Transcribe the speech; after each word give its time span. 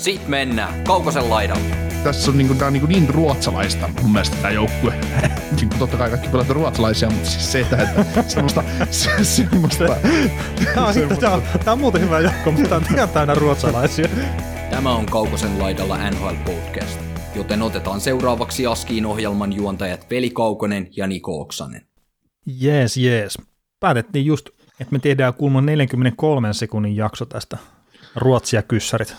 Ja 0.00 0.04
sit 0.04 0.28
mennään 0.28 0.84
Kaukosen 0.84 1.30
laidalle. 1.30 1.76
Tässä 2.04 2.30
on 2.30 2.38
niin, 2.38 2.58
tää 2.58 2.66
on 2.66 2.72
niin, 2.72 2.88
niin 2.88 3.08
ruotsalaista 3.08 3.88
mun 4.02 4.12
mielestä 4.12 4.36
tämä 4.36 4.50
joukkue. 4.50 4.94
niin 5.56 5.68
totta 5.78 5.96
kai 5.96 6.10
kaikki 6.10 6.28
pelaat 6.28 6.48
ruotsalaisia, 6.48 7.10
mutta 7.10 7.30
siis 7.30 7.52
se, 7.52 7.60
että, 7.60 7.82
että 7.82 8.22
semmoista, 8.28 8.64
se, 8.90 9.24
semmoista, 9.24 9.84
Tämä 10.74 10.86
on, 10.86 10.94
tämä 11.20 11.34
on, 11.34 11.42
tämä 11.64 11.72
on 11.72 11.80
muuten 11.80 12.00
hyvä 12.02 12.20
joukko, 12.20 12.50
mutta 12.50 12.68
tämä 12.68 12.80
on 12.88 12.94
ihan 12.94 13.08
täynnä 13.08 13.34
ruotsalaisia. 13.34 14.08
Tämä 14.70 14.94
on 14.94 15.06
Kaukosen 15.06 15.58
laidalla 15.58 16.10
NHL 16.10 16.34
Podcast, 16.44 17.00
joten 17.36 17.62
otetaan 17.62 18.00
seuraavaksi 18.00 18.66
Askiin 18.66 19.06
ohjelman 19.06 19.52
juontajat 19.52 20.10
Veli 20.10 20.30
Kaukonen 20.30 20.88
ja 20.96 21.06
Niko 21.06 21.40
Oksanen. 21.40 21.86
Jees, 22.46 22.96
jees. 22.96 23.38
Päätettiin 23.80 24.26
just, 24.26 24.48
että 24.80 24.92
me 24.92 24.98
tehdään 24.98 25.34
kulman 25.34 25.66
43 25.66 26.52
sekunnin 26.52 26.96
jakso 26.96 27.26
tästä 27.26 27.58
Ruotsia 28.16 28.62
kyssärit. 28.62 29.16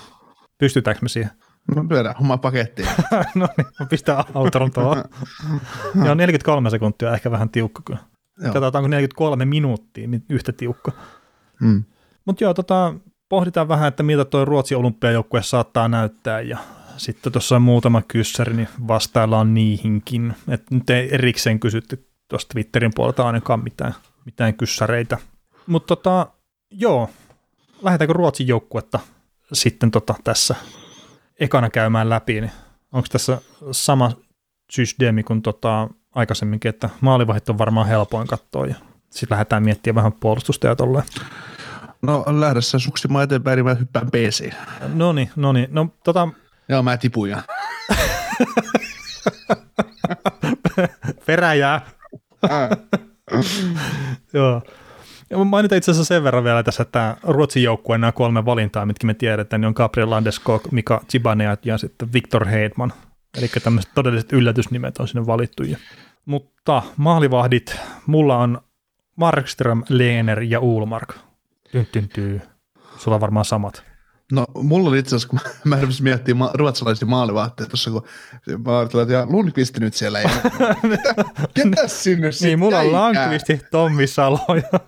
Pystytäänkö 0.61 0.99
me 1.01 1.09
siihen? 1.09 1.31
no 1.75 1.85
lyödään 1.89 2.15
homma 2.15 2.37
pakettiin. 2.37 2.87
no 3.35 3.47
niin, 3.57 3.67
mä 3.79 3.85
pistän 3.85 4.23
autoron 4.33 4.71
tuohon. 4.71 5.03
Joo, 6.05 6.13
43 6.13 6.69
sekuntia 6.69 7.13
ehkä 7.13 7.31
vähän 7.31 7.49
tiukka 7.49 7.81
kyllä. 7.85 7.99
Joo. 8.41 8.53
Katsotaanko 8.53 8.87
43 8.87 9.45
minuuttia 9.45 10.07
niin 10.07 10.25
yhtä 10.29 10.51
tiukka. 10.51 10.91
Mm. 11.61 11.83
Mutta 12.25 12.43
joo, 12.43 12.53
tota, 12.53 12.93
pohditaan 13.29 13.67
vähän, 13.67 13.87
että 13.87 14.03
miltä 14.03 14.25
tuo 14.25 14.45
Ruotsin 14.45 14.77
olympiajoukkue 14.77 15.43
saattaa 15.43 15.87
näyttää 15.87 16.41
ja 16.41 16.57
sitten 16.97 17.31
tuossa 17.31 17.55
on 17.55 17.61
muutama 17.61 18.01
kyssäri, 18.01 18.53
niin 18.53 18.69
vastaillaan 18.87 19.53
niihinkin. 19.53 20.33
Et 20.47 20.71
nyt 20.71 20.89
ei 20.89 21.13
erikseen 21.13 21.59
kysytty 21.59 22.07
tuosta 22.27 22.53
Twitterin 22.53 22.91
puolelta 22.95 23.27
ainakaan 23.27 23.63
mitään, 23.63 23.95
mitään 24.25 24.53
kyssäreitä. 24.53 25.17
Mutta 25.67 25.95
tota, 25.95 26.27
joo, 26.71 27.09
lähdetäänkö 27.81 28.13
Ruotsin 28.13 28.47
joukkuetta 28.47 28.99
sitten 29.53 29.91
tota 29.91 30.15
tässä 30.23 30.55
ekana 31.39 31.69
käymään 31.69 32.09
läpi, 32.09 32.41
niin 32.41 32.51
onko 32.91 33.07
tässä 33.11 33.41
sama 33.71 34.11
systeemi 34.71 35.23
kuin 35.23 35.41
tota 35.41 35.89
aikaisemminkin, 36.15 36.69
että 36.69 36.89
maalivahit 37.01 37.49
on 37.49 37.57
varmaan 37.57 37.87
helpoin 37.87 38.27
katsoa 38.27 38.65
ja 38.65 38.75
sitten 39.09 39.35
lähdetään 39.35 39.63
miettimään 39.63 39.95
vähän 39.95 40.13
puolustusta 40.19 40.67
ja 40.67 40.75
tolleen. 40.75 41.05
No 42.01 42.25
lähdä 42.27 42.61
sä 42.61 42.79
suksimaan 42.79 43.23
eteenpäin, 43.23 43.57
niin 43.57 43.65
mä 43.65 43.73
hyppään 43.73 44.11
PC. 44.11 44.51
No 44.93 45.13
niin, 45.13 45.31
no 45.35 45.51
niin. 45.51 45.67
No 45.71 45.87
tota, 46.03 46.27
Joo, 46.69 46.83
mä 46.83 46.97
tipun 46.97 47.29
ja. 47.29 47.43
peräjää. 51.25 51.81
Joo. 54.33 54.61
Ja 55.31 55.37
mä 55.37 55.43
mainitan 55.43 55.77
itse 55.77 55.91
asiassa 55.91 56.07
sen 56.13 56.23
verran 56.23 56.43
vielä 56.43 56.63
tässä, 56.63 56.83
että 56.83 57.17
Ruotsin 57.23 57.63
joukkueen 57.63 58.01
nämä 58.01 58.11
kolme 58.11 58.45
valintaa, 58.45 58.85
mitkä 58.85 59.07
me 59.07 59.13
tiedetään, 59.13 59.61
niin 59.61 59.67
on 59.67 59.73
Gabriel 59.75 60.09
Landeskog, 60.09 60.71
Mika 60.71 61.01
Zibanejad 61.11 61.57
ja 61.65 61.77
sitten 61.77 62.13
Victor 62.13 62.47
Hedman. 62.47 62.93
Eli 63.37 63.47
tämmöiset 63.63 63.91
todelliset 63.95 64.33
yllätysnimet 64.33 64.97
on 64.97 65.07
sinne 65.07 65.25
valittu. 65.25 65.63
Ja- 65.63 65.77
Mutta 66.25 66.83
maalivahdit, 66.97 67.75
mulla 68.05 68.37
on 68.37 68.61
Markström, 69.15 69.83
Lehner 69.89 70.41
ja 70.41 70.59
Ulmark. 70.59 71.13
Tyn, 71.71 71.87
tyn, 71.91 72.09
tyy. 72.09 72.41
Sulla 72.97 73.15
on 73.15 73.21
varmaan 73.21 73.45
samat. 73.45 73.83
No, 74.31 74.45
mulla 74.55 74.89
oli 74.89 74.99
itse 74.99 75.15
asiassa, 75.15 75.27
kun 75.27 75.39
mä, 75.65 75.75
mä 75.75 75.81
rupesin 75.81 76.03
miettimään 76.03 76.37
ma- 76.37 76.51
ruotsalaisia 76.53 77.07
maalivahteja 77.07 77.67
tuossa, 77.69 77.91
kun 77.91 78.03
mä 78.65 78.77
ajattelin, 78.79 79.01
että 79.03 79.13
ja 79.13 79.25
Lundqvist 79.29 79.79
nyt 79.79 79.93
siellä 79.93 80.19
ei. 80.19 80.25
Ketä 81.53 81.87
sinne 81.87 82.31
sitten 82.31 82.47
Niin, 82.47 82.59
mulla 82.59 82.79
on? 82.79 82.91
Lankvisti, 82.91 83.61
Tommi 83.71 84.07
Salo 84.07 84.39
ja 84.71 84.79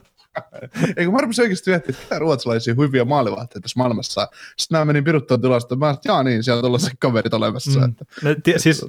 Eikö 0.97 1.11
mä 1.11 1.21
rupesin 1.21 1.43
oikeasti 1.43 1.71
miettimään, 1.71 1.99
että 1.99 2.03
mitä 2.03 2.19
ruotsalaisia 2.19 2.75
hyviä 2.77 3.05
maalivahteja 3.05 3.61
tässä 3.61 3.79
maailmassa. 3.79 4.27
Sitten 4.57 4.79
mä 4.79 4.85
menin 4.85 5.03
piruttaa 5.03 5.37
tilasta, 5.37 5.75
mä 5.75 5.89
että 5.89 6.09
jaa 6.09 6.23
niin, 6.23 6.43
siellä 6.43 6.67
on 6.69 6.79
se 6.79 6.91
kaverit 6.99 7.33
olemassa. 7.33 7.79
Mm. 7.79 7.85
Että. 7.85 8.05
No, 8.23 8.35
ti- 8.43 8.53
siis 8.57 8.85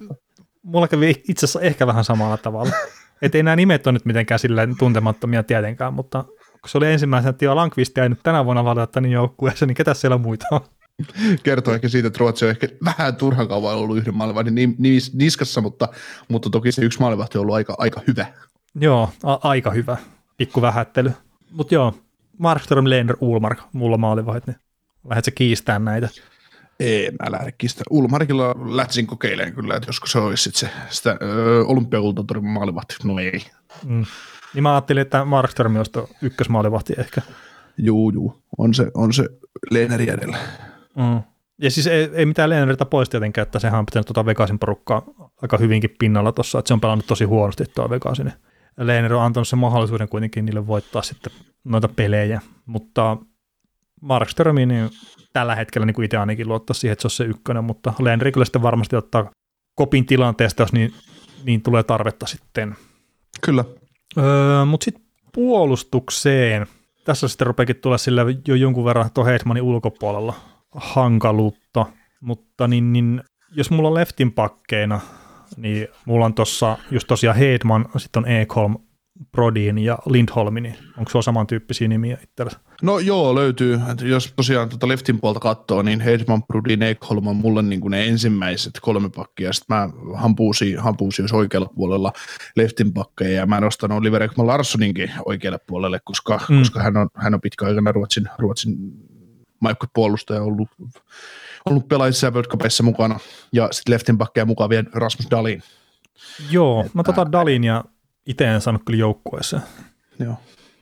mulla 0.63 0.89
kävi 0.89 1.23
itse 1.29 1.47
asiassa 1.47 1.61
ehkä 1.61 1.87
vähän 1.87 2.05
samalla 2.05 2.37
tavalla. 2.37 2.73
Että 3.23 3.39
ei 3.39 3.43
nämä 3.43 3.57
nimet 3.57 3.87
ole 3.87 3.93
nyt 3.93 4.05
mitenkään 4.05 4.39
silleen 4.39 4.77
tuntemattomia 4.79 5.43
tietenkään, 5.43 5.95
mutta 5.95 6.25
kun 6.39 6.69
se 6.69 6.79
oli 6.79 6.93
ensimmäisenä, 6.93 7.31
että 7.31 7.45
joo, 7.45 7.57
Lankvist 7.57 7.97
nyt 8.09 8.21
tänä 8.23 8.45
vuonna 8.45 8.65
valita 8.65 9.01
niin 9.01 9.13
joukkueessa, 9.13 9.67
niin 9.67 9.75
ketä 9.75 9.95
siellä 9.95 10.19
muita 10.19 10.47
on? 10.51 10.61
Kertoo 11.43 11.75
ehkä 11.75 11.89
siitä, 11.89 12.07
että 12.09 12.19
Ruotsi 12.19 12.45
on 12.45 12.51
ehkä 12.51 12.69
vähän 12.85 13.17
turhan 13.17 13.49
kauan 13.49 13.77
ollut 13.77 13.97
yhden 13.97 14.17
maalivahdin 14.17 14.55
nis- 14.55 15.11
niskassa, 15.15 15.61
mutta, 15.61 15.89
mutta 16.29 16.51
toki 16.51 16.73
se 16.73 16.83
yksi 16.83 17.01
maalivahti 17.01 17.39
on 17.39 17.43
ollut 17.43 17.55
aika, 17.55 17.75
aika 17.79 18.01
hyvä. 18.07 18.27
Joo, 18.75 19.11
a- 19.23 19.49
aika 19.49 19.71
hyvä. 19.71 19.97
Pikku 20.37 20.63
vähättely. 20.63 21.13
Mutta 21.55 21.75
joo, 21.75 21.95
Markström, 22.39 22.91
Lehner, 22.91 23.17
Ulmark, 23.21 23.59
mulla 23.73 23.97
maalivahit, 23.97 24.47
niin 24.47 24.57
lähdet 25.09 25.25
sä 25.25 25.31
kiistää 25.31 25.79
näitä. 25.79 26.09
Ei, 26.81 27.11
mä 27.11 27.33
lähde 27.33 27.53
kistä. 27.53 27.85
Ulmarikilla 27.91 28.55
lähtsin 28.77 29.07
kokeilemaan 29.07 29.55
kyllä, 29.55 29.77
että 29.77 29.89
joskus 29.89 30.13
se 30.13 30.19
olisi 30.19 30.43
sit 30.43 30.55
se 30.55 30.71
sitä 30.89 31.19
olympiakulttuurin 31.67 32.45
maalivahti. 32.45 32.95
No 33.05 33.19
ei. 33.19 33.43
Mm. 33.85 34.05
Niin 34.55 34.63
mä 34.63 34.73
ajattelin, 34.73 35.03
että 35.03 35.25
Markström 35.25 35.77
olisi 35.77 35.93
ykkösmaalivahti 36.23 36.93
ehkä. 36.99 37.23
Juu, 37.79 38.11
juu. 38.11 38.43
On 38.59 38.75
se, 38.75 38.91
on 38.95 39.13
se 39.13 39.29
Leeneri 39.71 40.11
edellä. 40.11 40.37
Mm. 40.97 41.23
Ja 41.59 41.71
siis 41.71 41.87
ei, 41.87 42.11
ei 42.13 42.27
mitään 42.27 42.51
Lehneritä 42.51 42.85
pois 42.85 43.09
tietenkään, 43.09 43.43
että 43.43 43.59
sehän 43.59 43.79
on 43.79 43.87
pitänyt 43.87 44.07
tuota 44.07 44.27
Vegasin 44.27 44.59
porukkaa 44.59 45.03
aika 45.43 45.57
hyvinkin 45.59 45.97
pinnalla 45.99 46.33
tuossa, 46.33 46.59
että 46.59 46.69
se 46.69 46.75
on 46.75 46.81
pelannut 46.81 47.07
tosi 47.07 47.25
huonosti 47.25 47.65
tuo 47.75 47.91
Vegasin. 47.91 48.33
Lehner 48.77 49.15
on 49.15 49.23
antanut 49.23 49.49
sen 49.49 49.59
mahdollisuuden 49.59 50.09
kuitenkin 50.09 50.47
niille 50.47 50.67
voittaa 50.67 51.03
sitten 51.03 51.33
noita 51.65 51.89
pelejä, 51.89 52.41
mutta 52.67 53.17
Markströmi 54.01 54.67
niin 54.67 54.91
tällä 55.33 55.55
hetkellä 55.55 55.87
niin 55.87 55.95
kuin 55.95 56.05
itse 56.05 56.17
ainakin 56.17 56.49
luottaa 56.49 56.75
siihen, 56.75 56.93
että 56.93 57.03
se 57.03 57.07
on 57.07 57.11
se 57.11 57.25
ykkönen, 57.25 57.65
mutta 57.65 57.93
Lehner 57.99 58.33
kyllä 58.33 58.45
sitten 58.45 58.63
varmasti 58.63 58.97
ottaa 58.97 59.31
kopin 59.75 60.07
tilanteesta, 60.07 60.63
jos 60.63 60.73
niin, 60.73 60.95
niin 61.45 61.63
tulee 61.63 61.83
tarvetta 61.83 62.27
sitten. 62.27 62.77
Kyllä. 63.41 63.65
Öö, 64.19 64.65
mutta 64.65 64.85
sitten 64.85 65.05
puolustukseen. 65.33 66.67
Tässä 67.05 67.29
sitten 67.29 67.47
rupeakin 67.47 67.77
tulla 67.77 67.99
sillä 67.99 68.23
jo 68.47 68.55
jonkun 68.55 68.85
verran 68.85 69.11
tuon 69.15 69.27
Heismanin 69.27 69.63
ulkopuolella 69.63 70.35
hankaluutta, 70.75 71.87
mutta 72.21 72.69
niin, 72.69 72.93
niin, 72.93 73.23
jos 73.51 73.71
mulla 73.71 73.89
on 73.89 73.95
leftin 73.95 74.33
pakkeina, 74.33 75.01
niin 75.57 75.89
mulla 76.05 76.27
on 76.27 76.35
tuossa 76.35 76.79
just 76.91 77.09
tosiaan 77.09 77.37
Heidman, 77.37 77.87
sitten 77.97 78.25
on 78.25 78.29
Ekholm, 78.31 78.77
Brodin 79.33 79.79
ja 79.79 79.99
Lindholm, 80.07 80.55
niin 80.55 80.77
onko 80.99 81.11
sulla 81.11 81.23
samantyyppisiä 81.23 81.89
nimiä 81.89 82.19
itsellesi? 82.23 82.57
No 82.83 82.99
joo, 82.99 83.35
löytyy. 83.35 83.81
Jos 84.03 84.33
tosiaan 84.37 84.69
tuota 84.69 84.89
leftin 84.89 85.21
puolta 85.21 85.41
katsoo, 85.41 85.83
niin 85.83 86.01
Hedman, 86.01 86.43
Brudin, 86.43 86.83
Ekholm 86.83 87.27
on 87.27 87.37
mulle 87.37 87.63
niin 87.63 87.81
kuin 87.81 87.91
ne 87.91 88.07
ensimmäiset 88.07 88.73
kolme 88.83 89.11
pakkia. 89.11 89.53
Sitten 89.53 89.77
mä 89.77 89.89
hampuusin, 90.15 90.79
hampuusin 90.79 91.23
jos 91.23 91.33
oikealla 91.33 91.69
puolella 91.75 92.13
leftin 92.57 92.93
pakkeja 92.93 93.31
ja 93.37 93.47
mä 93.47 93.61
nostan 93.61 93.93
Oliver 93.93 94.23
Ekman 94.23 94.47
Larssoninkin 94.47 95.11
oikealle 95.25 95.59
puolelle, 95.67 96.01
koska, 96.05 96.41
Mm. 96.49 96.59
koska 96.59 96.83
hän, 96.83 96.97
on, 96.97 97.09
hän 97.15 97.35
on 97.35 97.41
pitkäaikana 97.41 97.93
Ruotsin, 97.93 98.29
Ruotsin 98.39 98.77
maikkupuolustaja 99.61 100.43
ollut, 100.43 100.69
ollut 101.65 101.89
pelaajissa 101.89 102.31
World 102.31 102.49
Cupissa 102.49 102.83
mukana. 102.83 103.21
Ja 103.53 103.69
sitten 103.73 103.95
leftin 103.95 104.19
pakkeja 104.19 104.45
mukaan 104.45 104.71
vielä 104.71 104.87
Rasmus 104.93 105.31
Dalin. 105.31 105.63
Joo, 106.51 106.87
mä 106.95 107.03
tota 107.03 107.33
Dalin 107.33 107.65
ja 107.65 107.85
itse 108.27 108.45
en 108.45 108.61
saanut 108.61 108.83
kyllä 108.87 108.99
joukkueeseen. 108.99 109.63
Joo. 110.19 110.37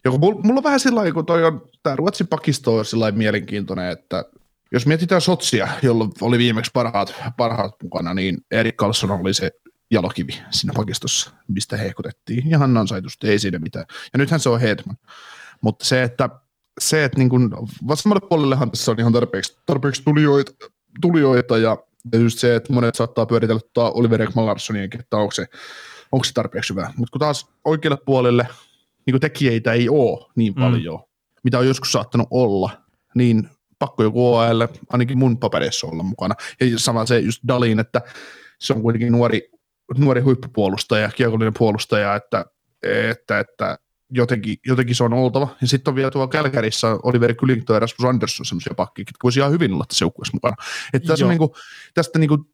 Joko 0.05 0.19
mulla, 0.19 0.59
on 0.59 0.65
vähän 0.65 0.81
sillä 0.81 1.13
kun 1.13 1.27
toi 1.27 1.45
on, 1.45 1.63
tämä 1.83 1.97
Ruotsin 1.97 2.27
pakisto 2.27 2.77
on 2.77 2.85
sillä 2.85 3.11
mielenkiintoinen, 3.11 3.91
että 3.91 4.25
jos 4.73 4.87
mietitään 4.87 5.21
Sotsia, 5.21 5.69
jolla 5.83 6.09
oli 6.21 6.39
viimeksi 6.39 6.71
parhaat, 6.75 7.15
parhaat 7.37 7.75
mukana, 7.83 8.15
niin 8.15 8.39
Erik 8.51 8.77
Karlsson 8.77 9.11
oli 9.11 9.35
se 9.35 9.51
jalokivi 9.91 10.39
siinä 10.51 10.73
pakistossa, 10.77 11.31
mistä 11.49 11.77
hehkutettiin. 11.77 12.51
Ja 12.51 12.59
hän 12.59 12.77
ansaitusti, 12.77 13.29
ei 13.29 13.39
siinä 13.39 13.59
mitään. 13.59 13.85
Ja 14.13 14.19
nythän 14.19 14.41
se 14.41 14.49
on 14.49 14.61
Hedman. 14.61 14.97
Mutta 15.61 15.85
se, 15.85 16.03
että, 16.03 16.29
se, 16.81 17.05
että 17.05 17.19
niin 17.19 17.29
kun, 17.29 17.69
vasemmalle 17.89 18.29
puolellehan 18.29 18.71
tässä 18.71 18.91
on 18.91 19.01
ihan 19.01 19.13
tarpeeksi, 19.13 19.59
tarpeeksi 19.67 20.03
tulijoita, 20.05 20.53
tulijoita 21.01 21.59
ja, 21.59 21.77
ja 22.13 22.19
just 22.19 22.39
se, 22.39 22.57
että 22.57 22.73
monet 22.73 22.95
saattaa 22.95 23.27
pyöritellä 23.27 23.61
tuota 23.75 23.91
Oliver 23.99 24.23
Ekman 24.23 24.47
Larssoniakin, 24.47 25.01
että 25.01 25.17
onko 25.17 25.31
se, 25.33 25.47
onko 26.13 26.25
se 26.25 26.33
tarpeeksi 26.33 26.71
hyvä. 26.73 26.93
Mutta 26.97 27.13
kun 27.13 27.19
taas 27.21 27.49
oikealle 27.65 27.99
puolelle 28.07 28.47
niin 29.07 29.21
tekijöitä 29.21 29.73
ei 29.73 29.89
ole 29.89 30.27
niin 30.37 30.55
Mm. 30.57 30.63
paljon, 30.63 30.99
mm. 30.99 31.05
mitä 31.45 31.59
on 31.59 31.67
joskus 31.67 31.93
saattanut 31.93 32.29
olla, 32.31 32.71
niin 33.15 33.49
pakko 33.79 34.03
joku 34.03 34.35
OL 34.35 34.67
ainakin 34.89 35.19
mun 35.19 35.39
paperissa 35.39 35.87
olla 35.87 36.03
mukana. 36.03 36.35
Ja 36.61 36.79
sama 36.79 37.07
se 37.07 37.19
just 37.19 37.43
Dalin, 37.49 37.81
että 37.81 38.01
se 38.61 38.73
on 38.73 38.83
kuitenkin 38.83 39.13
nuori, 39.13 39.51
nuori 39.99 40.21
huippupuolustaja, 40.21 41.11
kiekollinen 41.11 41.55
puolustaja, 41.59 42.15
että, 42.15 42.45
että, 42.83 43.39
että 43.39 43.79
jotenkin, 44.15 44.57
jotenkin 44.67 44.97
se 44.97 45.05
on 45.05 45.13
oltava. 45.13 45.49
Ja 45.61 45.67
sitten 45.67 45.93
on 45.93 45.97
vielä 45.97 46.11
tuolla 46.11 46.29
Kälkärissä 46.29 46.99
Oliver 47.03 47.35
Kylington 47.35 47.77
ja 47.77 47.81
Rasmus 47.81 48.09
Andersson 48.09 48.47
semmoisia 48.47 48.75
pakkia, 48.77 49.03
jotka 49.03 49.25
voisi 49.25 49.41
ihan 49.41 49.53
hyvin 49.53 49.73
olla 49.73 49.85
tässä 49.89 50.05
joukkueessa 50.05 50.35
mukana. 50.35 50.57
Että 50.93 51.07
tässä 51.07 51.25
on 51.25 51.29
niin 51.29 51.39
kuin, 51.39 51.51
tästä 51.95 52.19
niin 52.19 52.29
kuin, 52.29 52.45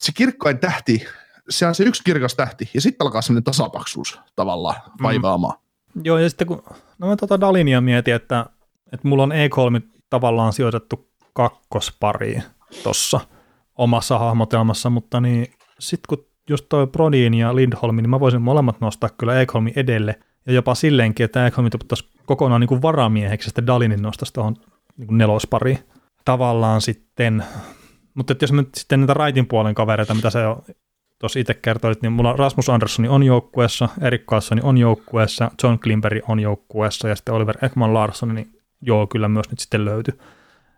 se 0.00 0.12
kirkkain 0.12 0.58
tähti, 0.58 1.06
se 1.48 1.66
on 1.66 1.74
se 1.74 1.84
yksi 1.84 2.04
kirkas 2.04 2.34
tähti, 2.34 2.70
ja 2.74 2.80
sitten 2.80 3.04
alkaa 3.04 3.22
semmoinen 3.22 3.44
tasapaksuus 3.44 4.20
tavallaan 4.36 4.76
mm. 4.86 5.02
vaivaamaan. 5.02 5.58
Mm. 5.94 6.02
Joo, 6.04 6.18
ja 6.18 6.28
sitten 6.28 6.46
kun 6.46 6.62
no 6.98 7.06
mä 7.06 7.16
tota 7.16 7.40
Dalinia 7.40 7.80
mietin, 7.80 8.14
että, 8.14 8.46
että 8.92 9.08
mulla 9.08 9.22
on 9.22 9.32
E3 9.32 9.82
tavallaan 10.10 10.52
sijoitettu 10.52 11.10
kakkospariin 11.32 12.42
tuossa 12.82 13.20
omassa 13.76 14.18
hahmotelmassa, 14.18 14.90
mutta 14.90 15.20
niin 15.20 15.46
sitten 15.78 16.06
kun 16.08 16.26
just 16.50 16.66
toi 16.68 16.86
Brodin 16.86 17.34
ja 17.34 17.56
Lindholmin, 17.56 18.02
niin 18.02 18.10
mä 18.10 18.20
voisin 18.20 18.42
molemmat 18.42 18.80
nostaa 18.80 19.10
kyllä 19.18 19.40
Ekholmin 19.40 19.72
edelle, 19.76 20.20
ja 20.46 20.52
jopa 20.52 20.74
silleenkin, 20.74 21.24
että 21.24 21.46
Ekholmi 21.46 21.70
tuottaisi 21.70 22.08
kokonaan 22.26 22.60
niin 22.60 22.68
kuin 22.68 22.82
varamieheksi, 22.82 23.46
sitten 23.46 23.66
Dalinin 23.66 24.02
nostaisi 24.02 24.32
tuohon 24.32 24.56
niin 24.96 25.18
nelospariin 25.18 25.78
tavallaan 26.24 26.80
sitten. 26.80 27.44
Mutta 28.14 28.34
jos 28.40 28.52
me 28.52 28.64
sitten 28.74 29.00
näitä 29.00 29.14
raitin 29.14 29.46
puolen 29.46 29.74
kavereita, 29.74 30.14
mitä 30.14 30.30
se 30.30 30.40
jo 30.40 30.64
tuossa 31.18 31.38
itse 31.38 31.54
kertoit, 31.54 32.02
niin 32.02 32.12
mulla 32.12 32.32
Rasmus 32.32 32.68
Anderssoni 32.68 33.08
on 33.08 33.22
joukkueessa, 33.22 33.88
Erik 34.00 34.26
Karlssoni 34.26 34.60
on 34.64 34.78
joukkueessa, 34.78 35.50
John 35.62 35.78
Klimberi 35.78 36.22
on 36.28 36.40
joukkueessa 36.40 37.08
ja 37.08 37.16
sitten 37.16 37.34
Oliver 37.34 37.64
Ekman 37.64 37.94
Larsson, 37.94 38.34
niin 38.34 38.60
joo, 38.82 39.06
kyllä 39.06 39.28
myös 39.28 39.50
nyt 39.50 39.58
sitten 39.58 39.84
löytyi. 39.84 40.14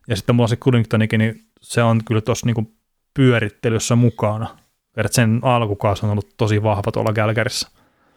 Ja 0.08 0.16
sitten 0.16 0.36
mulla 0.36 0.48
se 0.48 0.56
Cullingtonikin, 0.56 1.18
niin 1.18 1.44
se 1.60 1.82
on 1.82 2.00
kyllä 2.04 2.20
tuossa 2.20 2.46
niinku 2.46 2.72
pyörittelyssä 3.14 3.96
mukana. 3.96 4.58
Että 4.96 5.14
sen 5.14 5.40
alkukausi 5.42 6.06
on 6.06 6.12
ollut 6.12 6.34
tosi 6.36 6.62
vahva 6.62 6.92
tuolla 6.92 7.12
Gälkärissä. 7.12 7.68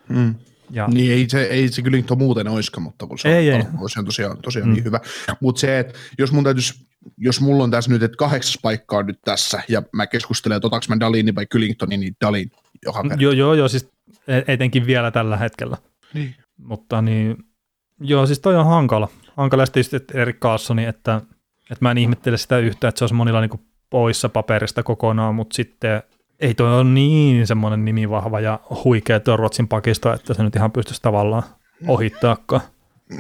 Mm. 0.10 0.36
Ja. 0.72 0.88
Niin 0.88 1.12
ei 1.12 1.30
se, 1.30 1.44
ei 1.44 1.68
se 1.68 1.82
Cullington 1.82 2.18
muuten 2.18 2.48
oiska, 2.48 2.80
mutta 2.80 3.08
kun 3.08 3.20
se 3.20 3.38
ei, 3.38 3.54
on, 3.54 3.56
ei. 3.56 3.64
se 3.88 4.00
on 4.00 4.06
tosiaan, 4.06 4.38
tosiaan 4.38 4.70
mm. 4.70 4.74
niin 4.74 4.84
hyvä. 4.84 5.00
Mutta 5.42 5.60
se, 5.62 5.80
että 5.80 5.94
jos 6.18 6.32
mun 6.32 6.44
täytyisi, 6.44 6.88
jos 7.18 7.42
mulla 7.42 7.64
on 7.64 7.72
tässä 7.72 7.92
nyt, 7.92 8.04
että 8.04 8.18
kahdeksas 8.18 8.58
paikka 8.62 8.98
on 8.98 9.06
nyt 9.06 9.20
tässä, 9.26 9.64
ja 9.68 9.84
mä 9.94 10.08
keskustelen, 10.08 10.56
että 10.56 10.68
otaks 10.68 10.90
mä 10.90 11.00
Dalini 11.00 11.36
vai 11.36 11.46
Cullingtonin, 11.46 12.00
niin 12.00 12.16
Dalin 12.22 12.52
joka 12.86 13.02
kerta. 13.02 13.24
Joo, 13.24 13.32
joo, 13.32 13.54
joo, 13.54 13.68
siis 13.68 13.90
e- 14.28 14.44
etenkin 14.48 14.86
vielä 14.86 15.12
tällä 15.12 15.38
hetkellä. 15.38 15.78
Niin. 16.14 16.36
Mutta 16.58 17.02
niin, 17.02 17.38
joo, 18.00 18.26
siis 18.26 18.40
toi 18.40 18.56
on 18.56 18.66
hankala. 18.66 19.10
Hankala 19.38 19.66
sitten 19.66 20.02
Erik 20.14 20.40
Carlsoni, 20.40 20.86
että 20.86 21.22
et 21.72 21.82
mä 21.82 21.92
en 21.92 21.98
ihmettele 21.98 22.38
sitä 22.38 22.58
yhtä, 22.58 22.88
että 22.88 23.00
se 23.00 23.04
olisi 23.04 23.16
monilla 23.16 23.42
niinku 23.42 23.60
poissa 23.90 24.30
paperista 24.30 24.84
kokonaan, 24.84 25.36
mutta 25.36 25.56
sitten 25.56 26.04
ei 26.42 26.54
toi 26.54 26.74
ole 26.74 26.84
niin 26.84 27.48
semmoinen 27.48 27.86
nimi 27.86 28.10
vahva 28.10 28.40
ja 28.40 28.60
huikea 28.84 29.20
tuo 29.20 29.38
Ruotsin 29.38 29.68
pakisto, 29.68 30.14
että 30.14 30.34
se 30.34 30.44
nyt 30.44 30.56
ihan 30.56 30.72
pystyisi 30.72 31.02
tavallaan 31.02 31.44
ohittaakaan. 31.88 32.62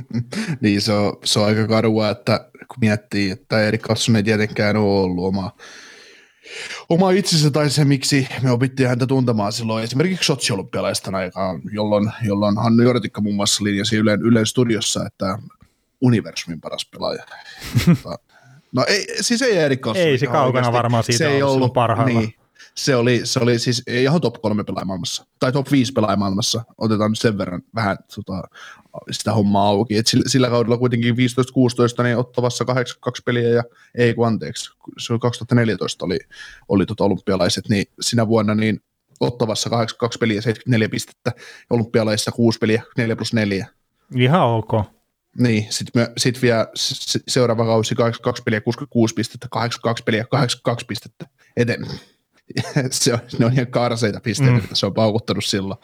niin, 0.62 0.82
se 0.82 0.94
on, 0.94 1.18
se 1.24 1.40
on 1.40 1.46
aika 1.46 1.68
karua, 1.68 2.10
että 2.10 2.50
kun 2.54 2.78
miettii, 2.82 3.32
että 3.32 3.62
Erik 3.62 3.82
Kasson 3.82 4.16
ei 4.16 4.24
tietenkään 4.24 4.78
ole 4.78 5.04
ollut 5.04 5.26
oma, 5.26 5.52
oma 6.90 7.12
itsensä 7.12 7.52
tai 7.52 7.70
se, 7.70 7.86
miksi 7.86 8.28
me 8.42 8.52
opittiin 8.52 8.90
häntä 8.90 9.08
tuntemaan 9.08 9.54
silloin 9.54 9.84
esimerkiksi 9.84 10.26
sotsiolympialaisten 10.26 11.16
aikaan, 11.16 11.62
jolloin, 11.72 12.12
jolloin 12.24 12.58
Hannu 12.58 12.84
Jortikka 12.84 13.22
muun 13.22 13.36
muassa 13.36 13.64
linjasi 13.64 13.98
Ylen, 13.98 14.22
Ylen 14.22 14.46
studiossa, 14.46 15.06
että 15.06 15.38
universumin 16.02 16.62
paras 16.62 16.86
pelaaja. 16.86 17.24
No 18.74 18.86
ei, 18.88 19.08
siis 19.22 19.42
ei 19.42 19.58
Erik. 19.58 19.88
Ei 19.96 20.18
se 20.18 20.26
kaukana 20.26 20.48
oikeasti. 20.48 20.74
varmaan 20.74 21.04
siitä 21.04 21.18
se 21.18 21.28
ei 21.28 21.44
ollut 21.44 21.74
parhailla. 21.74 22.20
Niin, 22.20 22.34
se 22.76 22.96
oli, 22.96 23.22
se 23.24 23.40
oli 23.40 23.60
siis 23.60 23.84
ihan 23.88 24.22
top 24.22 24.42
kolme 24.42 24.64
pelaajamaailmassa, 24.64 25.26
tai 25.40 25.52
top 25.52 25.72
5 25.72 25.94
pelaajamaailmassa. 25.94 26.64
Otetaan 26.78 27.12
nyt 27.12 27.20
sen 27.20 27.38
verran 27.38 27.62
vähän 27.76 27.98
tota, 28.16 28.44
sitä 29.12 29.34
hommaa 29.34 29.68
auki. 29.68 29.98
Et 29.98 30.08
sillä, 30.08 30.24
sillä 30.28 30.50
kaudella 30.50 30.78
kuitenkin 30.78 31.16
15-16 31.16 32.04
niin 32.04 32.18
ottavassa 32.18 32.66
82 32.66 33.24
peliä 33.26 33.50
ja 33.50 33.64
ei 33.96 34.14
kun 34.14 34.28
anteeksi, 34.28 34.72
se 34.98 35.14
oli 35.14 35.20
2014 35.20 36.06
oli, 36.06 36.20
oli 36.70 36.86
tota 36.86 37.04
olympialaiset, 37.04 37.70
niin 37.70 37.86
sinä 38.02 38.28
vuonna 38.28 38.56
niin 38.56 38.82
ottavassa 39.20 39.70
82 39.70 40.20
peliä 40.20 40.42
74 40.42 40.90
pistettä, 40.90 41.32
olympialaisissa 41.70 42.32
6 42.32 42.60
peliä 42.60 42.84
4 42.98 43.16
plus 43.16 43.34
4. 43.34 43.68
Ihan 44.16 44.42
ok. 44.42 44.72
Niin, 45.38 45.68
sitten 45.70 46.08
sit 46.18 46.42
vielä 46.42 46.68
seuraava 47.28 47.66
kausi 47.66 47.96
82 47.96 48.44
peliä, 48.44 48.62
66 48.62 49.14
pistettä, 49.14 49.48
82 49.52 50.04
peliä, 50.04 50.26
82 50.26 50.86
pistettä 50.86 51.26
eten. 51.58 51.86
se 52.92 53.14
on, 53.14 53.20
ne 53.40 53.46
on 53.46 53.54
ihan 53.54 53.68
karseita 53.68 54.20
pisteitä, 54.20 54.54
mm. 54.54 54.62
mitä 54.62 54.76
se 54.76 54.86
on 54.86 54.94
paukuttanut 54.94 55.46
silloin. 55.46 55.80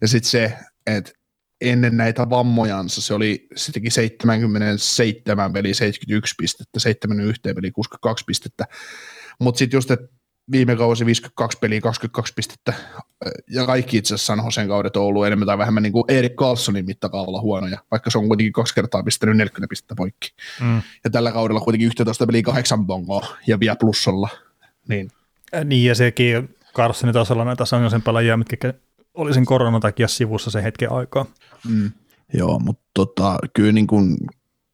Ja 0.00 0.08
sitten 0.08 0.30
se, 0.30 0.52
että 0.86 1.12
ennen 1.60 1.96
näitä 1.96 2.30
vammojansa 2.30 3.02
se 3.02 3.14
oli 3.14 3.46
sittenkin 3.56 3.92
77 3.92 5.52
peli 5.52 5.74
71 5.74 6.34
pistettä, 6.38 6.80
71 6.80 7.40
peli 7.54 7.70
62 7.70 8.24
pistettä. 8.24 8.64
Mutta 9.40 9.58
sitten 9.58 9.76
just, 9.76 9.90
että 9.90 10.06
viime 10.52 10.76
kausi 10.76 11.06
52 11.06 11.58
peliä, 11.58 11.80
22 11.80 12.32
pistettä, 12.36 12.72
ja 13.50 13.66
kaikki 13.66 13.96
itse 13.96 14.14
asiassa 14.14 14.50
San 14.50 14.68
kaudet 14.68 14.96
on 14.96 15.02
ollut 15.02 15.26
enemmän 15.26 15.46
tai 15.46 15.58
vähemmän 15.58 15.82
niin 15.82 15.92
kuin 15.92 16.04
Erik 16.08 16.34
Carlsonin 16.34 16.86
mittakaavalla 16.86 17.40
huonoja, 17.40 17.78
vaikka 17.90 18.10
se 18.10 18.18
on 18.18 18.28
kuitenkin 18.28 18.52
kaksi 18.52 18.74
kertaa 18.74 19.02
pistänyt 19.02 19.36
40 19.36 19.70
pistettä 19.70 19.94
poikki. 19.94 20.28
Mm. 20.60 20.82
Ja 21.04 21.10
tällä 21.10 21.32
kaudella 21.32 21.60
kuitenkin 21.60 21.86
11 21.86 22.26
peliä 22.26 22.42
kahdeksan 22.42 22.86
bongoa 22.86 23.26
ja 23.46 23.60
vielä 23.60 23.76
plussalla. 23.76 24.28
Niin, 24.88 25.10
niin 25.64 25.88
ja 25.88 25.94
sekin 25.94 26.56
Carlsonin 26.74 27.14
tasolla 27.14 27.44
näitä 27.44 27.64
San 27.64 27.82
Josen 27.82 28.02
pelaajia, 28.02 28.36
mitkä 28.36 28.74
oli 29.14 29.34
sen 29.34 29.44
koronan 29.44 29.80
takia 29.80 30.08
sivussa 30.08 30.50
se 30.50 30.62
hetken 30.62 30.92
aikaa. 30.92 31.26
Mm. 31.68 31.90
Joo, 32.34 32.58
mutta 32.58 32.84
tota, 32.94 33.38
kyllä 33.54 33.72
niin 33.72 33.86
kuin 33.86 34.16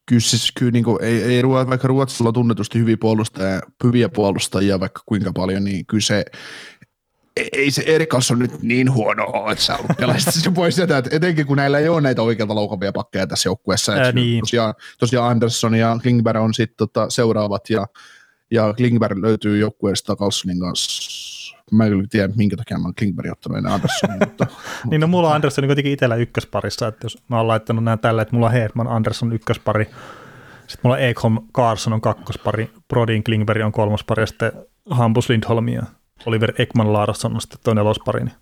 kyllä, 0.08 0.20
siis, 0.20 0.52
kyllä 0.58 0.72
niin 0.72 0.84
kuin, 0.84 1.04
ei, 1.04 1.22
ei 1.22 1.42
vaikka 1.42 1.88
Ruotsilla 1.88 2.28
on 2.28 2.34
tunnetusti 2.34 2.78
hyviä 2.78 2.96
puolustajia, 3.00 3.60
hyviä 3.84 4.08
puolustajia 4.08 4.80
vaikka 4.80 5.02
kuinka 5.06 5.32
paljon, 5.32 5.64
niin 5.64 5.86
kyllä 5.86 6.02
se, 6.02 6.24
ei 7.52 7.70
se 7.70 7.82
Erikas 7.86 8.30
on 8.30 8.38
nyt 8.38 8.62
niin 8.62 8.92
huono 8.92 9.26
ole, 9.26 9.52
että 9.52 9.64
sä 9.64 9.78
se 10.30 10.50
pois 10.50 10.74
sieltä, 10.74 10.98
että 10.98 11.16
etenkin 11.16 11.46
kun 11.46 11.56
näillä 11.56 11.78
ei 11.78 11.88
ole 11.88 12.00
näitä 12.00 12.22
oikealta 12.22 12.54
loukavia 12.54 12.92
pakkeja 12.92 13.26
tässä 13.26 13.48
joukkueessa. 13.48 13.92
Ää, 13.92 14.12
niin. 14.12 14.40
tosiaan, 14.40 14.74
tosiaan, 14.98 15.30
Andersson 15.30 15.74
ja 15.74 15.98
Klingberg 16.02 16.42
on 16.42 16.54
sitten 16.54 16.76
tota, 16.76 17.10
seuraavat 17.10 17.70
ja, 17.70 17.86
ja 18.50 18.74
Klingberg 18.76 19.18
löytyy 19.18 19.58
joukkueesta 19.58 20.16
Carlsonin 20.16 20.60
kanssa 20.60 21.28
Mä 21.72 21.84
en 21.84 21.90
kyllä 21.90 22.04
tiedä, 22.10 22.32
minkä 22.36 22.56
takia 22.56 22.78
mä 22.78 22.84
oon 22.84 22.94
Klingberg 22.94 23.32
ottanut 23.32 23.58
enää 23.58 23.74
Anderssonin. 23.74 24.18
mutta, 24.28 24.46
niin 24.90 25.00
no 25.00 25.06
mulla 25.06 25.28
on 25.28 25.34
Andersson 25.34 25.66
kuitenkin 25.66 25.92
itsellä 25.92 26.16
ykkösparissa, 26.16 26.88
että 26.88 27.04
jos 27.04 27.18
mä 27.28 27.36
oon 27.36 27.48
laittanut 27.48 27.84
nämä 27.84 27.96
tällä, 27.96 28.22
että 28.22 28.34
mulla 28.34 28.46
on 28.46 28.52
Hedman 28.52 28.88
Andersson 28.88 29.32
ykköspari, 29.32 29.84
sitten 30.60 30.80
mulla 30.82 30.98
Ekholm 30.98 31.38
Carson 31.54 31.92
on 31.92 32.00
kakkospari, 32.00 32.70
Brodin 32.88 33.24
Klingberg 33.24 33.64
on 33.64 33.72
kolmospari 33.72 34.22
ja 34.22 34.26
sitten 34.26 34.52
Hampus 34.90 35.28
Lindholm 35.28 35.68
ja 35.68 35.82
Oliver 36.26 36.52
Ekman 36.58 36.92
Larsson 36.92 37.34
on 37.34 37.40
sitten 37.40 37.58
toinen 37.62 37.84
nelospari. 37.84 38.24
Niin. 38.24 38.36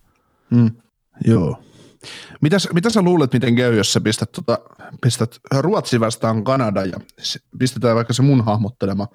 Mm, 0.50 0.70
joo. 1.24 1.62
Mitäs, 2.40 2.68
mitä 2.74 2.90
sä 2.90 3.02
luulet, 3.02 3.32
miten 3.32 3.56
käy, 3.56 3.76
jos 3.76 3.92
sä 3.92 4.00
pistät, 4.00 4.32
tota, 4.32 4.58
pistät 5.02 5.38
Ruotsi 5.60 6.00
vastaan 6.00 6.44
Kanada 6.44 6.84
ja 6.84 7.00
pistetään 7.58 7.96
vaikka 7.96 8.12
se 8.12 8.22
mun 8.22 8.44
hahmottelema 8.44 9.06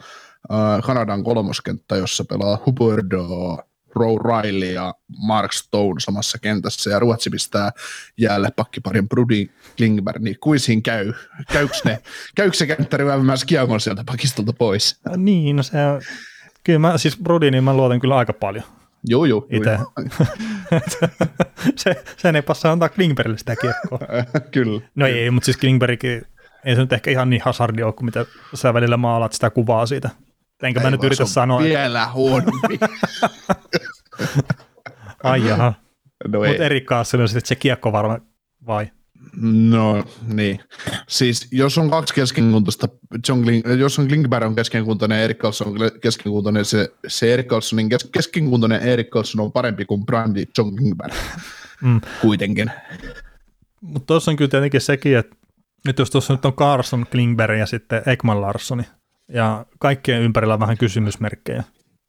äh, 0.52 0.82
Kanadan 0.84 1.24
kolmoskenttä, 1.24 1.96
jossa 1.96 2.26
pelaa 2.26 2.60
Huberdo, 2.66 3.58
Row 3.96 4.16
Riley 4.18 4.72
ja 4.72 4.94
Mark 5.18 5.54
Stone 5.54 6.00
samassa 6.00 6.38
kentässä 6.40 6.90
ja 6.90 7.00
Ruotsi 7.00 7.30
pistää 7.30 7.72
jäälle 8.18 8.50
pakkiparin 8.56 9.10
Brudi 9.10 9.50
Klingberg, 9.78 10.22
niin 10.22 10.38
kuin 10.40 10.60
siinä 10.60 10.82
käy? 10.82 11.14
Käyks, 11.52 11.84
ne, 11.86 12.00
käyks 12.36 12.58
se 12.58 12.68
kenttä 12.68 12.98
ryövämässä 12.98 13.46
kiekon 13.46 13.82
sieltä 13.82 14.04
pakistolta 14.06 14.54
pois? 14.54 15.00
Niin, 15.18 15.56
no 15.56 15.64
se 15.64 15.78
kyllä 16.64 16.80
mä, 16.80 16.98
siis 16.98 17.18
Brudi, 17.18 17.52
niin 17.52 17.64
mä 17.64 17.74
luotan 17.74 18.00
kyllä 18.00 18.18
aika 18.18 18.34
paljon. 18.34 18.64
Joo, 19.04 19.26
joo. 19.26 19.48
Itse. 19.50 19.80
se, 21.84 22.04
sen 22.18 22.36
ei 22.36 22.42
passaa 22.42 22.72
antaa 22.72 22.90
Klingbergille 22.90 23.38
sitä 23.38 23.56
kiekkoa. 23.56 24.00
kyllä. 24.54 24.82
No 24.96 25.08
ei, 25.08 25.32
mutta 25.32 25.46
siis 25.46 25.58
Klingbergkin, 25.58 26.22
ei 26.66 26.76
se 26.76 26.82
nyt 26.82 26.94
ehkä 26.94 27.12
ihan 27.12 27.30
niin 27.30 27.42
hasardi 27.46 27.84
ole, 27.84 27.94
kuin 27.94 28.06
mitä 28.06 28.26
sä 28.54 28.74
välillä 28.74 28.98
maalaat 28.98 29.34
sitä 29.34 29.50
kuvaa 29.50 29.86
siitä. 29.86 30.10
Enkä 30.63 30.80
mä 30.80 30.91
nyt 30.91 31.03
yritä 31.03 31.25
sanoa. 31.25 31.60
Vielä 31.60 32.08
huonompi. 32.13 32.80
Ai 35.24 35.48
jaha. 35.48 35.74
No 36.27 36.39
Mutta 36.39 36.63
Erik 36.63 36.86
Kaassel 36.86 37.22
on 37.22 37.27
sitten 37.27 37.48
se 37.48 37.56
kiekko 37.56 37.91
varma, 37.91 38.20
vai? 38.68 38.91
No 39.41 40.03
niin. 40.27 40.60
Siis 41.08 41.48
jos 41.51 41.77
on 41.77 41.89
kaksi 41.89 42.22
John 43.27 43.44
Kling, 43.44 43.80
jos 43.80 44.00
on 44.00 44.08
Klingberg 44.08 44.46
on 44.46 44.56
keskenkuntainen 44.56 45.18
ja 45.18 45.24
Erik 45.24 45.38
Karlsson 45.38 45.68
on 45.68 45.75
keskenkuntainen, 46.01 46.65
se, 46.65 46.89
se 47.08 47.34
Erik 47.34 47.48
Karlssonin 47.48 47.89
kes, 47.89 48.10
keskenkuntainen 48.12 48.82
Erik 48.82 49.10
Karlsson 49.10 49.46
on 49.46 49.51
parempi 49.51 49.86
kuin 49.86 50.06
Brandi 50.06 50.46
John 50.58 50.75
Klingberg. 50.75 51.13
Mm. 51.82 52.01
Kuitenkin. 52.22 52.72
Mutta 53.82 54.08
tuossa 54.08 54.32
on 54.32 54.38
kyllä 54.38 54.50
tietenkin 54.50 54.82
sekin, 54.82 55.18
että 55.18 55.36
nyt 55.86 56.00
jos 56.00 56.10
tuossa 56.10 56.34
nyt 56.34 56.46
on 56.46 56.53
Carson, 56.53 57.06
Klingberg 57.12 57.60
ja 57.60 57.65
sitten 57.65 58.01
Ekman 58.06 58.41
Larssoni, 58.41 58.84
ja 59.34 59.66
kaikkien 59.80 60.22
ympärillä 60.22 60.54
on 60.54 60.60
vähän 60.60 60.78
kysymysmerkkejä. 60.78 61.64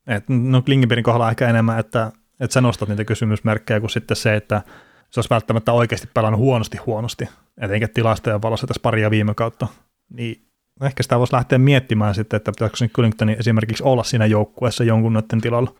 Et, 0.06 0.24
no 0.28 0.62
Klingenbergin 0.62 1.04
kohdalla 1.04 1.30
ehkä 1.30 1.48
enemmän, 1.48 1.78
että, 1.78 2.12
että 2.40 2.54
sä 2.54 2.60
nostat 2.60 2.88
niitä 2.88 3.04
kysymysmerkkejä, 3.04 3.80
kuin 3.80 3.90
sitten 3.90 4.16
se, 4.16 4.36
että 4.36 4.62
se 5.10 5.20
olisi 5.20 5.30
välttämättä 5.30 5.72
oikeasti 5.72 6.08
pelannut 6.14 6.40
huonosti 6.40 6.78
huonosti, 6.78 7.28
etenkin 7.60 7.90
tilastojen 7.90 8.42
valossa 8.42 8.66
tässä 8.66 8.80
paria 8.82 9.10
viime 9.10 9.34
kautta, 9.34 9.68
niin 10.10 10.46
ehkä 10.82 11.02
sitä 11.02 11.18
voisi 11.18 11.34
lähteä 11.34 11.58
miettimään 11.58 12.14
sitten, 12.14 12.36
että 12.36 12.52
pitäisikö 12.52 12.76
se 12.76 12.88
Cullingtonin 12.88 13.36
esimerkiksi 13.38 13.82
olla 13.82 14.04
siinä 14.04 14.26
joukkueessa 14.26 14.84
jonkun 14.84 15.12
noiden 15.12 15.40
tilalla. 15.40 15.74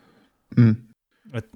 Mm. 0.57 0.77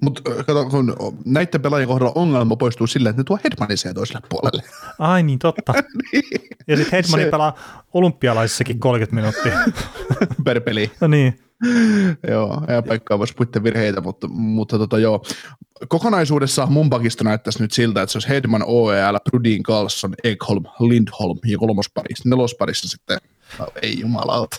Mutta 0.01 0.21
kato, 0.45 0.65
kun 0.65 0.95
näiden 1.25 1.61
pelaajien 1.61 1.87
kohdalla 1.87 2.11
ongelma 2.15 2.55
poistuu 2.55 2.87
sillä, 2.87 3.09
että 3.09 3.19
ne 3.19 3.23
tuo 3.23 3.39
Hedmanin 3.43 3.77
siihen 3.77 3.95
toiselle 3.95 4.21
puolelle. 4.29 4.63
Ai 4.99 5.23
niin, 5.23 5.39
totta. 5.39 5.73
niin. 6.11 6.23
Ja 6.67 6.77
sitten 6.77 7.03
Hedmani 7.03 7.23
se... 7.23 7.31
pelaa 7.31 7.55
olympialaisissakin 7.93 8.79
30 8.79 9.15
minuuttia. 9.15 9.59
per 10.45 10.61
peli. 10.61 10.91
no 11.01 11.07
niin. 11.07 11.39
joo, 12.27 12.63
ja 12.67 12.81
paikkaa 12.81 13.19
voisi 13.19 13.33
puitten 13.33 13.63
virheitä, 13.63 14.01
mutta, 14.01 14.27
mutta 14.27 14.77
tota, 14.77 14.99
joo. 14.99 15.23
Kokonaisuudessa 15.87 16.65
mun 16.65 16.89
pakisto 16.89 17.23
näyttäisi 17.23 17.61
nyt 17.61 17.71
siltä, 17.71 18.01
että 18.01 18.11
se 18.11 18.17
olisi 18.17 18.29
Hedman, 18.29 18.63
OEL, 18.65 19.19
Brudin, 19.29 19.63
Carlson, 19.63 20.13
Ekholm, 20.23 20.63
Lindholm 20.79 21.39
ja 21.45 21.57
kolmosparissa, 21.57 22.29
nelosparissa 22.29 22.89
sitten 22.89 23.17
No, 23.59 23.67
ei 23.81 23.99
jumalauta. 23.99 24.57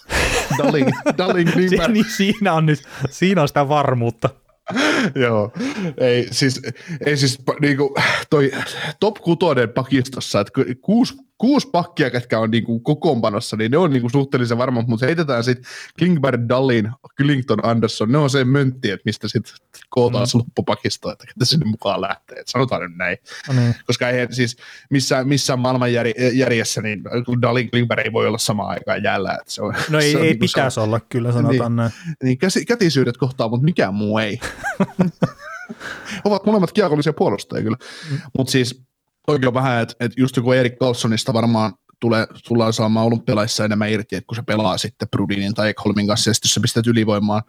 Darling, 0.58 0.88
darling 1.18 1.50
niin, 1.54 2.04
siinä 2.16 2.52
on 2.52 2.66
nyt, 2.66 2.82
siinä 3.10 3.42
on 3.42 3.48
sitä 3.48 3.68
varmuutta. 3.68 4.30
Joo, 5.24 5.52
ei 5.98 6.28
siis, 6.30 6.62
ei 7.06 7.16
siis 7.16 7.38
niinku, 7.60 7.94
toi 8.30 8.52
top 9.00 9.14
kutonen 9.14 9.68
pakistossa, 9.68 10.40
että 10.40 10.52
kuusi 10.80 11.14
kuusi 11.38 11.68
pakkia, 11.72 12.10
ketkä 12.10 12.38
on 12.38 12.50
niinku 12.50 12.80
kokoonpanossa, 12.80 13.56
niin 13.56 13.70
ne 13.70 13.78
on 13.78 13.90
niinku 13.90 14.08
suhteellisen 14.08 14.58
varma, 14.58 14.84
mutta 14.86 15.06
heitetään 15.06 15.44
sitten 15.44 15.70
Klingberg, 15.98 16.40
Dallin, 16.48 16.90
Clinton, 17.16 17.64
Anderson, 17.64 18.12
ne 18.12 18.18
on 18.18 18.30
se 18.30 18.44
möntti, 18.44 18.90
että 18.90 19.02
mistä 19.04 19.28
sitten 19.28 19.52
kootaan 19.88 20.26
mm. 20.34 20.38
loppupakistoa, 20.38 21.12
että 21.12 21.26
ketä 21.26 21.44
sinne 21.44 21.66
mukaan 21.66 22.00
lähtee, 22.00 22.38
että 22.38 22.52
sanotaan 22.52 22.82
nyt 22.82 22.96
näin. 22.96 23.16
No 23.48 23.54
niin. 23.54 23.74
Koska 23.86 24.08
ei 24.08 24.26
siis 24.30 24.56
missään, 24.90 25.28
missään 25.28 25.58
maailman 25.58 25.92
jär, 25.92 26.06
järjessä, 26.32 26.82
niin 26.82 27.04
Dallin 27.42 27.70
Klingberg 27.70 28.06
ei 28.06 28.12
voi 28.12 28.26
olla 28.26 28.38
samaan 28.38 28.70
aikaan 28.70 29.02
jäällä. 29.02 29.38
Että 29.40 29.52
se 29.52 29.62
on, 29.62 29.74
no 29.90 29.98
ei, 29.98 30.12
se 30.12 30.16
on 30.18 30.24
ei 30.24 30.30
niinku 30.30 30.46
pitäisi 30.46 30.74
se, 30.74 30.80
olla, 30.80 31.00
kyllä 31.00 31.32
sanotaan 31.32 31.76
niin, 31.76 31.76
näin. 31.76 31.92
Niin 32.22 32.38
käsi, 32.38 32.64
kätisyydet 32.64 33.16
kohtaa, 33.16 33.48
mutta 33.48 33.64
mikään 33.64 33.94
muu 33.94 34.18
ei. 34.18 34.40
Ovat 36.24 36.46
molemmat 36.46 36.72
kiekollisia 36.72 37.12
puolustajia 37.12 37.62
kyllä. 37.62 37.76
Mm. 38.10 38.18
Mutta 38.38 38.50
siis 38.50 38.82
oikein 39.26 39.54
vähän, 39.54 39.82
että, 39.82 39.94
että 40.00 40.20
just 40.20 40.36
joku 40.36 40.52
Erik 40.52 40.78
Carlsonista 40.78 41.32
varmaan 41.32 41.72
tulee, 42.00 42.26
tullaan 42.48 42.72
saamaan 42.72 43.06
olympialaissa 43.06 43.64
enemmän 43.64 43.90
irti, 43.90 44.16
että 44.16 44.26
kun 44.26 44.36
se 44.36 44.42
pelaa 44.42 44.78
sitten 44.78 45.08
Brudinin 45.08 45.54
tai 45.54 45.68
Ekholmin 45.68 46.06
kanssa, 46.06 46.30
ja 46.30 46.34
sitten 46.34 46.48
jos 46.48 46.54
sä 46.54 46.60
pistät 46.60 46.86
ylivoimaan 46.86 47.42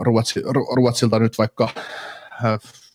Ruotsi, 0.00 0.42
Ruotsilta 0.76 1.18
nyt 1.18 1.38
vaikka 1.38 1.68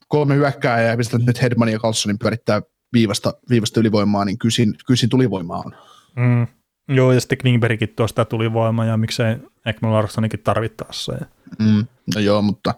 kolme 0.08 0.36
hyökkää 0.36 0.82
ja 0.82 0.98
pistät 0.98 1.22
nyt 1.26 1.42
Hedmanin 1.42 1.74
ja 1.74 1.80
Carlsonin 1.80 2.20
pyörittää 2.20 2.62
viivasta, 2.94 3.34
viivasta 3.50 3.80
ylivoimaa, 3.80 4.26
niin 4.26 4.38
kysin, 4.38 4.76
kysin 4.88 5.10
tulivoimaa 5.10 5.64
on. 5.66 5.76
Mm. 6.16 6.48
Joo, 6.96 7.12
ja 7.12 7.20
sitten 7.20 7.38
Klingbergkin 7.38 7.94
tuosta 7.96 8.26
tuli 8.26 8.54
voima, 8.54 8.86
ja 8.86 8.98
miksei 8.98 9.38
Ekman 9.66 9.94
Larssonikin 9.94 10.40
tarvittaessa. 10.40 11.14
Ja. 11.14 11.26
Mm, 11.60 11.86
no 12.16 12.22
joo, 12.22 12.42
mutta 12.42 12.74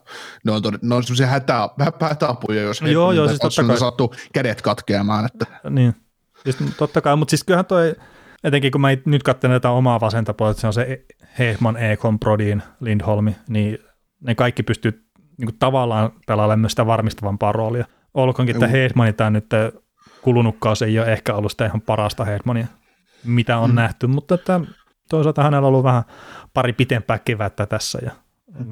ne 0.46 0.52
on, 0.52 0.62
tod- 0.64 0.80
ne 0.82 0.96
on 0.96 1.04
semmoisia 1.04 1.28
hätä, 1.28 1.70
hätäapuja, 2.02 2.62
jos 2.62 2.82
no 2.82 2.88
joo, 2.88 3.12
joo, 3.12 3.28
siis 3.28 3.40
totta 3.40 3.64
kai. 3.64 3.78
sattuu 3.78 4.14
kädet 4.34 4.62
katkeamaan. 4.62 5.26
Että. 5.26 5.46
Niin, 5.70 5.96
siis 6.44 6.58
totta 6.78 7.02
kai, 7.02 7.16
mutta 7.16 7.30
siis 7.30 7.44
kyllähän 7.44 7.66
toi, 7.66 7.96
etenkin 8.44 8.72
kun 8.72 8.82
mä 8.82 8.88
nyt 9.06 9.24
katselen 9.24 9.56
tätä 9.56 9.70
omaa 9.70 10.00
vasenta 10.00 10.34
puolta, 10.34 10.52
että 10.52 10.62
se 10.62 10.68
on 10.68 10.74
se 10.74 11.06
Hehman, 11.40 11.78
Ekon, 11.78 12.20
Brodin, 12.20 12.64
Lindholmi, 12.80 13.36
niin 13.48 13.80
ne 14.24 14.36
kaikki 14.36 14.64
pystyy 14.64 15.06
niin 15.38 15.58
tavallaan 15.60 16.12
pelaamaan 16.28 16.60
myös 16.60 16.72
sitä 16.72 16.86
varmistavampaa 16.86 17.52
roolia. 17.52 17.86
Olkoonkin, 18.14 18.56
että 18.56 18.68
Hedmani 18.68 19.14
tämä 19.14 19.30
nyt 19.30 19.46
kulunut 20.22 20.56
kausi 20.60 20.86
ei 20.86 21.00
ole 21.00 21.12
ehkä 21.12 21.34
ollut 21.34 21.52
sitä 21.52 21.66
ihan 21.66 21.82
parasta 21.82 22.26
Hedmania 22.26 22.68
mitä 23.24 23.58
on 23.58 23.70
mm. 23.70 23.76
nähty, 23.76 24.08
mutta 24.08 24.36
että 24.36 24.62
toisaalta 25.10 25.44
hänellä 25.44 25.68
on 25.68 25.70
ollut 25.70 25.84
vähän 25.84 26.04
pari 26.54 26.74
pitempää 26.74 27.20
kevättä 27.20 27.66
tässä 27.66 28.00
ja 28.06 28.12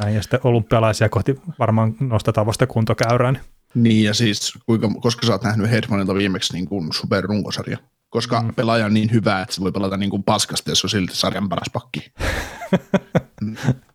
näin, 0.02 0.16
ja 0.16 0.22
sitten 0.22 0.40
olympialaisia 0.44 1.10
kohti 1.10 1.36
varmaan 1.60 1.96
nostetaan 2.00 2.48
vasta 2.48 2.68
kuntokäyrään. 2.68 3.40
Niin, 3.74 4.04
ja 4.04 4.14
siis 4.14 4.54
kuinka, 4.66 4.90
koska 5.02 5.28
sä 5.28 5.34
oot 5.34 5.44
nähnyt 5.44 5.72
Hedmanilta 5.72 6.16
viimeksi 6.16 6.54
niin 6.54 6.66
kuin 6.66 6.94
superrunkosarja? 6.94 7.78
Koska 8.10 8.42
mm. 8.42 8.56
pelaaja 8.56 8.86
on 8.86 8.94
niin 8.94 9.12
hyvä, 9.12 9.42
että 9.42 9.56
se 9.56 9.62
voi 9.62 9.72
pelata 9.72 9.98
niin 9.98 10.10
kuin 10.10 10.24
paskasti, 10.24 10.72
jos 10.72 10.84
on 10.84 10.90
silti 10.90 11.16
sarjan 11.16 11.50
paras 11.50 11.70
pakki. 11.74 12.12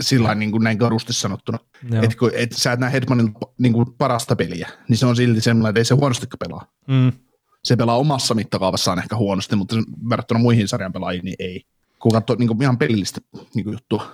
Sillä 0.00 0.34
niin 0.34 0.50
kuin 0.50 0.64
näin 0.64 0.78
karusti 0.78 1.12
sanottuna. 1.12 1.58
Että 2.02 2.16
kun 2.18 2.30
et 2.34 2.52
sä 2.52 2.72
et 2.72 2.80
näe 2.80 2.92
Hedmanilta 2.92 3.38
niin 3.58 3.72
kuin 3.72 3.86
parasta 3.98 4.36
peliä, 4.36 4.68
niin 4.88 4.96
se 4.96 5.06
on 5.06 5.16
silti 5.16 5.40
semmoinen, 5.40 5.70
että 5.70 5.80
ei 5.80 5.84
se 5.84 5.94
huonosti 5.94 6.26
pelaa. 6.38 6.66
Mm 6.88 7.12
se 7.64 7.76
pelaa 7.76 7.96
omassa 7.96 8.34
mittakaavassaan 8.34 8.98
ehkä 8.98 9.16
huonosti, 9.16 9.56
mutta 9.56 9.76
verrattuna 10.10 10.40
muihin 10.40 10.68
sarjan 10.68 10.92
pelaajiin, 10.92 11.24
niin 11.24 11.36
ei. 11.38 11.62
Kun 11.98 12.12
katsoo 12.12 12.36
niin 12.38 12.62
ihan 12.62 12.78
pelillistä 12.78 13.20
niin 13.54 13.72
juttua. 13.72 14.12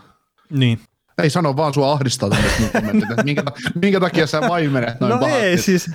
Niin. 0.50 0.80
Ei 1.22 1.30
sano 1.30 1.56
vaan 1.56 1.74
sua 1.74 1.92
ahdistaa, 1.92 2.30
että 2.74 3.22
minkä, 3.24 3.42
minkä 3.82 4.00
takia 4.00 4.26
sä 4.26 4.40
vaimenet 4.40 5.00
noin 5.00 5.10
No 5.10 5.18
pahasti. 5.18 5.40
ei 5.40 5.58
siis. 5.58 5.90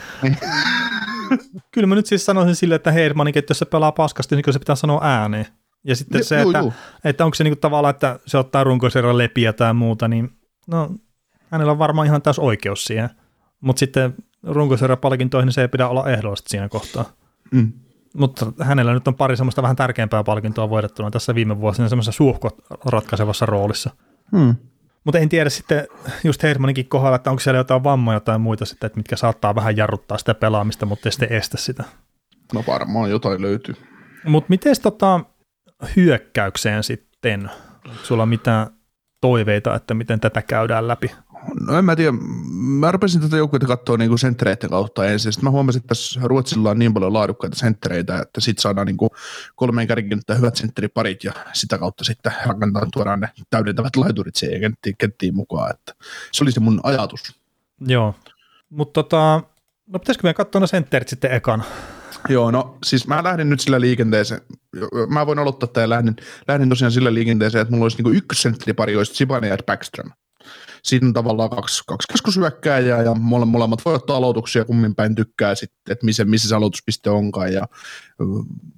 Kyllä 1.72 1.88
mä 1.88 1.96
nyt 1.96 2.06
siis 2.06 2.26
sanoisin 2.26 2.56
sille, 2.56 2.76
että 2.76 2.92
Hermanin, 2.92 3.38
että 3.38 3.52
jos 3.52 3.60
se 3.60 3.66
pelaa 3.66 3.92
paskasti, 3.92 4.36
niin 4.36 4.54
se 4.54 4.60
pitää 4.60 4.76
sanoa 4.76 5.00
ääneen. 5.04 5.46
Ja 5.84 5.96
sitten 5.96 6.24
se, 6.24 6.42
juu, 6.42 6.50
että, 6.50 6.60
juu. 6.60 6.74
että 7.04 7.26
onko 7.26 7.36
se 7.36 7.44
niinku 7.44 7.60
tavallaan, 7.60 7.94
että 7.94 8.20
se 8.26 8.38
ottaa 8.38 8.64
runkoisella 8.64 9.18
lepiä 9.18 9.54
tai 9.54 9.74
muuta, 9.74 10.08
niin 10.08 10.30
no, 10.68 10.92
hänellä 11.52 11.72
on 11.72 11.80
varmaan 11.80 12.08
ihan 12.08 12.22
täys 12.22 12.40
oikeus 12.40 12.86
siihen. 12.86 13.10
Mutta 13.62 13.80
sitten 13.80 14.16
runkoisella 14.44 14.96
palkintoihin 14.96 15.46
niin 15.46 15.54
se 15.54 15.62
ei 15.62 15.68
pidä 15.68 15.88
olla 15.88 16.10
ehdollista 16.10 16.50
siinä 16.50 16.70
kohtaa. 16.70 17.06
Mm. 17.52 17.74
Mutta 18.14 18.52
hänellä 18.62 18.94
nyt 18.94 19.08
on 19.08 19.16
pari 19.16 19.38
semmoista 19.38 19.62
vähän 19.62 19.76
tärkeämpää 19.76 20.24
palkintoa 20.24 20.70
voidettuna 20.70 21.12
tässä 21.12 21.36
viime 21.36 21.60
vuosina 21.60 21.90
semmoisessa 21.90 22.18
suhko 22.18 22.50
ratkaisevassa 22.86 23.46
roolissa. 23.46 23.90
Mm. 24.32 24.56
Mutta 25.04 25.20
en 25.20 25.30
tiedä 25.30 25.50
sitten 25.50 25.88
just 26.24 26.44
Hermaninkin 26.44 26.88
kohdalla, 26.88 27.16
että 27.16 27.30
onko 27.30 27.40
siellä 27.40 27.58
jotain 27.58 27.84
vammoja 27.84 28.20
tai 28.20 28.40
muita 28.40 28.66
sitten, 28.66 28.88
että 28.88 29.00
mitkä 29.00 29.16
saattaa 29.16 29.56
vähän 29.56 29.78
jarruttaa 29.78 30.18
sitä 30.18 30.34
pelaamista, 30.34 30.86
mutta 30.86 31.08
ei 31.08 31.12
sitten 31.12 31.32
estä 31.32 31.58
sitä. 31.58 31.84
No 32.54 32.64
varmaan 32.68 33.10
jotain 33.10 33.42
löytyy. 33.42 33.76
Mutta 34.26 34.50
miten 34.50 34.76
tota 34.82 35.20
hyökkäykseen 35.96 36.84
sitten? 36.84 37.52
Sulla 38.04 38.24
on 38.24 38.30
mitään 38.30 38.68
toiveita, 39.22 39.76
että 39.76 39.94
miten 39.94 40.20
tätä 40.20 40.42
käydään 40.42 40.88
läpi? 40.88 41.12
No 41.68 41.78
en 41.78 41.86
mä 41.86 41.96
tiedä, 41.96 42.12
mä 42.54 42.92
rupesin 42.92 43.22
tätä 43.22 43.38
joukkuetta 43.38 43.68
katsoa 43.68 43.98
niin 43.98 44.20
senttereiden 44.20 44.70
kautta 44.70 45.06
ensin. 45.06 45.34
Sitten 45.34 45.46
mä 45.48 45.52
huomasin, 45.52 45.80
että 45.80 45.88
tässä 45.88 46.20
Ruotsilla 46.24 46.70
on 46.70 46.80
niin 46.80 46.94
paljon 46.94 47.14
laadukkaita 47.14 47.56
senttereitä, 47.56 48.20
että 48.20 48.42
sit 48.42 48.60
saadaan 48.60 48.88
niin 48.88 48.98
kolmeen 49.56 49.88
kärkikenttään 49.88 50.40
hyvät 50.40 50.56
sentteriparit 50.56 51.24
ja 51.24 51.34
sitä 51.54 51.78
kautta 51.78 52.04
sitten 52.04 52.34
rakentaa 52.46 52.88
tuodaan 52.94 53.20
ne 53.20 53.30
täydentävät 53.50 53.96
laiturit 53.96 54.36
siihen 54.36 54.62
kenttiin, 54.62 54.96
kenttiin 54.98 55.36
mukaan. 55.36 55.72
Että 55.72 55.94
se 56.32 56.44
oli 56.44 56.52
se 56.52 56.60
mun 56.60 56.80
ajatus. 56.84 57.36
Joo, 57.88 58.16
mutta 58.70 59.04
tota, 59.04 59.42
no 59.88 60.00
pitäisikö 60.00 60.24
meidän 60.24 60.36
katsoa 60.36 60.62
ne 60.62 60.68
sentterit 60.68 61.10
sitten 61.10 61.32
ekan? 61.32 61.64
Joo, 62.30 62.52
no 62.52 62.78
siis 62.86 63.08
mä 63.08 63.24
lähdin 63.24 63.50
nyt 63.50 63.60
sillä 63.60 63.82
liikenteeseen, 63.82 64.42
mä 65.10 65.26
voin 65.26 65.40
aloittaa 65.40 65.68
tämän 65.68 65.90
lähdin, 65.90 66.16
lähdin 66.48 66.70
tosiaan 66.70 66.92
sillä 66.92 67.14
liikenteeseen, 67.14 67.62
että 67.62 67.72
mulla 67.72 67.86
olisi 67.86 68.04
niin 68.04 68.16
ykkössentteripari, 68.16 68.96
olisi 68.96 69.16
Sibane 69.16 69.48
ja 69.48 69.58
Backström 69.66 70.12
siinä 70.84 71.08
on 71.08 71.14
tavallaan 71.14 71.50
kaksi, 71.50 71.84
kaksi 71.88 72.08
keskusyökkääjää 72.08 73.02
ja 73.02 73.14
mole, 73.14 73.46
molemmat 73.46 73.86
voi 73.86 73.96
ottaa 73.96 74.18
aloituksia, 74.18 74.66
kummin 74.66 74.96
päin 74.96 75.16
tykkää 75.16 75.56
sitten, 75.56 75.92
että 75.92 76.06
missä, 76.06 76.26
missä 76.26 76.50
se 76.50 76.56
aloituspiste 76.56 77.10
onkaan 77.10 77.54
ja 77.54 77.68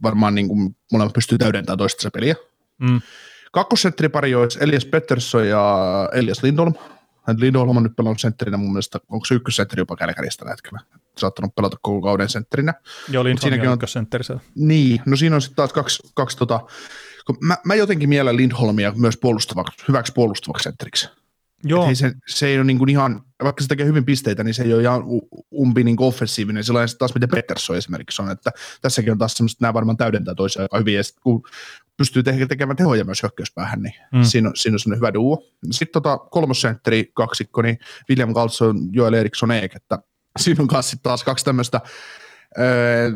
varmaan 0.04 0.36
niin 0.36 0.48
kuin 0.48 0.76
molemmat 0.92 1.14
pystyy 1.14 1.38
täydentämään 1.38 1.78
toista 1.78 2.02
se 2.02 2.10
peliä. 2.10 2.36
Mm. 2.80 3.02
Kakkosentteripari 3.52 4.36
olisi 4.36 4.60
Elias 4.62 4.86
Pettersson 4.86 5.48
ja 5.48 6.10
Elias 6.14 6.44
Lindholm. 6.44 6.74
Lindholm 7.38 7.78
on 7.78 7.84
nyt 7.84 7.96
pelannut 7.96 8.20
sentterinä 8.20 8.58
mun 8.58 8.72
mielestä, 8.72 9.00
onko 9.10 9.26
se 9.26 9.36
ykkössentteri 9.36 9.82
jopa 9.82 9.96
Kälkäristä 9.96 10.50
hetkellä? 10.50 10.80
Saattanut 11.18 11.56
pelata 11.56 11.78
koko 11.82 12.02
kauden 12.02 12.30
sentterinä. 12.30 12.74
Joo, 13.10 13.24
Lindholm 13.24 13.68
on 13.68 13.74
ykkössentterissä. 13.74 14.40
Niin, 14.56 15.02
no 15.06 15.16
siinä 15.16 15.36
on 15.36 15.42
sitten 15.42 15.56
taas 15.56 15.74
kaksi, 15.74 16.12
kaksi 16.14 16.38
tota, 16.38 16.60
mä, 17.42 17.58
mä 17.66 17.76
jotenkin 17.76 18.10
mielen 18.10 18.38
Lindholmia 18.38 18.94
myös 18.96 19.18
puolustavaksi, 19.18 19.86
hyväksi 19.88 20.14
puolustavaksi 20.16 20.64
sentteriksi. 20.64 21.10
Joo. 21.68 21.88
Ei 21.88 21.96
se, 21.96 22.14
se 22.28 22.48
ei 22.48 22.58
ole 22.58 22.64
niin 22.64 22.78
kuin 22.78 22.90
ihan, 22.90 23.22
vaikka 23.44 23.62
se 23.62 23.68
tekee 23.68 23.86
hyvin 23.86 24.06
pisteitä, 24.06 24.44
niin 24.44 24.54
se 24.54 24.64
ei 24.64 24.74
ole 24.74 24.82
ihan 24.82 25.04
umpi 25.52 25.84
niin 25.84 25.96
offensiivinen. 26.00 26.64
Sellainen 26.64 26.98
taas, 26.98 27.14
miten 27.14 27.30
Peterson 27.30 27.78
esimerkiksi 27.78 28.22
on, 28.22 28.32
että 28.32 28.52
tässäkin 28.82 29.12
on 29.12 29.18
taas 29.18 29.34
semmoista, 29.34 29.64
nämä 29.64 29.74
varmaan 29.74 29.98
täydentää 29.98 30.36
toisiaan 30.36 30.64
aika 30.64 30.78
hyvin, 30.78 30.96
ja 30.96 31.04
sitten 31.04 31.22
kun 31.24 31.44
pystyy 31.98 32.24
tekemään 32.24 32.76
tehoja 32.76 33.06
myös 33.06 33.24
hyökkäyspäähän, 33.24 33.82
niin 33.82 33.94
mm. 34.14 34.24
siinä, 34.24 34.50
on, 34.50 34.56
siinä 34.56 34.76
on 34.76 34.80
semmoinen 34.80 35.00
hyvä 35.00 35.14
duo. 35.14 35.44
Sitten 35.72 35.94
tota, 36.04 36.18
kolmosentteri 36.18 37.12
kaksikko, 37.14 37.62
niin 37.62 37.78
William 38.10 38.34
Carlson, 38.34 38.90
Joel 38.92 39.14
Eriksson 39.14 39.52
Eek, 39.52 39.76
että 39.76 40.00
siinä 40.40 40.62
on 40.62 40.68
taas, 40.68 40.98
taas 41.04 41.24
kaksi 41.24 41.46
tämmöistä 41.46 41.82
öö, 42.60 43.12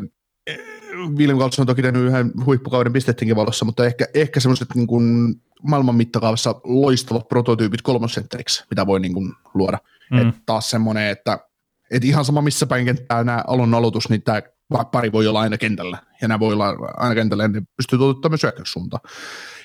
William 1.16 1.38
Carlson 1.38 1.62
on 1.62 1.66
toki 1.66 1.82
tehnyt 1.82 2.02
yhden 2.02 2.32
huippukauden 2.44 2.92
pistettiinkin 2.92 3.36
valossa, 3.36 3.64
mutta 3.64 3.86
ehkä, 3.86 4.06
ehkä 4.14 4.40
semmoiset 4.40 4.68
niin 4.74 4.86
kuin 4.86 5.36
maailman 5.62 5.94
mittakaavassa 5.94 6.54
loistavat 6.64 7.28
prototyypit 7.28 7.82
kolmosentteriksi, 7.82 8.64
mitä 8.70 8.86
voi 8.86 9.00
niin 9.00 9.14
kuin 9.14 9.32
luoda. 9.54 9.78
Mm. 10.10 10.18
Että 10.18 10.40
taas 10.46 10.70
semmoinen, 10.70 11.08
että, 11.08 11.38
että 11.90 12.08
ihan 12.08 12.24
sama 12.24 12.42
missä 12.42 12.66
päin 12.66 12.84
kenttää 12.84 13.24
nämä 13.24 13.44
alun 13.46 13.74
aloitus, 13.74 14.08
niin 14.08 14.22
tämä 14.22 14.42
pari 14.84 15.12
voi 15.12 15.26
olla 15.26 15.40
aina 15.40 15.58
kentällä. 15.58 15.98
Ja 16.22 16.28
nämä 16.28 16.40
voi 16.40 16.52
olla 16.52 16.68
aina 16.96 17.14
kentällä, 17.14 17.44
ja 17.44 17.48
ne 17.48 17.62
pystyy 17.76 17.98
toteuttamaan 17.98 18.32
myös 18.32 18.42
hyökkäyssuuntaan. 18.42 19.02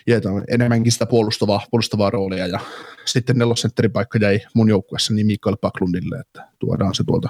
Ja 0.08 0.18
enemmänkin 0.48 0.92
sitä 0.92 1.06
puolustavaa, 1.06 1.62
puolustavaa 1.72 2.10
roolia. 2.10 2.48
Ja 2.48 2.60
sitten 3.06 3.38
nelosentterin 3.38 3.92
paikka 3.92 4.18
jäi 4.22 4.40
mun 4.54 4.70
joukkueessa 4.70 5.14
niin 5.14 5.28
Mikael 5.28 5.58
Paklundille, 5.62 6.20
että 6.20 6.48
tuodaan 6.60 6.96
se 6.96 7.04
tuolta 7.04 7.30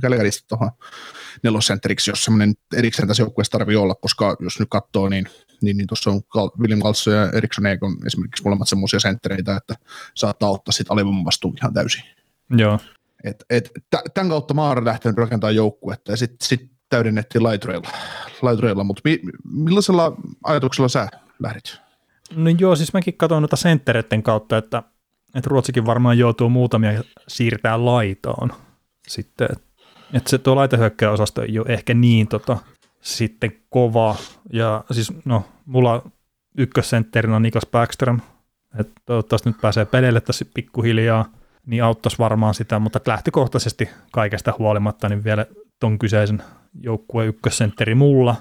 Kälkäristä 0.00 0.44
tuohon 0.48 0.70
nelosentteriksi, 1.42 2.10
jos 2.10 2.24
semmoinen 2.24 2.54
erikseen 2.76 3.08
tässä 3.08 3.22
joukkueessa 3.22 3.52
tarvii 3.52 3.76
olla, 3.76 3.94
koska 3.94 4.36
jos 4.40 4.58
nyt 4.58 4.68
katsoo, 4.70 5.08
niin 5.08 5.26
niin, 5.62 5.76
niin 5.76 5.86
tuossa 5.86 6.10
on 6.10 6.20
William 6.60 6.80
Kaltso 6.80 7.10
ja 7.10 7.30
Eriksson 7.30 7.66
Eekon 7.66 7.96
esimerkiksi 8.06 8.42
molemmat 8.44 8.68
semmoisia 8.68 9.00
senttereitä, 9.00 9.56
että 9.56 9.74
saattaa 10.14 10.50
ottaa 10.50 10.72
sitten 10.72 10.92
alivoiman 10.92 11.24
vastuun 11.24 11.56
ihan 11.62 11.74
täysin. 11.74 12.04
Joo. 12.50 12.78
Et, 13.24 13.44
et, 13.50 13.70
tämän 14.14 14.30
kautta 14.30 14.54
Maara 14.54 14.84
lähtenyt 14.84 15.18
rakentamaan 15.18 15.54
joukkuetta 15.54 16.10
ja 16.10 16.16
sitten 16.16 16.48
sit 16.48 16.70
täydennettiin 16.88 17.42
laitureilla, 17.42 17.88
laitureilla 18.42 18.84
mutta 18.84 19.00
mi, 19.04 19.20
millaisella 19.52 20.16
ajatuksella 20.44 20.88
sä 20.88 21.08
lähdit? 21.38 21.80
No 22.34 22.50
joo, 22.58 22.76
siis 22.76 22.92
mäkin 22.92 23.16
katsoin 23.16 23.42
noita 23.42 23.56
senttereiden 23.56 24.22
kautta, 24.22 24.58
että, 24.58 24.82
että 25.34 25.50
Ruotsikin 25.50 25.86
varmaan 25.86 26.18
joutuu 26.18 26.48
muutamia 26.48 27.02
siirtää 27.28 27.84
laitoon 27.84 28.52
sitten, 29.08 29.48
että 30.12 30.30
se 30.30 30.38
tuo 30.38 30.56
laitahyökkäysosasto 30.56 31.42
ei 31.42 31.58
ole 31.58 31.66
ehkä 31.68 31.94
niin 31.94 32.28
tota, 32.28 32.58
sitten 33.02 33.52
kova. 33.70 34.16
Ja 34.52 34.84
siis 34.90 35.12
no, 35.24 35.44
mulla 35.66 36.02
ykkössentterinä 36.58 37.36
on 37.36 37.42
Niklas 37.42 37.66
Backström, 37.72 38.20
että 38.78 38.92
toivottavasti 39.06 39.48
nyt 39.48 39.60
pääsee 39.60 39.84
peleille 39.84 40.20
tässä 40.20 40.44
pikkuhiljaa, 40.54 41.24
niin 41.66 41.84
auttaisi 41.84 42.18
varmaan 42.18 42.54
sitä, 42.54 42.78
mutta 42.78 43.00
lähtökohtaisesti 43.06 43.88
kaikesta 44.12 44.54
huolimatta 44.58 45.08
niin 45.08 45.24
vielä 45.24 45.46
ton 45.80 45.98
kyseisen 45.98 46.42
joukkueen 46.80 47.28
ykkössentteri 47.28 47.94
mulla. 47.94 48.36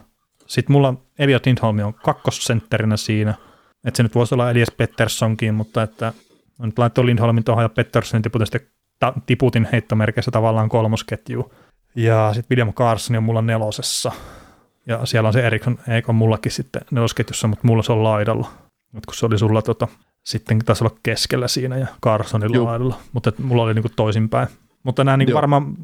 Sitten 0.47 0.73
mulla 0.73 0.93
Elliot 1.19 1.45
Lindholm 1.45 1.79
on 1.79 1.93
kakkosentterinä 1.93 2.97
siinä, 2.97 3.33
että 3.85 3.97
se 3.97 4.03
nyt 4.03 4.15
voisi 4.15 4.35
olla 4.35 4.51
Elias 4.51 4.71
Petterssonkin, 4.77 5.53
mutta 5.53 5.83
että 5.83 6.13
no 6.59 6.65
nyt 6.65 6.79
laittoi 6.79 7.05
Lindholmin 7.05 7.43
tuohon 7.43 7.63
ja 7.63 7.69
Petterssonin 7.69 8.23
tiputin 8.23 8.47
sitten 8.47 8.61
tiputin 9.25 9.67
heittomerkeissä 9.71 10.31
tavallaan 10.31 10.69
kolmosketju. 10.69 11.53
Ja 11.95 12.31
sitten 12.33 12.49
William 12.49 12.73
Carson 12.73 13.17
on 13.17 13.23
mulla 13.23 13.41
nelosessa. 13.41 14.11
Ja 14.85 15.05
siellä 15.05 15.27
on 15.27 15.33
se 15.33 15.47
Eriksson 15.47 15.79
Eikon 15.87 16.15
mullakin 16.15 16.51
sitten 16.51 16.81
nelosketjussa, 16.91 17.47
mutta 17.47 17.67
mulla 17.67 17.83
se 17.83 17.91
on 17.91 18.03
laidalla. 18.03 18.51
Mutta 18.91 19.07
kun 19.07 19.15
se 19.15 19.25
oli 19.25 19.39
sulla 19.39 19.61
tota, 19.61 19.87
sitten 20.25 20.59
taisi 20.59 20.83
olla 20.83 20.95
keskellä 21.03 21.47
siinä 21.47 21.77
ja 21.77 21.87
Carsonin 22.03 22.53
Juh. 22.53 22.65
laidalla, 22.65 22.97
mutta 23.13 23.31
mulla 23.43 23.63
oli 23.63 23.73
niinku 23.73 23.89
toisinpäin. 23.95 24.47
Mutta 24.83 25.03
nämä 25.03 25.17
niinku 25.17 25.33
varmaan, 25.33 25.75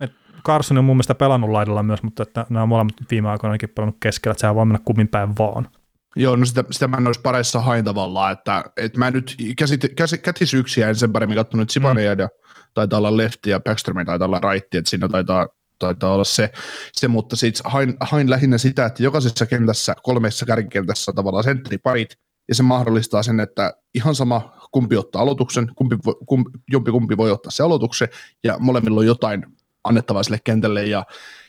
että 0.00 0.16
Carson 0.46 0.78
on 0.78 0.84
mun 0.84 0.96
mielestä 0.96 1.14
pelannut 1.14 1.50
laidalla 1.50 1.82
myös, 1.82 2.02
mutta 2.02 2.22
että 2.22 2.46
nämä 2.50 2.66
molemmat 2.66 2.94
viime 3.10 3.28
aikoina 3.28 3.50
ainakin 3.50 3.68
pelannut 3.68 3.96
keskellä, 4.00 4.32
että 4.32 4.40
sehän 4.40 4.54
voi 4.54 4.66
mennä 4.66 4.80
kummin 4.84 5.08
päin 5.08 5.28
vaan. 5.38 5.68
Joo, 6.16 6.36
no 6.36 6.44
sitä, 6.44 6.64
sitä 6.70 6.88
mä 6.88 6.96
en 6.96 7.06
olisi 7.06 7.20
pareissa 7.20 7.60
hain 7.60 7.84
tavallaan, 7.84 8.32
että, 8.32 8.64
että 8.76 8.98
mä 8.98 9.10
nyt 9.10 9.36
käsit, 9.58 9.80
käs, 9.96 10.14
kätisyksiä 10.22 10.88
en 10.88 10.96
sen 10.96 11.12
paremmin 11.12 11.36
katsonut 11.36 11.70
Sibania 11.70 12.14
mm. 12.14 12.20
ja 12.20 12.28
taitaa 12.74 12.98
olla 12.98 13.16
lefti 13.16 13.50
ja 13.50 13.60
Backstrom 13.60 14.06
taitaa 14.06 14.26
olla 14.26 14.40
right, 14.52 14.74
että 14.74 14.90
siinä 14.90 15.08
taitaa, 15.08 15.48
taitaa 15.78 16.14
olla 16.14 16.24
se, 16.24 16.50
se 16.92 17.08
mutta 17.08 17.36
sitten 17.36 17.70
hain, 17.70 17.96
hain, 18.00 18.30
lähinnä 18.30 18.58
sitä, 18.58 18.86
että 18.86 19.02
jokaisessa 19.02 19.46
kentässä, 19.46 19.94
kolmessa 20.02 20.46
kärkikentässä 20.46 21.10
on 21.10 21.14
tavallaan 21.14 21.44
sentteriparit, 21.44 22.18
ja 22.48 22.54
se 22.54 22.62
mahdollistaa 22.62 23.22
sen, 23.22 23.40
että 23.40 23.74
ihan 23.94 24.14
sama 24.14 24.58
kumpi 24.72 24.96
ottaa 24.96 25.22
aloituksen, 25.22 25.70
kumpi, 25.76 25.96
kumpi, 26.26 26.50
jompi 26.70 26.90
kumpi 26.90 27.16
voi 27.16 27.30
ottaa 27.30 27.50
se 27.50 27.62
aloituksen, 27.62 28.08
ja 28.44 28.58
molemmilla 28.58 29.00
on 29.00 29.06
jotain 29.06 29.46
annettavaa 29.84 30.22
sille 30.22 30.38
kentälle, 30.44 30.84
ja, 30.84 31.04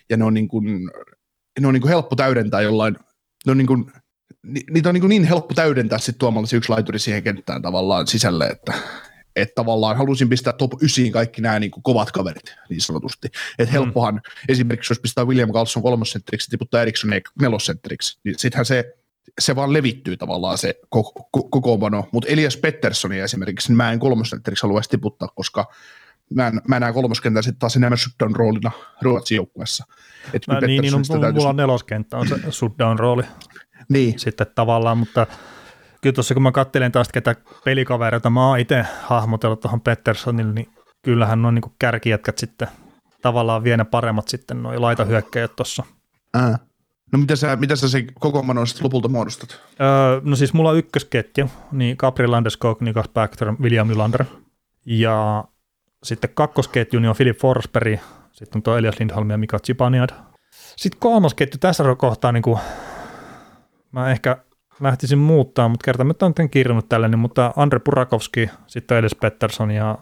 ja 0.09 0.17
ne 0.17 0.23
on, 0.23 0.33
niin 0.33 0.47
kuin, 0.47 0.89
ne 1.59 1.67
on 1.67 1.73
niin 1.73 1.81
kuin 1.81 1.89
helppo 1.89 2.15
täydentää 2.15 2.61
jollain, 2.61 2.95
ne 3.45 3.51
on 3.51 3.57
niin 3.57 3.67
kuin, 3.67 3.91
niitä 4.71 4.89
on 4.89 4.95
niin, 4.95 5.09
niin 5.09 5.23
helppo 5.23 5.53
täydentää 5.53 5.97
sitten 5.97 6.19
tuomalla 6.19 6.47
se 6.47 6.57
yksi 6.57 6.69
laituri 6.69 6.99
siihen 6.99 7.23
kenttään 7.23 7.61
tavallaan 7.61 8.07
sisälle, 8.07 8.45
että, 8.45 8.73
että 9.35 9.55
tavallaan 9.55 9.97
halusin 9.97 10.29
pistää 10.29 10.53
top 10.53 10.71
9 10.81 11.11
kaikki 11.11 11.41
nämä 11.41 11.59
niin 11.59 11.71
kovat 11.71 12.11
kaverit 12.11 12.55
niin 12.69 12.81
sanotusti. 12.81 13.27
Että 13.59 13.71
mm. 13.71 13.71
helppohan 13.71 14.21
esimerkiksi, 14.49 14.91
jos 14.91 14.99
pistää 14.99 15.25
William 15.25 15.51
Carlson 15.51 15.83
kolmosentteriksi, 15.83 16.49
tiputtaa 16.49 16.81
Eriksson 16.81 17.11
nelosentteriksi, 17.41 18.19
niin 18.23 18.39
sittenhän 18.39 18.65
se, 18.65 18.93
se 19.39 19.55
vaan 19.55 19.73
levittyy 19.73 20.17
tavallaan 20.17 20.57
se 20.57 20.75
kokoonpano. 21.31 22.09
Mutta 22.11 22.29
Elias 22.29 22.57
Petterssonia 22.57 23.23
esimerkiksi, 23.23 23.69
niin 23.69 23.77
mä 23.77 23.91
en 23.91 23.99
kolmosentteriksi 23.99 24.63
haluaisi 24.63 24.89
tiputtaa, 24.89 25.27
koska 25.27 25.65
mä, 26.33 26.47
en, 26.47 26.61
mä 26.67 26.79
näen 26.79 26.93
kolmoskentän 26.93 27.43
sitten 27.43 27.59
taas 27.59 27.75
enemmän 27.75 27.97
shutdown 27.97 28.35
roolina 28.35 28.71
Ruotsin 29.01 29.35
joukkueessa. 29.35 29.85
Niin, 30.67 30.81
niin 30.81 30.95
on, 30.95 31.03
mulla 31.33 31.49
on 31.49 31.55
neloskenttä 31.55 32.17
on 32.17 32.27
se 32.27 32.35
shutdown 32.51 32.99
rooli. 32.99 33.23
niin. 33.89 34.19
Sitten 34.19 34.47
tavallaan, 34.55 34.97
mutta 34.97 35.27
kyllä 36.05 36.13
tuossa 36.13 36.33
kun 36.33 36.43
mä 36.43 36.51
katselen 36.51 36.91
taas 36.91 37.09
ketä 37.09 37.35
pelikavereita 37.63 38.29
mä 38.29 38.47
oon 38.47 38.59
itse 38.59 38.85
hahmotellut 39.01 39.59
tuohon 39.59 39.81
Petterssonille, 39.81 40.53
niin 40.53 40.69
kyllähän 41.01 41.45
on 41.45 41.55
niin 41.55 41.75
kärkijätkät 41.79 42.37
sitten 42.37 42.67
tavallaan 43.21 43.63
vie 43.63 43.77
ne 43.77 43.83
paremmat 43.85 44.27
sitten 44.27 44.63
noin 44.63 44.81
laitahyökkäjät 44.81 45.55
tuossa. 45.55 45.83
Äh. 46.35 46.59
No 47.11 47.19
mitä 47.19 47.35
sä, 47.35 47.55
mitä 47.55 47.75
sä 47.75 47.89
se 47.89 48.05
kokoonpanon 48.19 48.67
sitten 48.67 48.83
lopulta 48.83 49.07
muodostat? 49.07 49.61
Öö, 49.81 50.21
no 50.23 50.35
siis 50.35 50.53
mulla 50.53 50.69
on 50.69 50.77
ykkösketju, 50.77 51.49
niin 51.71 51.95
Gabriel 51.99 52.31
Landeskog, 52.31 52.81
Niklas 52.81 53.09
Backter, 53.09 53.53
William 53.61 53.87
Nylander. 53.87 54.25
Ja 54.85 55.45
sitten 56.03 56.29
kakkosketju 56.33 56.99
niin 56.99 57.09
on 57.09 57.15
Philip 57.15 57.37
Forsberg, 57.37 57.99
sitten 58.31 58.59
on 58.59 58.63
tuo 58.63 58.77
Elias 58.77 58.99
Lindholm 58.99 59.29
ja 59.29 59.37
Mika 59.37 59.59
Zipaniad. 59.59 60.09
Sitten 60.75 60.99
kolmosketju 60.99 61.57
tässä 61.59 61.83
kohtaa, 61.97 62.31
niin 62.31 62.43
kuin, 62.43 62.59
mä 63.91 64.11
ehkä 64.11 64.37
lähtisin 64.79 65.17
muuttaa, 65.17 65.69
mutta 65.69 65.83
kerta 65.83 66.03
mä 66.03 66.13
olen 66.21 66.49
kirjannut 66.49 66.89
tälle, 66.89 67.07
niin, 67.07 67.19
mutta 67.19 67.53
Andre 67.55 67.79
Purakovski, 67.79 68.49
sitten 68.67 68.97
Elis 68.97 69.15
Pettersson 69.15 69.71
ja 69.71 69.97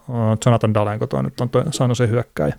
Jonathan 0.46 0.74
Dalenko 0.74 1.08
toi 1.08 1.24
nyt 1.24 1.42
on 1.42 1.50
toi, 1.50 1.64
saanut 1.72 1.98
se 1.98 2.08
hyökkäjä. 2.08 2.56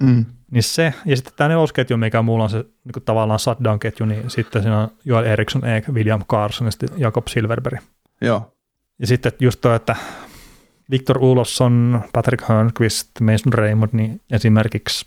Mm. 0.00 0.24
Niin 0.50 0.62
se, 0.62 0.94
ja 1.06 1.16
sitten 1.16 1.34
tämä 1.36 1.48
nelosketju, 1.48 1.96
mikä 1.96 2.22
mulla 2.22 2.44
on 2.44 2.50
se 2.50 2.58
niin 2.58 2.92
kuin 2.92 3.04
tavallaan 3.04 3.38
shutdown-ketju, 3.38 4.06
niin 4.06 4.30
sitten 4.30 4.62
siinä 4.62 4.80
on 4.80 4.88
Joel 5.04 5.24
Eriksson, 5.24 5.64
Eek, 5.64 5.88
William 5.88 6.24
Carson 6.24 6.66
ja 6.66 6.70
sitten 6.70 6.88
Jakob 6.96 7.26
Silverberg. 7.26 7.80
Joo. 8.20 8.52
Ja 8.98 9.06
sitten 9.06 9.32
just 9.40 9.60
toi, 9.60 9.76
että 9.76 9.96
Victor 10.90 11.18
Ulofsson, 11.18 12.04
Patrick 12.12 12.48
Hörnqvist, 12.48 13.08
Mason 13.20 13.52
Raymond, 13.52 13.90
niin 13.92 14.20
esimerkiksi 14.30 15.04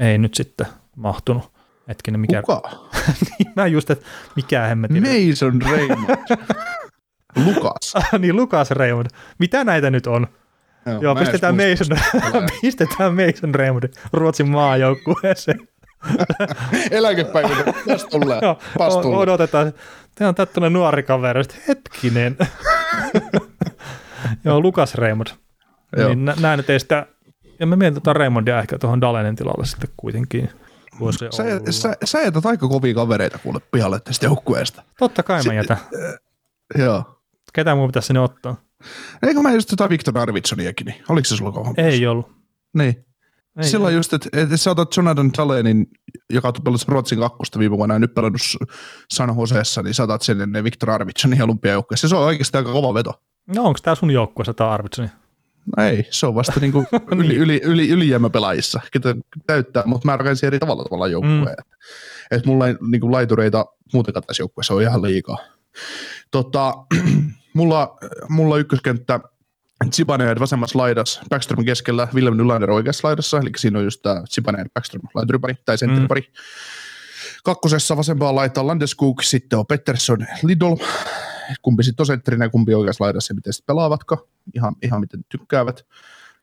ei 0.00 0.18
nyt 0.18 0.34
sitten 0.34 0.66
mahtunut. 0.96 1.59
Hetkinen, 1.88 2.20
mikä... 2.20 2.42
Kuka? 2.42 2.70
niin, 3.38 3.52
mä 3.56 3.66
just, 3.66 3.90
että 3.90 4.06
mikä 4.36 4.60
hemmetin. 4.62 5.02
Mason 5.02 5.62
Raymond. 5.62 6.16
Lukas. 7.46 7.94
niin, 8.18 8.36
Lukas 8.36 8.70
Raymond. 8.70 9.06
Mitä 9.38 9.64
näitä 9.64 9.90
nyt 9.90 10.06
on? 10.06 10.26
Joo, 10.86 11.00
Joo 11.00 11.14
pistetään, 11.20 11.56
Mason, 11.56 11.98
pistetään 12.62 13.14
Mason 13.14 13.54
Raymond 13.54 13.84
Ruotsin 14.12 14.48
maajoukkueeseen. 14.48 15.68
Eläkepäivänä, 16.90 17.72
pastulle. 17.88 18.40
Pastulle. 18.78 19.16
Odotetaan. 19.16 19.72
Tämä 20.14 20.28
on 20.28 20.34
tättönä 20.34 20.70
nuori 20.70 21.02
kaveri. 21.02 21.42
Hetkinen. 21.68 22.36
Joo, 24.44 24.60
Lukas 24.60 24.94
Raymond. 24.94 25.28
Joo. 25.96 26.08
Niin 26.08 26.24
näin 26.40 26.56
nyt 26.56 26.70
ei 26.70 26.80
sitä, 26.80 27.06
ja 27.60 27.66
mä 27.66 27.76
mietin 27.76 27.94
tuota 27.94 28.18
Raymondia 28.18 28.58
ehkä 28.58 28.78
tuohon 28.78 29.00
Dalenen 29.00 29.36
tilalle 29.36 29.66
sitten 29.66 29.90
kuitenkin. 29.96 30.50
Voisi 31.00 31.18
sä, 31.18 31.42
olla. 31.42 31.72
sä, 31.72 31.96
sä 32.04 32.22
jätät 32.22 32.46
aika 32.46 32.68
kovia 32.68 32.94
kavereita 32.94 33.38
kuule 33.38 33.60
pihalle 33.72 34.00
tästä 34.00 34.26
joukkueesta. 34.26 34.82
Totta 34.98 35.22
kai 35.22 35.42
mä 35.42 35.54
jätän. 35.54 35.76
Äh, 35.76 36.14
joo. 36.78 37.04
Ketä 37.52 37.74
mun 37.74 37.88
pitäisi 37.88 38.06
sinne 38.06 38.20
ottaa? 38.20 38.56
Eikö 39.22 39.40
mä 39.42 39.52
just 39.52 39.70
jotain 39.70 39.90
Victor 39.90 40.18
Arvitsoniakin, 40.18 40.86
niin 40.86 41.02
oliko 41.08 41.24
se 41.24 41.36
sulla 41.36 41.52
kohdassa? 41.52 41.82
Ei 41.82 42.06
ollut. 42.06 42.32
Niin. 42.74 43.04
Ei 43.58 43.64
Silloin 43.64 43.94
just, 43.94 44.12
että 44.12 44.28
et, 44.32 44.52
et 44.52 44.60
sä 44.60 44.70
otat 44.70 44.96
Jonathan 44.96 45.32
Talenin, 45.32 45.86
joka 46.30 46.52
pelasi 46.64 46.84
Ruotsin 46.88 47.18
kakkosta 47.18 47.58
viime 47.58 47.76
vuonna 47.76 47.94
ja 47.94 47.98
nyt 47.98 48.14
pelannut 48.14 48.40
San 49.12 49.34
Joseessa, 49.38 49.82
niin 49.82 49.94
sä 49.94 50.02
otat 50.02 50.22
sen 50.22 50.38
Victor 50.64 50.90
Arvitsonin 50.90 51.42
olympiajoukkueessa. 51.42 52.08
Se 52.08 52.16
on 52.16 52.22
oikeasti 52.22 52.56
aika 52.56 52.72
kova 52.72 52.94
veto. 52.94 53.22
No 53.54 53.62
onko 53.62 53.78
tämä 53.82 53.94
sun 53.94 54.10
joukkueessa 54.10 54.54
tämä 54.54 54.70
Arvitsoni? 54.70 55.08
No 55.76 55.84
ei, 55.84 56.06
se 56.10 56.26
on 56.26 56.34
vasta 56.34 56.60
niinku 56.60 56.84
yli, 57.12 57.28
niin. 57.28 57.40
yli, 57.40 57.60
yli, 57.64 57.88
ylijäämäpelaajissa, 57.88 58.80
ketä 58.92 59.14
täyttää, 59.46 59.82
mutta 59.86 60.06
mä 60.06 60.16
rakensin 60.16 60.46
eri 60.46 60.58
tavalla 60.58 60.84
tavalla 60.84 61.08
joukkueen. 61.08 61.56
Mm. 61.58 62.36
Et 62.36 62.46
mulla 62.46 62.68
ei 62.68 62.74
niinku 62.90 63.12
laitureita 63.12 63.66
muutenkaan 63.92 64.24
tässä 64.26 64.42
joukkueessa 64.42 64.74
on 64.74 64.82
ihan 64.82 65.02
liikaa. 65.02 65.38
Tota, 66.30 66.74
mulla, 67.54 67.98
mulla 68.28 68.58
ykköskenttä 68.58 69.20
Zibanejad 69.92 70.40
vasemmassa 70.40 70.78
laidassa, 70.78 71.22
Backstrom 71.30 71.64
keskellä, 71.64 72.08
Willem 72.14 72.36
Nylander 72.36 72.70
oikeassa 72.70 73.08
laidassa, 73.08 73.38
eli 73.38 73.50
siinä 73.56 73.78
on 73.78 73.84
just 73.84 74.02
tämä 74.02 74.22
Zibanejad 74.30 74.68
Backstrom 74.74 75.02
laituripari 75.14 75.54
tai 75.64 75.78
sentteripari. 75.78 76.20
Mm. 76.20 76.26
Kakkosessa 77.44 77.96
vasempaan 77.96 78.34
laitaan 78.34 78.66
Landeskog, 78.66 79.20
sitten 79.22 79.58
on 79.58 79.66
Pettersson 79.66 80.26
Lidl, 80.42 80.74
kumpi 81.62 81.82
sitten 81.82 82.02
on 82.02 82.06
sentterinä 82.06 82.44
ja 82.44 82.50
kumpi 82.50 82.74
oikeassa 82.74 83.04
laidassa 83.04 83.34
miten 83.34 83.52
sitten 83.52 83.66
pelaavatko, 83.66 84.28
ihan, 84.54 84.74
ihan 84.82 85.00
miten 85.00 85.24
tykkäävät. 85.28 85.86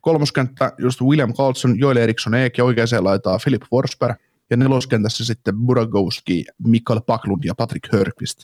kolmoskenttä 0.02 0.74
just 0.78 1.02
William 1.02 1.34
Carlson, 1.34 1.80
Joel 1.80 1.98
Eriksson 1.98 2.36
Eek 2.36 2.58
ja 2.58 2.64
oikeaan 2.64 3.04
laitaa 3.04 3.40
Philip 3.44 3.62
Forsberg. 3.70 4.18
Ja 4.50 4.58
neloskentässä 4.58 5.26
sitten 5.26 5.58
Buragowski, 5.58 6.46
Mikael 6.68 7.02
Paklund 7.02 7.44
ja 7.44 7.56
Patrick 7.56 7.94
Hörqvist. 7.94 8.40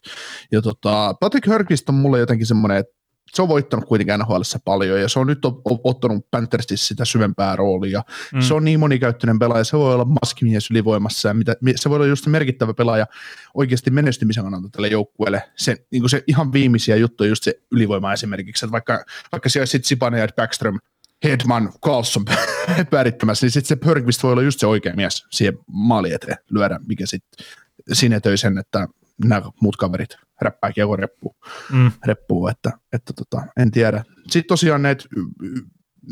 Ja 0.52 0.62
tota, 0.62 1.14
Patrick 1.20 1.48
Hörqvist 1.48 1.90
on 1.90 1.96
mulle 1.96 2.20
jotenkin 2.20 2.48
semmoinen, 2.48 2.78
että 2.78 3.03
se 3.32 3.42
on 3.42 3.48
voittanut 3.48 3.86
kuitenkin 3.86 4.20
nhl 4.20 4.42
paljon 4.66 5.02
ja 5.02 5.10
se 5.10 5.20
on 5.20 5.28
nyt 5.28 5.40
ottanut 5.84 6.26
Panthersissä 6.32 6.88
sitä 6.88 7.06
syvempää 7.06 7.56
roolia. 7.56 8.04
Mm. 8.34 8.42
Se 8.42 8.54
on 8.54 8.64
niin 8.64 8.80
monikäyttöinen 8.80 9.40
pelaaja, 9.40 9.64
se 9.64 9.78
voi 9.78 9.94
olla 9.94 10.06
maskimies 10.06 10.72
ylivoimassa 10.72 11.28
ja 11.28 11.34
mitä, 11.34 11.56
se 11.76 11.90
voi 11.90 11.96
olla 11.96 12.06
just 12.06 12.28
merkittävä 12.28 12.74
pelaaja 12.74 13.06
oikeasti 13.54 13.92
menestymisen 13.92 14.44
kannalta 14.44 14.70
tälle 14.72 14.88
joukkueelle. 14.88 15.44
Se, 15.56 15.78
niin 15.92 16.10
se 16.10 16.24
ihan 16.28 16.54
viimeisiä 16.54 16.96
juttuja 16.96 17.30
just 17.30 17.44
se 17.44 17.60
ylivoima 17.72 18.14
esimerkiksi, 18.14 18.66
että 18.66 18.72
vaikka, 18.72 19.06
vaikka 19.32 19.50
siellä 19.50 19.66
sitten 19.66 19.98
ja 20.18 20.28
Backström 20.36 20.80
Hedman, 21.24 21.74
Carlson 21.86 22.26
päärittämässä, 22.92 23.46
niin 23.46 23.52
sitten 23.52 23.68
se 23.68 23.76
Pörkvist 23.76 24.24
voi 24.24 24.32
olla 24.32 24.42
just 24.42 24.60
se 24.60 24.68
oikea 24.68 24.94
mies 24.96 25.26
siihen 25.30 25.58
maali 25.68 26.14
eteen 26.14 26.38
lyödä, 26.50 26.80
mikä 26.88 27.06
sitten 27.06 27.46
sinetöi 27.94 28.38
sen, 28.38 28.58
että 28.58 28.88
nämä 29.24 29.42
muut 29.62 29.78
kaverit 29.78 30.18
räppää 30.42 30.72
kiekon 30.72 31.00
reppuun, 31.00 31.36
mm. 31.72 31.92
reppuun 32.06 32.52
että, 32.52 32.72
että 32.94 33.14
tota, 33.14 33.48
en 33.58 33.72
tiedä. 33.72 34.04
Sitten 34.28 34.48
tosiaan 34.48 34.82
näitä 34.82 35.06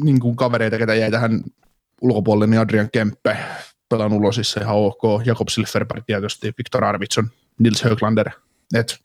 niin 0.03 0.19
kuin 0.19 0.35
kavereita, 0.35 0.77
ketä 0.77 0.95
jäi 0.95 1.11
tähän 1.11 1.43
ulkopuolelle, 2.01 2.47
niin 2.47 2.59
Adrian 2.61 2.89
Kempe, 2.91 3.37
pelaan 3.89 4.13
ulosissa 4.13 4.61
ihan 4.61 4.75
ok, 4.75 5.01
Jakob 5.25 5.47
Silverberg 5.47 6.03
tietysti, 6.05 6.53
Viktor 6.57 6.83
Arvidsson, 6.83 7.29
Nils 7.59 7.83
Höglander. 7.83 8.29
Et 8.73 8.99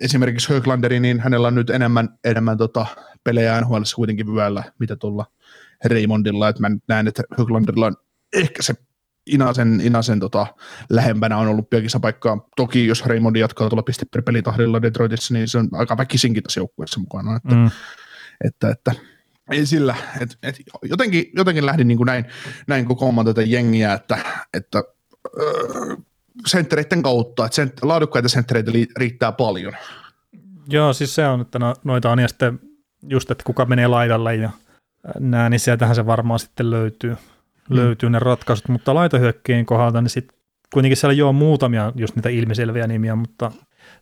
esimerkiksi 0.00 0.52
Höglanderi, 0.52 1.00
niin 1.00 1.20
hänellä 1.20 1.48
on 1.48 1.54
nyt 1.54 1.70
enemmän, 1.70 2.08
enemmän 2.24 2.58
tota 2.58 2.86
pelejä 3.24 3.60
NHL 3.60 3.82
kuitenkin 3.96 4.26
vyöllä, 4.26 4.64
mitä 4.78 4.96
tuolla 4.96 5.26
Raymondilla, 5.84 6.48
että 6.48 6.60
mä 6.60 6.76
näen, 6.88 7.08
että 7.08 7.22
Höglanderilla 7.38 7.86
on 7.86 7.96
ehkä 8.32 8.62
se 8.62 8.74
Inasen, 9.26 9.80
Inasen 9.84 10.20
tota, 10.20 10.46
lähempänä 10.90 11.38
on 11.38 11.48
ollut 11.48 11.68
paikkaa. 12.00 12.48
Toki 12.56 12.86
jos 12.86 13.06
Raymond 13.06 13.36
jatkaa 13.36 13.68
tuolla 13.68 13.82
piste 13.82 14.06
per 14.10 14.22
pelitahdilla 14.22 14.82
Detroitissa, 14.82 15.34
niin 15.34 15.48
se 15.48 15.58
on 15.58 15.68
aika 15.72 15.96
väkisinkin 15.96 16.42
tässä 16.42 16.60
joukkueessa 16.60 17.00
mukana. 17.00 17.36
Että, 17.36 17.54
mm. 17.54 17.70
että, 18.44 18.70
että, 18.70 18.92
ei 19.50 19.66
sillä, 19.66 19.94
että, 20.20 20.36
että 20.42 20.62
jotenkin, 20.82 21.24
jotenkin 21.36 21.66
lähdin 21.66 21.88
niin 21.88 21.98
kuin 21.98 22.06
näin, 22.06 22.24
näin 22.66 22.84
kokoamaan 22.84 23.26
tätä 23.26 23.42
jengiä, 23.42 23.92
että, 23.92 24.18
että 24.54 24.84
öö, 25.38 25.96
senttereiden 26.46 27.02
kautta, 27.02 27.44
että 27.44 27.56
sent, 27.56 27.82
laadukkaita 27.82 28.28
senttereitä 28.28 28.70
riittää 28.96 29.32
paljon. 29.32 29.72
Joo, 30.68 30.92
siis 30.92 31.14
se 31.14 31.26
on, 31.26 31.40
että 31.40 31.58
no, 31.58 31.74
noita 31.84 32.10
on 32.10 32.18
ja 32.18 32.28
sitten 32.28 32.60
just, 33.08 33.30
että 33.30 33.44
kuka 33.44 33.64
menee 33.64 33.86
laidalle 33.86 34.36
ja 34.36 34.50
nää, 35.18 35.48
niin 35.48 35.60
sieltähän 35.60 35.94
se 35.94 36.06
varmaan 36.06 36.40
sitten 36.40 36.70
löytyy 36.70 37.16
mm. 37.70 37.76
löytyy 37.76 38.10
ne 38.10 38.18
ratkaisut, 38.18 38.68
mutta 38.68 38.94
laitohyökkien 38.94 39.66
kohdalta, 39.66 40.02
niin 40.02 40.10
sitten 40.10 40.38
kuitenkin 40.72 40.96
siellä 40.96 41.14
joo 41.14 41.32
muutamia 41.32 41.92
just 41.96 42.16
niitä 42.16 42.28
ilmiselviä 42.28 42.86
nimiä, 42.86 43.16
mutta 43.16 43.52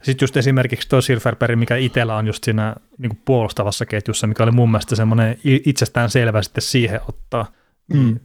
sitten 0.03 0.23
just 0.23 0.37
esimerkiksi 0.37 0.89
tuo 0.89 1.01
Silverberg, 1.01 1.59
mikä 1.59 1.77
itsellä 1.77 2.17
on 2.17 2.27
just 2.27 2.45
siinä 2.45 2.77
niin 2.99 3.21
puolustavassa 3.25 3.87
ketjussa, 3.87 4.27
mikä 4.27 4.43
oli 4.43 4.53
mun 4.53 4.71
mielestä 4.71 4.97
semmoinen 4.97 5.37
itsestään 5.45 6.11
selvä 6.11 6.43
sitten 6.43 6.63
siihen 6.63 7.01
ottaa. 7.09 7.53
Mm. 7.93 7.99
Niin 7.99 8.21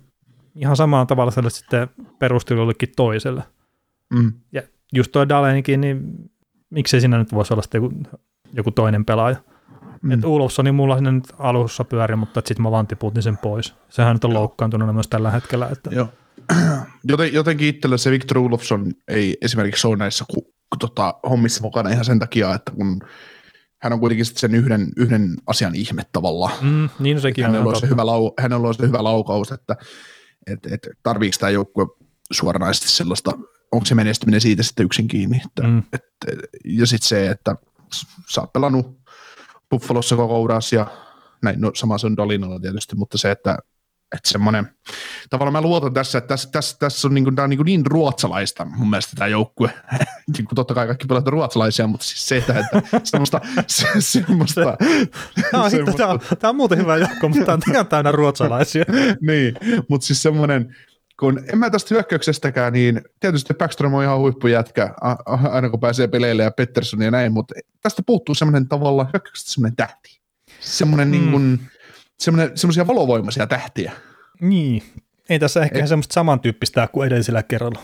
ihan 0.56 0.76
samaan 0.76 1.08
tavalla 1.08 1.32
se 1.32 1.41
sitten 1.48 1.88
perustelu 2.19 2.60
jollekin 2.60 2.89
toiselle. 2.95 3.43
Mm. 4.13 4.34
Ja 4.52 4.62
just 4.93 5.12
tuo 5.12 5.30
Dalenkin, 5.30 5.82
niin 5.82 6.02
miksei 6.69 7.02
siinä 7.02 7.17
nyt 7.17 7.34
voisi 7.34 7.54
olla 7.54 7.62
sitten 7.62 7.84
joku, 7.84 7.95
joku 8.54 8.71
toinen 8.71 9.06
pelaaja. 9.06 9.36
Mm. 10.06 10.12
Et 10.12 10.26
Ulofsoni 10.26 10.72
mulla 10.72 10.96
sinne 10.96 11.12
nyt 11.12 11.34
alussa 11.39 11.84
pyöri, 11.84 12.15
mutta 12.15 12.39
sitten 12.46 12.63
mä 12.63 12.72
vaan 12.72 12.88
tiputin 12.88 13.24
sen 13.24 13.38
pois. 13.38 13.74
Sehän 13.89 14.15
nyt 14.15 14.26
on 14.26 14.34
loukkaantunut 14.34 14.94
myös 14.94 15.08
tällä 15.08 15.32
hetkellä. 15.32 15.70
Että... 15.72 15.89
Joo. 15.94 16.08
Joten, 17.04 17.34
jotenkin 17.34 17.68
itsellä 17.68 17.98
se 17.98 18.12
Victor 18.12 18.38
Ulofsson 18.38 18.91
ei 19.08 19.38
esimerkiksi 19.41 19.88
ole 19.88 19.96
näissä 19.96 20.26
ku, 20.34 20.41
ku, 20.41 20.78
tota, 20.80 21.13
hommissa 21.30 21.62
mukana 21.62 21.89
ihan 21.89 22.06
sen 22.06 22.20
takia, 22.20 22.54
että 22.54 22.72
kun 22.72 23.02
hän 23.82 23.94
on 23.94 24.00
kuitenkin 24.00 24.26
sen 24.26 24.56
yhden, 24.56 24.88
yhden 24.98 25.36
asian 25.48 25.76
ihme 25.76 26.02
tavallaan. 26.12 26.54
Mm, 26.62 26.89
niin 27.00 27.22
sekin 27.22 27.46
hänellä 27.46 27.70
on, 27.70 27.80
se 27.80 27.89
hyvä 27.89 28.06
lau, 28.06 28.32
hänellä 28.39 28.68
on 28.68 28.74
se 28.74 28.88
hyvä 28.88 29.04
laukaus, 29.04 29.52
että 29.52 29.76
et, 30.48 30.60
et, 30.72 30.88
tarviiko 31.04 31.38
tämä 31.39 31.50
joukkue 31.50 31.86
suoranaisesti 32.32 32.89
sellaista, 32.89 33.32
onko 33.72 33.86
se 33.86 33.96
menestyminen 33.96 34.41
siitä 34.41 34.63
sitten 34.63 34.86
yksin 34.86 35.08
kiinni. 35.08 35.41
Että, 35.46 35.63
mm. 35.63 35.84
et, 35.94 36.06
ja 36.65 36.86
sitten 36.86 37.08
se, 37.08 37.30
että 37.30 37.56
sä 38.30 38.41
oot 38.41 38.54
pelannut 38.54 39.00
Buffalossa 39.69 40.15
koko 40.15 40.41
uras 40.41 40.73
ja 40.73 40.88
näin, 41.43 41.62
no 41.62 41.71
sama 41.73 41.97
se 41.97 42.08
on 42.08 42.17
Dolinalla 42.17 42.60
tietysti, 42.60 42.95
mutta 42.95 43.17
se, 43.17 43.32
että, 43.32 43.58
että 44.15 44.30
semmoinen, 44.30 44.69
tavallaan 45.30 45.54
mä 45.54 45.62
luotan 45.62 45.93
tässä, 45.93 46.17
että 46.17 46.28
tässä, 46.28 46.49
tässä, 46.51 46.78
tässä 46.80 47.08
on 47.08 47.13
niin, 47.13 47.23
kuin, 47.23 47.36
tämä 47.36 47.43
on 47.43 47.49
niin, 47.49 47.65
niin 47.65 47.86
ruotsalaista 47.86 48.65
mun 48.65 48.89
mielestä 48.89 49.15
tämä 49.15 49.28
joukkue, 49.28 49.69
niin 50.38 50.45
kuin 50.45 50.56
totta 50.56 50.73
kai 50.73 50.88
kaikki 50.88 51.08
pelaat 51.08 51.28
ruotsalaisia, 51.28 51.88
mutta 51.88 52.06
siis 52.06 52.28
se, 52.28 52.38
että, 52.38 52.60
että 52.60 52.99
semmoista, 53.04 53.41
se, 53.67 53.88
semmoista, 53.99 54.62
tämä, 55.51 55.63
on, 55.63 55.71
semmoista 55.71 55.97
tämä, 55.97 56.10
on, 56.10 56.19
tämä 56.39 56.49
on 56.49 56.56
muuten 56.56 56.78
hyvä 56.78 56.97
joukko, 56.97 57.30
mutta 57.30 57.45
tämä 57.45 57.54
on 57.54 57.73
ihan 57.73 57.88
täynnä 57.88 58.12
ruotsalaisia. 58.12 58.86
niin, 59.28 59.56
mutta 59.89 60.08
siis 60.08 60.21
semmoinen, 60.21 60.75
kun 61.19 61.43
en 61.54 61.58
mä 61.58 61.69
tästä 61.69 61.95
hyökkäyksestäkään, 61.95 62.73
niin 62.73 63.01
tietysti 63.19 63.54
Backstrom 63.54 63.93
on 63.93 64.04
ihan 64.04 64.19
huippujätkä, 64.19 64.93
aina 65.51 65.69
kun 65.69 65.80
pääsee 65.80 66.08
peleille 66.08 66.43
ja 66.43 66.51
Pettersson 66.51 67.01
ja 67.01 67.12
näin, 67.12 67.34
mutta 67.34 67.56
tästä 67.82 68.04
puuttuu 68.06 68.36
semmoinen 68.36 68.67
tavalla 68.67 69.08
hyökkäyksestä 69.13 69.51
semmoinen 69.51 69.75
tähti. 69.75 70.19
Semmoinen 70.60 71.08
mm. 71.08 71.12
niin 71.12 71.32
kuin, 71.32 71.60
semmoisia 72.56 72.88
valovoimaisia 72.88 73.47
tähtiä. 73.47 73.91
Niin, 74.41 74.84
ei 75.30 75.39
tässä 75.39 75.63
ehkä 75.63 75.80
ei. 75.80 75.88
semmoista 75.88 76.13
samantyyppistä 76.13 76.88
kuin 76.91 77.08
edellisellä 77.08 77.43
kerralla. 77.43 77.80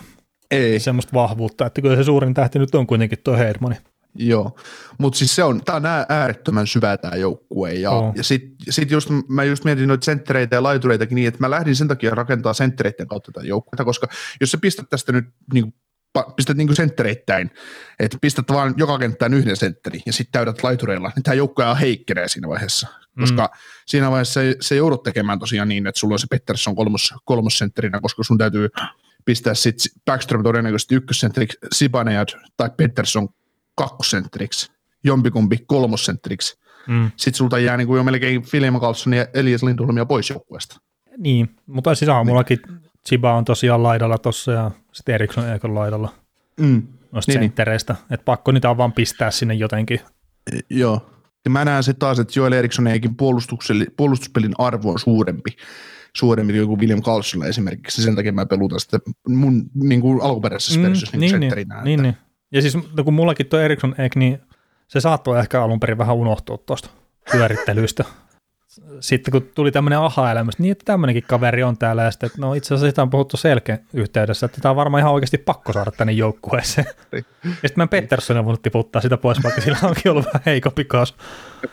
Ei. 0.51 0.79
Semmoista 0.79 1.13
vahvuutta, 1.13 1.65
että 1.65 1.81
kyllä 1.81 1.95
se 1.95 2.03
suurin 2.03 2.33
tähti 2.33 2.59
nyt 2.59 2.75
on 2.75 2.87
kuitenkin 2.87 3.19
tuo 3.23 3.37
Hedmani. 3.37 3.75
Joo, 4.15 4.59
mutta 4.97 5.19
siis 5.19 5.35
se 5.35 5.43
on, 5.43 5.61
tämä 5.65 5.75
on 5.75 6.05
äärettömän 6.09 6.67
syvä 6.67 6.97
tämä 6.97 7.15
joukkue 7.15 7.73
ja, 7.73 7.91
oh. 7.91 8.13
ja 8.15 8.23
sitten 8.23 8.51
sit 8.69 8.91
just, 8.91 9.09
mä 9.27 9.43
just 9.43 9.63
mietin 9.63 9.87
noita 9.87 10.05
senttereitä 10.05 10.55
ja 10.55 10.63
laitureitakin 10.63 11.15
niin, 11.15 11.27
että 11.27 11.39
mä 11.39 11.49
lähdin 11.49 11.75
sen 11.75 11.87
takia 11.87 12.15
rakentaa 12.15 12.53
senttereiden 12.53 13.07
kautta 13.07 13.31
tätä 13.31 13.47
joukkuetta, 13.47 13.85
koska 13.85 14.07
jos 14.41 14.51
sä 14.51 14.57
pistät 14.57 14.89
tästä 14.89 15.11
nyt 15.11 15.25
niin 15.53 15.73
pistät 16.35 16.57
niin 16.57 16.75
senttereittäin, 16.75 17.51
että 17.99 18.17
pistät 18.21 18.45
vaan 18.49 18.73
joka 18.77 18.99
kenttään 18.99 19.33
yhden 19.33 19.57
sentteri 19.57 20.01
ja 20.05 20.13
sitten 20.13 20.31
täydät 20.31 20.63
laitureilla, 20.63 21.11
niin 21.15 21.23
tämä 21.23 21.35
joukkue 21.35 21.65
on 21.65 21.77
heikkenee 21.77 22.27
siinä 22.27 22.47
vaiheessa, 22.47 22.87
koska 23.19 23.43
mm. 23.43 23.57
siinä 23.85 24.11
vaiheessa 24.11 24.33
se, 24.33 24.55
se 24.61 24.75
joudut 24.75 25.03
tekemään 25.03 25.39
tosiaan 25.39 25.69
niin, 25.69 25.87
että 25.87 25.99
sulla 25.99 26.13
on 26.15 26.19
se 26.19 26.27
Pettersson 26.29 26.75
kolmos, 26.75 27.13
kolmossentterinä, 27.25 27.99
koska 28.01 28.23
sun 28.23 28.37
täytyy 28.37 28.69
pistää 29.25 29.53
sitten 29.53 30.01
Backstrom 30.05 30.43
todennäköisesti 30.43 30.95
ykkössentteriksi, 30.95 31.57
Sibanejad 31.71 32.29
tai 32.57 32.69
Pettersson 32.77 33.29
kakkosentteriksi, 33.75 34.71
jompikumpi 35.03 35.57
kolmosentteriksi. 35.67 36.59
Mm. 36.87 37.11
Sitten 37.15 37.37
sulta 37.37 37.59
jää 37.59 37.77
niin 37.77 37.87
kuin 37.87 37.97
jo 37.97 38.03
melkein 38.03 38.41
Philip 38.51 38.73
Carlson 38.73 39.13
ja 39.13 39.27
Elias 39.33 39.63
Lindholmia 39.63 40.05
pois 40.05 40.29
joukkueesta. 40.29 40.81
Niin, 41.17 41.55
mutta 41.65 41.95
siis 41.95 42.09
on 42.09 42.25
mullakin 42.25 42.59
Chiba 43.07 43.33
on 43.33 43.45
tosiaan 43.45 43.83
laidalla 43.83 44.17
tossa 44.17 44.51
ja 44.51 44.71
sitten 44.91 45.15
Eriksson 45.15 45.49
Eekon 45.49 45.75
laidalla 45.75 46.13
mm. 46.59 46.87
noista 47.11 47.31
niin, 47.31 47.39
niin. 47.39 47.49
senttereistä. 47.49 47.93
Niin. 47.93 48.13
Että 48.13 48.25
pakko 48.25 48.51
niitä 48.51 48.69
on 48.69 48.77
vaan 48.77 48.93
pistää 48.93 49.31
sinne 49.31 49.53
jotenkin. 49.53 49.99
E, 50.53 50.59
joo. 50.69 51.09
Ja 51.45 51.51
mä 51.51 51.65
näen 51.65 51.83
se 51.83 51.93
taas, 51.93 52.19
että 52.19 52.39
Joel 52.39 52.51
Eriksson 52.51 52.87
Eekin 52.87 53.15
puolustuspelin 53.97 54.53
arvo 54.57 54.91
on 54.91 54.99
suurempi 54.99 55.55
suurempi 56.15 56.53
kuin 56.65 56.79
William 56.79 57.01
Carlsonilla 57.01 57.49
esimerkiksi. 57.49 58.01
Sen 58.01 58.15
takia 58.15 58.31
mä 58.31 58.45
pelutan 58.45 58.79
sitä 58.79 58.99
mun 59.27 59.69
niin 59.73 60.01
kuin 60.01 60.21
alkuperäisessä 60.21 60.79
mm, 60.79 60.85
versiossa 60.85 61.17
niin, 61.17 61.39
niin, 61.39 61.51
niin, 61.55 61.67
niin, 61.83 62.01
niin. 62.01 62.17
Ja 62.51 62.61
siis 62.61 62.75
no 62.75 63.03
kun 63.03 63.13
mullakin 63.13 63.45
tuo 63.45 63.59
Ericsson 63.59 63.95
Egg, 63.97 64.15
niin 64.15 64.41
se 64.87 64.99
saattoi 64.99 65.39
ehkä 65.39 65.63
alun 65.63 65.79
perin 65.79 65.97
vähän 65.97 66.15
unohtua 66.15 66.57
tuosta 66.57 66.89
pyörittelystä. 67.31 68.05
Sitten 68.99 69.31
kun 69.31 69.49
tuli 69.55 69.71
tämmöinen 69.71 69.99
aha-elämys, 69.99 70.59
niin 70.59 70.71
että 70.71 70.85
tämmöinenkin 70.85 71.23
kaveri 71.27 71.63
on 71.63 71.77
täällä, 71.77 72.03
ja 72.03 72.11
sitten, 72.11 72.27
että 72.27 72.41
no 72.41 72.53
itse 72.53 72.73
asiassa 72.73 72.89
sitä 72.89 73.01
on 73.01 73.09
puhuttu 73.09 73.37
selkeä 73.37 73.79
yhteydessä, 73.93 74.45
että 74.45 74.61
tämä 74.61 74.69
on 74.69 74.75
varmaan 74.75 75.01
ihan 75.01 75.13
oikeasti 75.13 75.37
pakko 75.37 75.73
saada 75.73 75.91
tänne 75.91 76.13
joukkueeseen. 76.13 76.87
Niin. 77.11 77.25
Ja 77.43 77.49
sitten 77.51 77.73
mä 77.75 77.87
Pettersson 77.87 78.37
on 78.37 78.45
voinut 78.45 78.61
tiputtaa 78.61 79.01
sitä 79.01 79.17
pois, 79.17 79.43
vaikka 79.43 79.61
sillä 79.61 79.77
onkin 79.83 80.11
ollut 80.11 80.25
vähän 80.25 80.41
heikompi 80.45 80.85
kaus. 80.85 81.15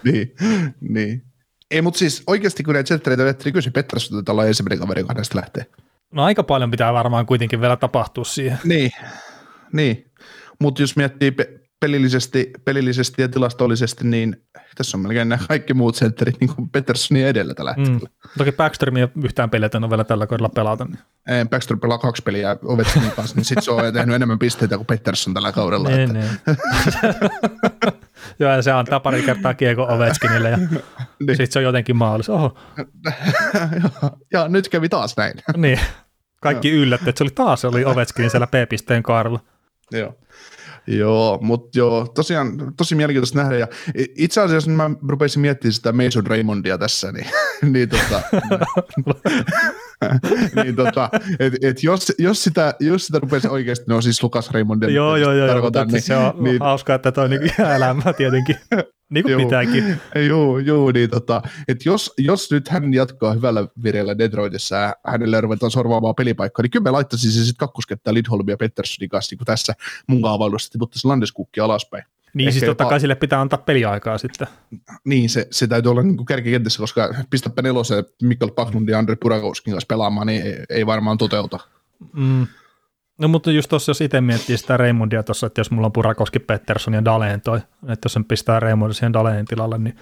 niin, 0.04 0.34
niin. 0.80 1.22
Ei, 1.70 1.82
mutta 1.82 1.98
siis 1.98 2.22
oikeasti 2.26 2.62
kun 2.62 2.74
näitä 2.74 2.88
senttereitä 2.88 3.24
vettä, 3.24 3.44
niin 3.44 3.52
kyllä 3.52 3.62
se 3.62 3.70
Pettersson 3.70 4.24
tällä 4.24 4.46
ensimmäinen 4.46 4.78
kaveri, 4.78 5.00
joka 5.00 5.14
näistä 5.14 5.36
lähtee. 5.36 5.66
No 6.12 6.24
aika 6.24 6.42
paljon 6.42 6.70
pitää 6.70 6.92
varmaan 6.92 7.26
kuitenkin 7.26 7.60
vielä 7.60 7.76
tapahtua 7.76 8.24
siihen. 8.24 8.58
Niin, 8.64 8.90
niin. 9.72 10.07
Mutta 10.60 10.82
jos 10.82 10.96
miettii 10.96 11.30
pe- 11.30 11.60
pelillisesti, 11.80 12.50
pelillisesti 12.64 13.22
ja 13.22 13.28
tilastollisesti, 13.28 14.06
niin 14.06 14.36
Tässä 14.74 14.96
on 14.96 15.00
melkein 15.02 15.28
nämä 15.28 15.42
kaikki 15.48 15.74
muut 15.74 15.96
sentterit 15.96 16.36
niin 16.40 16.54
kuin 16.54 16.68
Petersonin 16.70 17.26
edellä 17.26 17.54
tällä 17.54 17.74
Mm. 17.76 17.84
hetkellä. 17.84 18.08
Toki 18.38 18.52
Backstrom 18.52 18.96
ei 18.96 19.08
yhtään 19.24 19.50
peliä 19.50 19.68
on 19.74 19.90
vielä 19.90 20.04
tällä 20.04 20.26
kaudella 20.26 20.48
pelata. 20.48 20.84
Niin. 20.84 20.98
Ei, 21.28 21.44
Baxter 21.44 21.76
pelaa 21.76 21.98
kaksi 21.98 22.22
peliä 22.22 22.56
Ovechkinin 22.64 23.10
kanssa, 23.10 23.36
niin 23.36 23.44
sitten 23.44 23.62
se 23.62 23.70
on 23.70 23.92
tehnyt 23.92 24.14
enemmän 24.16 24.38
pisteitä 24.38 24.76
kuin 24.76 24.86
Peterson 24.86 25.34
tällä 25.34 25.52
kaudella. 25.52 25.88
Niin, 25.88 26.00
että, 26.00 26.12
niin. 26.12 26.30
Joo, 28.38 28.50
ja 28.52 28.62
se 28.62 28.72
antaa 28.72 29.00
pari 29.00 29.22
kertaa 29.22 29.54
kiekko 29.54 29.82
Ovechkinille 29.90 30.50
ja 30.50 30.56
Niin. 30.66 30.72
sitten 31.28 31.52
se 31.52 31.58
on 31.58 31.62
jotenkin 31.64 31.96
maalissa. 31.96 32.32
Oho, 32.32 32.58
ja, 34.32 34.48
nyt 34.48 34.68
kävi 34.68 34.88
taas 34.88 35.16
näin. 35.16 35.34
niin. 35.56 35.80
Kaikki 36.42 36.70
yllätti, 36.70 37.08
että 37.10 37.18
se 37.18 37.24
oli 37.24 37.30
taas 37.30 37.60
se 37.60 37.66
oli 37.66 37.84
Ovechkin 37.84 38.30
siellä 38.30 38.46
P-pisteen 38.46 39.02
kaarella. 39.02 39.40
Joo. 39.92 40.14
Joo, 40.86 41.38
mutta 41.42 41.78
joo, 41.78 42.06
tosiaan 42.14 42.74
tosi 42.76 42.94
mielenkiintoista 42.94 43.38
nähdä. 43.38 43.56
Ja 43.56 43.66
itse 43.94 44.40
asiassa 44.40 44.70
mä 44.70 44.90
rupesin 45.08 45.40
miettimään 45.40 45.72
sitä 45.72 45.92
Mason 45.92 46.26
Raymondia 46.26 46.78
tässä, 46.78 47.12
niin, 47.12 47.26
niin, 47.72 47.88
tota, 47.88 48.22
niin 50.64 50.76
tota, 50.76 51.10
et, 51.38 51.54
et 51.62 51.82
jos, 51.82 52.12
jos, 52.18 52.44
sitä, 52.44 52.74
jos 52.80 53.06
sitä 53.06 53.18
rupesi 53.18 53.48
oikeasti, 53.48 53.84
no 53.88 54.00
siis 54.00 54.22
Lukas 54.22 54.50
Raymondia. 54.50 54.90
joo, 54.90 55.16
joo, 55.16 55.32
joo, 55.32 55.46
joo, 55.46 55.62
mutta 55.62 55.86
se 55.98 56.16
on 56.16 56.44
niin, 56.44 56.58
hauska, 56.60 56.94
että 56.94 57.12
toi 57.12 57.24
on 57.24 57.30
niin 57.30 57.60
elämä 57.76 58.12
tietenkin, 58.12 58.56
niin 59.14 59.24
kuin 59.24 59.32
Joo. 59.32 59.40
pitääkin. 59.40 60.00
Joo, 60.28 60.58
joo, 60.58 60.92
niin 60.92 61.10
tota, 61.10 61.42
että 61.68 61.88
jos, 61.88 62.14
jos 62.18 62.50
nyt 62.50 62.68
hän 62.68 62.94
jatkaa 62.94 63.32
hyvällä 63.32 63.66
vireellä 63.82 64.18
Detroitissa 64.18 64.76
ja 64.76 64.94
hänelle 65.06 65.40
ruvetaan 65.40 65.70
sorvaamaan 65.70 66.14
pelipaikkaa, 66.14 66.62
niin 66.62 66.70
kyllä 66.70 66.82
mä 66.82 66.92
laittaisin 66.92 67.30
se 67.30 67.38
sitten 67.38 67.56
kakkoskenttä 67.56 68.14
Lidholm 68.14 68.48
ja 68.48 68.56
Petterssonin 68.56 69.08
kanssa, 69.08 69.32
niin 69.32 69.38
kuin 69.38 69.46
tässä 69.46 69.74
mun 70.06 70.22
kaavailussa 70.22 70.72
tiputtaisi 70.72 71.06
Landeskukkia 71.06 71.64
alaspäin. 71.64 72.04
Niin 72.44 72.52
siis 72.52 72.64
totta 72.64 72.82
jopa- 72.84 72.90
kai 72.90 73.00
sille 73.00 73.14
pitää 73.14 73.40
antaa 73.40 73.58
peliaikaa 73.58 74.18
sitten. 74.18 74.46
Niin, 75.04 75.30
se, 75.30 75.46
se 75.50 75.66
täytyy 75.66 75.90
olla 75.90 76.02
niin 76.02 76.26
kärkikentässä, 76.26 76.78
koska 76.80 77.14
pistäpä 77.30 77.62
nelosen 77.62 78.04
Mikkel 78.22 78.50
Backlund 78.50 78.88
ja 78.88 78.98
Andre 78.98 79.16
Purakovskin 79.16 79.72
kanssa 79.74 79.86
pelaamaan, 79.88 80.26
niin 80.26 80.42
ei, 80.42 80.64
ei 80.70 80.86
varmaan 80.86 81.18
toteuta. 81.18 81.58
Mm. 82.12 82.46
No 83.18 83.28
mutta 83.28 83.50
just 83.50 83.68
tuossa, 83.68 83.90
jos 83.90 84.00
itse 84.00 84.20
miettii 84.20 84.56
sitä 84.58 84.76
Raymondia 84.76 85.22
tuossa, 85.22 85.46
että 85.46 85.60
jos 85.60 85.70
mulla 85.70 85.86
on 85.86 85.92
Purakoski, 85.92 86.38
Pettersson 86.38 86.94
ja 86.94 87.04
Daleen 87.04 87.40
toi, 87.40 87.58
että 87.88 88.04
jos 88.06 88.12
sen 88.12 88.24
pistää 88.24 88.60
Raymond 88.60 88.92
siihen 88.92 89.12
Daleen 89.12 89.44
tilalle, 89.44 89.78
niin 89.78 89.96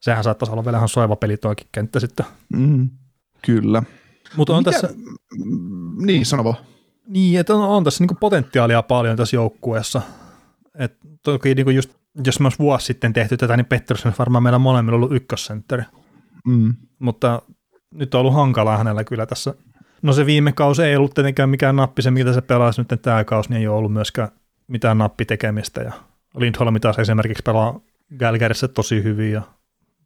sehän 0.00 0.24
saattaisi 0.24 0.52
olla 0.52 0.64
vielä 0.64 0.76
ihan 0.76 0.88
soiva 0.88 1.16
peli 1.16 1.36
toikin 1.36 1.66
kenttä 1.72 2.00
sitten. 2.00 2.26
Mm, 2.56 2.88
kyllä. 3.46 3.82
Mutta 4.36 4.52
on 4.52 4.58
Mikä- 4.60 4.70
tässä, 4.70 4.88
Niin, 6.04 6.26
sano 6.26 6.44
vaan. 6.44 6.56
niin, 7.06 7.40
että 7.40 7.54
on, 7.54 7.60
on 7.68 7.84
tässä 7.84 8.02
niinku 8.04 8.14
potentiaalia 8.20 8.82
paljon 8.82 9.16
tässä 9.16 9.36
joukkueessa. 9.36 10.02
Et 10.74 10.96
toki 11.22 11.54
niinku 11.54 11.70
just, 11.70 11.94
jos 12.26 12.40
me 12.40 12.46
olisi 12.46 12.58
vuosi 12.58 12.86
sitten 12.86 13.12
tehty 13.12 13.36
tätä, 13.36 13.56
niin 13.56 13.66
Pettersson 13.66 14.12
varmaan 14.18 14.42
meillä 14.42 14.58
molemmilla 14.58 14.96
ollut 14.96 15.12
ykkössentteri. 15.12 15.82
Mm. 16.46 16.74
Mutta 16.98 17.42
nyt 17.94 18.14
on 18.14 18.20
ollut 18.20 18.34
hankalaa 18.34 18.78
hänellä 18.78 19.04
kyllä 19.04 19.26
tässä. 19.26 19.54
No 20.02 20.12
se 20.12 20.26
viime 20.26 20.52
kausi 20.52 20.82
ei 20.82 20.96
ollut 20.96 21.14
tietenkään 21.14 21.48
mikään 21.48 21.76
nappi, 21.76 22.02
se 22.02 22.10
mitä 22.10 22.32
se 22.32 22.40
pelasi 22.40 22.80
nyt 22.80 23.02
tämä 23.02 23.24
kausi, 23.24 23.50
niin 23.50 23.60
ei 23.60 23.68
ole 23.68 23.76
ollut 23.76 23.92
myöskään 23.92 24.28
mitään 24.66 24.98
nappitekemistä. 24.98 25.82
Ja 25.82 25.92
Lindholm 26.36 26.80
taas 26.80 26.98
esimerkiksi 26.98 27.42
pelaa 27.42 27.80
Gälgärissä 28.18 28.68
tosi 28.68 29.02
hyvin 29.02 29.32
ja 29.32 29.42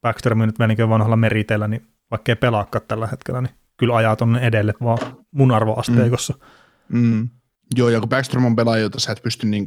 Backstrom 0.03 0.39
nyt 0.39 0.59
menikö 0.59 0.89
vanhalla 0.89 1.17
meriteillä, 1.17 1.69
niin 1.69 1.87
vaikka 2.11 2.33
ei 2.33 2.37
pelaakaan 2.37 2.85
tällä 2.89 3.07
hetkellä, 3.07 3.41
niin 3.41 3.55
kyllä 3.77 3.97
ajaa 3.97 4.17
tonne 4.17 4.41
edelle 4.41 4.75
vaan 4.85 4.99
mun 5.31 5.53
arvoasteikossa. 5.53 6.35
Mm. 6.89 7.29
Joo, 7.77 7.89
ja 7.89 8.01
kun 8.01 8.09
Backstrom 8.09 8.45
on 8.45 8.57
pelaaja, 8.57 8.83
jota 8.83 9.01
sä 9.01 9.13
et 9.13 9.23
pysty 9.23 9.47
niin 9.47 9.67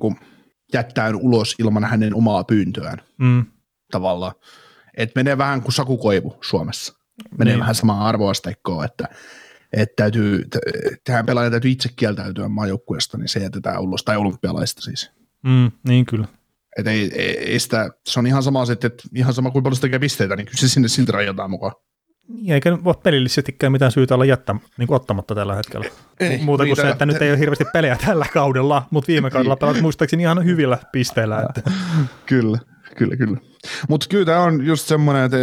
jättämään 0.74 1.16
ulos 1.16 1.56
ilman 1.60 1.84
hänen 1.84 2.16
omaa 2.16 2.44
pyyntöään 2.44 3.02
Mm. 3.18 3.46
tavallaan. 3.92 4.34
Et 4.98 5.12
menee 5.16 5.38
vähän 5.38 5.62
kuin 5.62 5.74
sakukoivu 5.74 6.38
Suomessa. 6.42 6.94
Menee 7.38 7.54
Niin. 7.54 7.60
vähän 7.60 7.76
samaan 7.76 8.02
arvoasteikkoon, 8.06 8.86
että, 8.86 9.08
että 9.74 9.94
täytyy, 9.96 10.46
tähän 11.04 11.26
pelaajan 11.26 11.52
täytyy 11.52 11.72
itse 11.72 11.90
kieltäytyä 11.96 12.48
maajoukkueesta, 12.48 13.18
niin 13.18 13.28
se 13.28 13.40
jätetään 13.40 13.82
ulos, 13.82 14.04
tai 14.04 14.18
olympialaista 14.18 14.82
siis. 14.82 15.12
Mm, 15.44 15.72
niin 15.88 16.06
kyllä. 16.06 16.28
Et 16.78 16.88
ei, 16.88 17.12
ei, 17.16 17.38
ei 17.38 17.60
sitä, 17.60 17.90
se 18.08 18.20
on 18.20 18.28
ihan 18.28 18.44
sama, 18.44 18.66
sitten, 18.66 18.88
että 18.92 19.04
ihan 19.16 19.34
sama 19.34 19.52
kuin 19.52 19.64
paljon 19.64 19.76
se 19.76 19.82
tekee 19.82 20.00
pisteitä, 20.00 20.36
niin 20.36 20.46
kyllä 20.46 20.58
se 20.60 20.68
sinne 20.68 20.88
silti 20.88 21.12
rajoitetaan 21.12 21.50
mukaan. 21.50 21.74
Niin, 22.28 22.54
Eikä 22.54 22.72
nyt 22.72 22.84
voi 22.84 22.94
pelillisestikään 23.04 23.72
mitään 23.72 23.92
syytä 23.92 24.14
olla 24.16 24.26
jättä, 24.26 24.56
niin 24.78 24.88
kuin 24.88 24.96
ottamatta 24.96 25.36
tällä 25.36 25.56
hetkellä. 25.56 25.86
Ei, 26.20 26.38
Muuta 26.38 26.66
kuin 26.66 26.76
se, 26.76 26.90
että 26.90 27.06
nyt 27.06 27.22
ei 27.22 27.32
ole 27.32 27.40
hirveästi 27.40 27.66
pelejä 27.74 27.98
tällä 28.06 28.26
kaudella, 28.34 28.88
mutta 28.92 29.08
viime 29.08 29.30
kaudella 29.32 29.56
pelat 29.56 29.82
muistaakseni 29.82 30.24
ihan 30.24 30.46
hyvillä 30.46 30.78
pisteillä. 30.92 31.46
Että. 31.50 31.72
Kyllä, 32.26 32.58
kyllä, 32.98 33.16
kyllä. 33.16 33.38
Mutta 33.90 34.08
kyllä 34.10 34.26
tämä 34.26 34.40
on 34.40 34.66
just 34.66 34.88
semmoinen, 34.88 35.24
että 35.24 35.38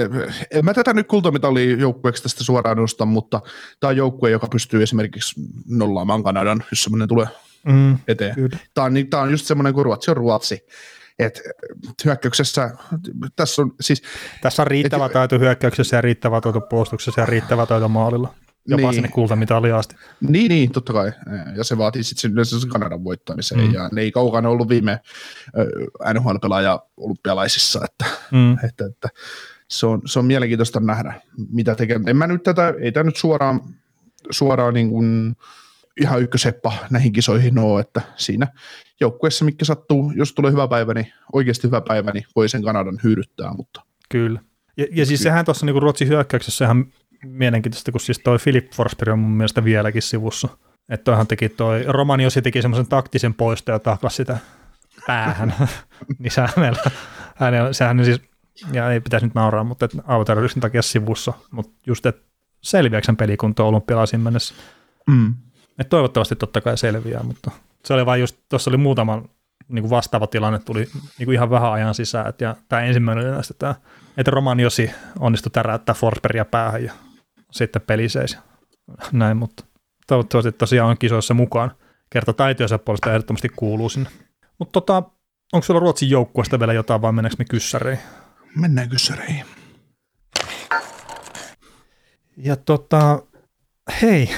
en 0.51 0.65
mä 0.65 0.75
tätä 0.75 0.93
nyt 0.95 1.07
kultamitalia 1.09 1.77
joukkueeksi 1.77 2.23
tästä 2.23 2.45
suoraan 2.45 2.77
nosta, 2.77 3.05
mutta 3.05 3.41
tämä 3.81 3.89
on 3.89 3.97
joukkue, 3.97 4.31
joka 4.31 4.47
pystyy 4.47 4.83
esimerkiksi 4.83 5.41
nollaamaan 5.69 6.23
Kanadan, 6.23 6.65
jos 6.71 6.83
semmoinen 6.83 7.09
tulee 7.09 7.27
Mm, 7.67 7.99
eteen. 8.09 8.35
kyllä. 8.35 8.59
Tämä 8.75 8.85
on, 8.85 8.93
on 9.23 9.31
just 9.31 9.47
semmoinen 9.47 9.75
kuin 9.75 9.85
Ruotsi 9.85 10.11
on 10.11 10.17
Ruotsi. 10.17 10.67
Et 11.19 11.41
hyökkäyksessä, 12.05 12.71
tässä 13.37 13.63
on 13.63 13.73
siis, 13.81 14.03
Tässä 14.43 14.63
on 14.63 14.67
riittävä 14.67 15.07
Et- 15.07 15.13
taito 15.13 15.39
hyökkäyksessä 15.39 15.97
ja 15.97 16.01
riittävä 16.01 16.41
taito 16.41 16.61
puolustuksessa 16.61 17.21
ja 17.21 17.27
riittävä 17.27 17.67
taito 17.67 17.89
maalilla. 17.89 18.35
Jopa 18.69 18.81
Niin. 18.83 18.95
sinne 18.95 19.09
kultamitaliin 19.09 19.75
asti. 19.75 19.97
niin, 20.21 20.49
niin, 20.49 20.73
totta 20.73 20.93
kai, 20.93 21.13
ja 21.57 21.65
se 21.65 21.79
vaatii 21.79 22.03
sitten 22.03 22.33
yleensä 22.33 22.61
sen 22.61 22.71
Kanadan 22.71 23.05
voittamisen, 23.05 23.59
Mm. 23.59 23.73
ja 23.75 23.89
ne 23.93 24.01
ei 24.01 24.13
kaukana 24.13 24.49
ollut 24.49 24.69
viime 24.69 25.01
ö, 25.59 26.15
NHL-pelaaja 26.15 26.81
olympialaisissa, 26.97 27.81
että 27.85 28.05
Mm. 28.31 28.53
että, 28.69 28.87
että 28.87 29.09
se, 29.69 29.87
on, 29.87 30.03
se 30.07 30.19
on 30.19 30.25
mielenkiintoista 30.25 30.81
nähdä, 30.81 31.21
mitä 31.53 31.75
tekee. 31.75 32.01
En 32.07 32.17
mä 32.17 32.27
nyt 32.27 32.43
tätä, 32.43 32.75
ei 32.81 32.93
tämä 32.93 33.05
nyt 33.05 33.17
suoraan, 33.17 33.61
suoraan 34.31 34.75
niin 34.75 34.91
kuin 34.91 35.37
ihan 36.01 36.23
ykköseppa 36.23 36.73
näihin 36.91 37.13
kisoihin 37.13 37.59
ole, 37.59 37.81
että 37.81 38.03
siinä 38.17 38.47
joukkueessa, 39.01 39.45
mikä 39.45 39.65
sattuu, 39.65 40.13
jos 40.17 40.33
tulee 40.33 40.53
hyvä 40.53 40.69
päivä, 40.69 40.95
niin 40.95 41.13
oikeasti 41.33 41.67
hyvä 41.67 41.81
päivä, 41.81 42.11
niin 42.11 42.25
voi 42.37 42.49
sen 42.49 42.63
Kanadan 42.63 43.01
hyödyttää, 43.05 43.55
mutta 43.57 43.83
Kyllä. 44.13 44.41
Ja, 44.77 44.87
ja 44.91 45.07
siis 45.07 45.23
sehän 45.23 45.45
tuossa 45.45 45.67
niin 45.67 45.83
Ruotsin 45.83 46.09
hyökkäyksessä 46.09 46.65
ihan 46.65 46.87
mielenkiintoista, 47.25 47.93
kun 47.93 48.01
siis 48.01 48.19
toi 48.19 48.39
Philip 48.39 48.71
Forsberg 48.73 49.13
on 49.13 49.19
mun 49.19 49.31
mielestä 49.31 49.65
vieläkin 49.65 50.03
sivussa. 50.03 50.49
Että 50.89 51.05
toihan 51.05 51.27
teki 51.27 51.49
toi, 51.49 51.85
Romaniosi 51.89 52.43
teki 52.43 52.63
semmoisen 52.63 52.87
taktisen 52.87 53.35
poiston 53.35 53.73
ja 53.73 53.79
taklasi 53.79 54.17
sitä 54.17 54.39
päähän. 55.07 55.55
niin 56.19 56.33
hänellä, 56.57 56.91
hänellä, 57.37 57.73
sehän 57.73 58.05
siis, 58.05 58.21
ja 58.73 58.93
ei 58.93 59.01
pitäisi 59.01 59.27
nyt 59.27 59.35
nauraa, 59.35 59.65
mutta 59.65 59.85
että 59.85 59.99
autoterrorismin 60.07 60.61
takia 60.61 60.83
sivussa. 60.83 61.33
Mutta 61.51 61.73
just, 61.87 62.07
että 62.07 62.23
selviääkö 62.61 63.15
pelikunto 63.19 63.69
olympialaisiin 63.69 64.21
mennessä. 64.21 64.55
mm. 65.07 65.35
Et 65.83 65.89
toivottavasti 65.89 66.37
totta 66.37 66.61
kai 66.61 66.79
selviää, 66.79 67.23
mutta 67.23 67.51
se 67.85 67.95
oli 67.95 68.07
vain 68.07 68.21
just, 68.21 68.37
tuossa 68.49 68.71
oli 68.71 68.77
muutama 68.77 69.23
niin 69.69 69.83
kuin 69.83 69.91
vastaava 69.91 70.27
tilanne, 70.27 70.59
tuli 70.59 70.89
niin 71.19 71.25
kuin 71.25 71.35
ihan 71.35 71.51
vähän 71.51 71.73
ajan 71.73 71.95
sisään, 71.95 72.29
et, 72.29 72.41
ja 72.41 72.57
tämä 72.69 72.83
ensimmäinen 72.83 73.25
oli 73.25 73.35
näistä 73.35 73.55
tämä, 73.59 73.75
että 74.17 74.31
Romaniosi 74.31 74.91
onnistui 75.19 75.51
täräyttää 75.51 75.95
Forsbergia 75.95 76.45
päähän 76.45 76.85
ja 76.85 76.93
sitten 77.53 77.83
peli 77.83 78.09
seis. 78.09 78.39
Näin, 79.13 79.37
mutta 79.37 79.65
toivottavasti 80.07 80.53
tosiaan 80.53 80.91
on 80.91 80.99
kisoissa 80.99 81.35
mukaan. 81.35 81.71
Kerta 82.11 82.33
taitojensa 82.33 82.79
puolesta 82.79 83.11
ehdottomasti 83.11 83.49
kuuluu 83.49 83.89
sinne. 83.89 84.11
Mutta 84.59 84.73
tota, 84.73 85.03
onko 85.53 85.65
sulla 85.65 85.81
Ruotsin 85.81 86.11
joukkueesta 86.11 86.59
vielä 86.59 86.73
jotain 86.73 87.03
vai 87.03 87.13
mennäänkö 87.13 87.37
me 87.39 87.45
kyssäreihin? 87.45 88.05
mennään 88.57 88.89
kyssäreihin. 88.89 89.45
Ja 92.37 92.57
tota, 92.57 93.23
hei, 94.03 94.31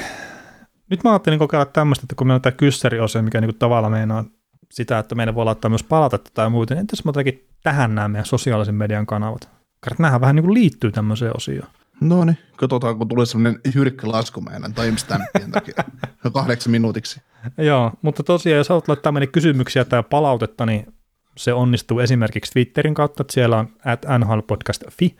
nyt 0.90 1.05
mä 1.05 1.11
ajattelin 1.11 1.38
kokeilla 1.38 1.64
tämmöistä, 1.64 2.05
että 2.05 2.14
kun 2.14 2.27
meillä 2.27 2.37
on 2.37 2.42
tämä 2.42 2.57
kyssäriosio, 2.57 3.23
mikä 3.23 3.40
niinku 3.40 3.57
tavallaan 3.59 3.92
meinaa 3.92 4.25
sitä, 4.70 4.99
että 4.99 5.14
meidän 5.14 5.35
voi 5.35 5.44
laittaa 5.44 5.68
myös 5.68 5.83
palautetta 5.83 6.31
tai 6.35 6.51
muuta, 6.51 6.75
niin 6.75 6.81
entäs 6.81 7.05
mä 7.05 7.09
jotenkin 7.09 7.49
tähän 7.62 7.94
nämä 7.94 8.09
meidän 8.09 8.27
sosiaalisen 8.27 8.75
median 8.75 9.07
kanavat? 9.07 9.49
Koska 9.81 10.03
nämähän 10.03 10.20
vähän 10.20 10.37
niin 10.37 10.44
kuin 10.44 10.55
liittyy 10.55 10.92
tämmöiseen 10.92 11.37
osioon. 11.37 11.68
No 12.01 12.25
niin, 12.25 12.38
katsotaan, 12.57 12.99
kun 12.99 13.09
tulee 13.09 13.27
semmoinen 13.27 13.61
jyrkkä 13.75 14.09
lasku 14.09 14.40
meidän 14.40 14.75
timestampien 14.75 15.51
takia 15.53 15.85
kahdeksan 16.33 16.70
minuutiksi. 16.70 17.20
Joo, 17.59 17.92
mutta 18.03 18.23
tosiaan 18.23 18.59
jos 18.59 18.68
haluat 18.68 18.88
laittaa 18.88 19.12
meille 19.12 19.27
kysymyksiä 19.27 19.85
tai 19.85 20.03
palautetta, 20.03 20.66
niin 20.66 20.94
se 21.37 21.53
onnistuu 21.53 21.99
esimerkiksi 21.99 22.53
Twitterin 22.53 22.94
kautta, 22.94 23.23
että 23.23 23.33
siellä 23.33 23.59
on 23.59 23.68
at 23.85 24.07
nhlpodcast.fi. 24.18 25.16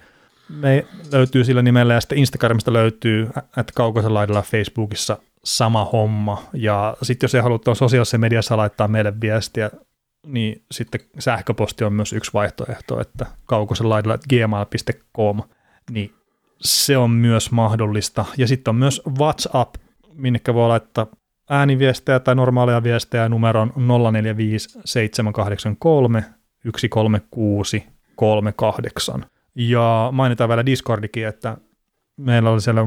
Me 0.48 0.87
löytyy 1.12 1.44
sillä 1.44 1.62
nimellä 1.62 1.94
ja 1.94 2.00
sitten 2.00 2.18
Instagramista 2.18 2.72
löytyy 2.72 3.31
at 3.57 3.72
kaukosen 3.72 4.14
laidalla 4.14 4.42
Facebookissa 4.42 5.18
sama 5.44 5.85
homma. 5.85 6.42
Ja 6.52 6.96
sitten 7.02 7.24
jos 7.24 7.35
ei 7.35 7.40
halua 7.40 7.74
sosiaalisessa 7.74 8.18
mediassa 8.18 8.57
laittaa 8.57 8.88
meille 8.88 9.20
viestiä, 9.20 9.70
niin 10.26 10.64
sitten 10.70 11.00
sähköposti 11.18 11.85
on 11.85 11.92
myös 11.92 12.12
yksi 12.12 12.33
vaihtoehto, 12.35 13.00
että 13.00 13.26
kaukosen 13.46 13.88
laidalla 13.88 14.18
gmail.com, 14.28 15.42
niin 15.90 16.14
se 16.61 16.96
on 16.96 17.11
myös 17.11 17.50
mahdollista. 17.50 18.24
Ja 18.37 18.46
sitten 18.48 18.70
on 18.70 18.76
myös 18.76 19.02
WhatsApp, 19.18 19.74
minne 20.12 20.40
voi 20.54 20.68
laittaa 20.68 21.07
ääniviestejä 21.50 22.20
tai 22.20 22.35
normaaleja 22.35 22.83
viestejä 22.83 23.28
numeron 23.28 23.72
045 24.12 24.78
783 24.85 26.24
136 26.64 27.87
38. 28.16 29.26
Ja 29.54 30.09
mainitaan 30.12 30.48
vielä 30.48 30.66
Discordikin, 30.66 31.26
että 31.26 31.57
meillä 32.16 32.50
oli 32.50 32.61
siellä 32.61 32.87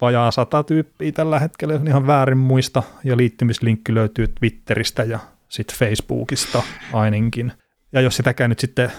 vajaa 0.00 0.30
sata 0.30 0.62
tyyppiä 0.62 1.12
tällä 1.12 1.38
hetkellä, 1.38 1.74
jos 1.74 1.82
ihan 1.88 2.06
väärin 2.06 2.38
muista, 2.38 2.82
ja 3.04 3.16
liittymislinkki 3.16 3.94
löytyy 3.94 4.28
Twitteristä 4.28 5.02
ja 5.02 5.18
sitten 5.48 5.76
Facebookista 5.76 6.62
ainakin. 6.92 7.52
Ja 7.92 8.00
jos 8.00 8.16
sitäkään 8.16 8.50
nyt 8.50 8.58
sitten 8.58 8.92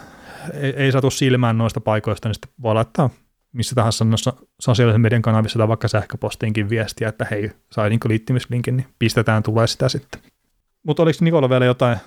ei, 0.54 0.74
ei 0.76 0.92
saatu 0.92 1.10
silmään 1.10 1.58
noista 1.58 1.82
paikoista, 1.82 2.30
niin 2.30 2.36
sitten 2.36 2.52
voi 2.62 2.74
laittaa 2.74 3.10
missä 3.54 3.76
tahansa 3.76 4.06
noissa 4.06 4.34
sosiaalisen 4.60 5.02
median 5.02 5.22
kanavissa 5.22 5.60
tai 5.60 5.68
vaikka 5.68 5.88
sähköpostiinkin 5.88 6.70
viestiä, 6.70 7.10
että 7.10 7.28
hei, 7.32 7.52
sai 7.72 7.90
niin 7.90 8.00
liittymislinkin, 8.08 8.78
niin 8.78 8.88
pistetään 9.00 9.44
tulee 9.44 9.68
sitä 9.68 9.90
sitten. 9.90 10.22
Mutta 10.84 11.04
oliko 11.04 11.18
Nikola 11.22 11.50
vielä 11.50 11.66
jotain, 11.66 11.98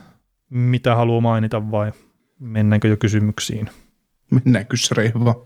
mitä 0.51 0.95
haluaa 0.95 1.21
mainita 1.21 1.71
vai 1.71 1.93
mennäänkö 2.39 2.89
jo 2.89 2.97
kysymyksiin? 2.97 3.71
Mennään 4.31 4.67
kyssäreihin 4.67 5.25
vaan. 5.25 5.37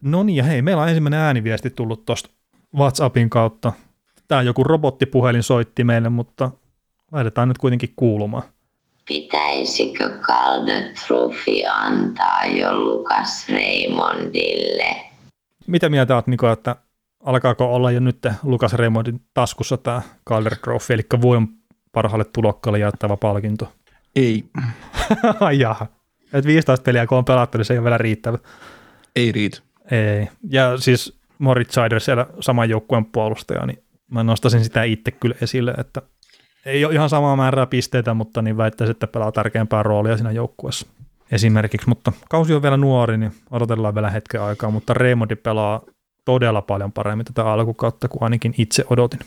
No 0.00 0.22
niin, 0.22 0.36
ja 0.36 0.44
hei, 0.44 0.62
meillä 0.62 0.82
on 0.82 0.88
ensimmäinen 0.88 1.20
ääniviesti 1.20 1.70
tullut 1.70 2.04
tuosta 2.04 2.30
WhatsAppin 2.76 3.30
kautta. 3.30 3.72
Tämä 4.28 4.42
joku 4.42 4.64
robottipuhelin 4.64 5.42
soitti 5.42 5.84
meille, 5.84 6.08
mutta 6.08 6.50
laitetaan 7.12 7.48
nyt 7.48 7.58
kuitenkin 7.58 7.92
kuulumaan. 7.96 8.42
Pitäisikö 9.08 10.18
Calder 10.20 10.82
Trophy 11.06 11.62
antaa 11.72 12.44
jo 12.44 12.80
Lukas 12.80 13.48
Raymondille? 13.48 14.96
Mitä 15.66 15.88
mieltä 15.88 16.14
olet, 16.14 16.26
Niko, 16.26 16.52
että 16.52 16.76
alkaako 17.24 17.74
olla 17.74 17.90
jo 17.90 18.00
nyt 18.00 18.26
Lukas 18.42 18.72
Raymondin 18.72 19.20
taskussa 19.34 19.76
tämä 19.76 20.02
Calder 20.28 20.56
Trophy, 20.56 20.94
eli 20.94 21.02
vuoden 21.20 21.48
parhaalle 21.92 22.24
tulokkaalle 22.24 22.78
jaettava 22.78 23.16
palkinto? 23.16 23.72
Ei. 24.16 24.44
Jaha. 25.58 25.86
Et 26.32 26.46
15 26.46 26.84
peliä 26.84 27.06
kun 27.06 27.18
on 27.18 27.24
pelattu, 27.24 27.58
niin 27.58 27.64
se 27.64 27.74
ei 27.74 27.78
ole 27.78 27.84
vielä 27.84 27.98
riittävä. 27.98 28.38
Ei 29.16 29.32
riitä. 29.32 29.58
Ei. 29.90 30.28
Ja 30.50 30.78
siis 30.78 31.18
Moritz 31.42 31.74
Seider 31.74 32.00
siellä 32.00 32.26
saman 32.40 32.70
joukkueen 32.70 33.04
puolustaja, 33.04 33.66
niin 33.66 33.82
mä 34.10 34.22
nostasin 34.22 34.64
sitä 34.64 34.82
itse 34.82 35.10
kyllä 35.10 35.34
esille, 35.40 35.70
että 35.78 36.02
ei 36.66 36.84
ole 36.84 36.94
ihan 36.94 37.08
samaa 37.08 37.36
määrää 37.36 37.66
pisteitä, 37.66 38.14
mutta 38.14 38.42
niin 38.42 38.56
väittäisin, 38.56 38.90
että 38.90 39.06
pelaa 39.06 39.32
tärkeämpää 39.32 39.82
roolia 39.82 40.16
siinä 40.16 40.30
joukkueessa 40.30 40.86
esimerkiksi, 41.32 41.88
mutta 41.88 42.12
kausi 42.28 42.54
on 42.54 42.62
vielä 42.62 42.76
nuori, 42.76 43.16
niin 43.18 43.32
odotellaan 43.50 43.94
vielä 43.94 44.10
hetken 44.10 44.42
aikaa, 44.42 44.70
mutta 44.70 44.94
Reimondi 44.94 45.36
pelaa 45.36 45.80
todella 46.24 46.62
paljon 46.62 46.92
paremmin 46.92 47.26
tätä 47.26 47.52
alkukautta 47.52 48.08
kuin 48.08 48.22
ainakin 48.22 48.54
itse 48.58 48.84
odotin. 48.90 49.20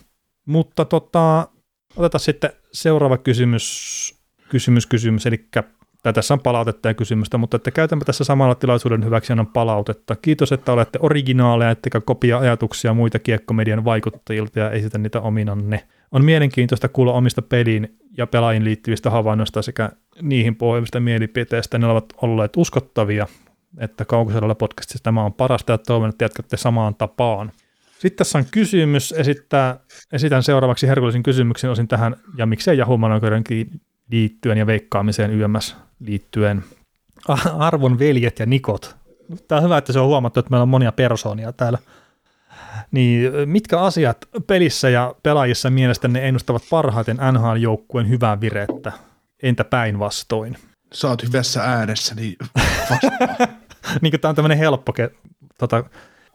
Mutta 0.45 0.85
tota, 0.85 1.47
otetaan 1.95 2.19
sitten 2.19 2.49
seuraava 2.71 3.17
kysymys, 3.17 3.65
kysymys, 4.49 4.85
kysymys, 4.85 5.25
eli 5.25 5.47
tai 6.05 6.13
tässä 6.13 6.33
on 6.33 6.39
palautetta 6.39 6.87
ja 6.87 6.93
kysymystä, 6.93 7.37
mutta 7.37 7.57
että 7.57 7.71
käytämme 7.71 8.05
tässä 8.05 8.23
samalla 8.23 8.55
tilaisuuden 8.55 9.05
hyväksi 9.05 9.33
annan 9.33 9.47
palautetta. 9.47 10.15
Kiitos, 10.15 10.51
että 10.51 10.73
olette 10.73 10.99
originaaleja, 11.01 11.71
ettekä 11.71 12.01
kopia 12.01 12.37
ajatuksia 12.37 12.93
muita 12.93 13.19
kiekkomedian 13.19 13.85
vaikuttajilta 13.85 14.59
ja 14.59 14.71
esitä 14.71 14.97
niitä 14.97 15.21
ominanne. 15.21 15.83
On 16.11 16.25
mielenkiintoista 16.25 16.87
kuulla 16.87 17.13
omista 17.13 17.41
peliin 17.41 17.97
ja 18.17 18.27
pelaajiin 18.27 18.63
liittyvistä 18.63 19.09
havainnoista 19.09 19.61
sekä 19.61 19.89
niihin 20.21 20.55
pohjavista 20.55 20.99
mielipiteistä. 20.99 21.77
Ne 21.77 21.87
ovat 21.87 22.05
olleet 22.21 22.57
uskottavia, 22.57 23.27
että 23.77 24.05
Kaukoselalla 24.05 24.55
podcastissa 24.55 25.03
tämä 25.03 25.23
on 25.23 25.33
parasta 25.33 25.71
ja 25.71 25.77
toivon, 25.77 26.09
että 26.09 26.25
jatkatte 26.25 26.57
samaan 26.57 26.95
tapaan. 26.95 27.51
Sitten 27.99 28.17
tässä 28.17 28.37
on 28.37 28.45
kysymys, 28.51 29.11
esittää, 29.11 29.79
esitän 30.11 30.43
seuraavaksi 30.43 30.87
herkullisen 30.87 31.23
kysymyksen 31.23 31.69
osin 31.69 31.87
tähän 31.87 32.15
ja 32.37 32.45
miksei 32.45 32.77
Jahuman 32.77 33.21
liittyen 34.11 34.57
ja 34.57 34.67
veikkaamiseen 34.67 35.31
YMS 35.31 35.84
liittyen. 35.99 36.63
Arvon 37.57 37.99
veljet 37.99 38.39
ja 38.39 38.45
Nikot. 38.45 38.95
Tämä 39.47 39.59
on 39.59 39.63
hyvä, 39.63 39.77
että 39.77 39.93
se 39.93 39.99
on 39.99 40.07
huomattu, 40.07 40.39
että 40.39 40.49
meillä 40.49 40.63
on 40.63 40.69
monia 40.69 40.91
persoonia 40.91 41.53
täällä. 41.53 41.77
Niin 42.91 43.31
mitkä 43.45 43.79
asiat 43.79 44.17
pelissä 44.47 44.89
ja 44.89 45.15
pelaajissa 45.23 45.69
mielestäni 45.69 46.19
ennustavat 46.19 46.63
parhaiten 46.69 47.17
NHL-joukkueen 47.17 48.09
hyvää 48.09 48.41
virettä? 48.41 48.91
Entä 49.43 49.63
päinvastoin? 49.63 50.57
Sä 50.93 51.07
oot 51.07 51.23
hyvässä 51.23 51.63
äänessä, 51.63 52.15
niin 52.15 52.35
niin 54.01 54.19
tämä 54.21 54.29
on 54.29 54.35
tämmöinen 54.35 54.57
helppo 54.57 54.93
tota, 55.57 55.83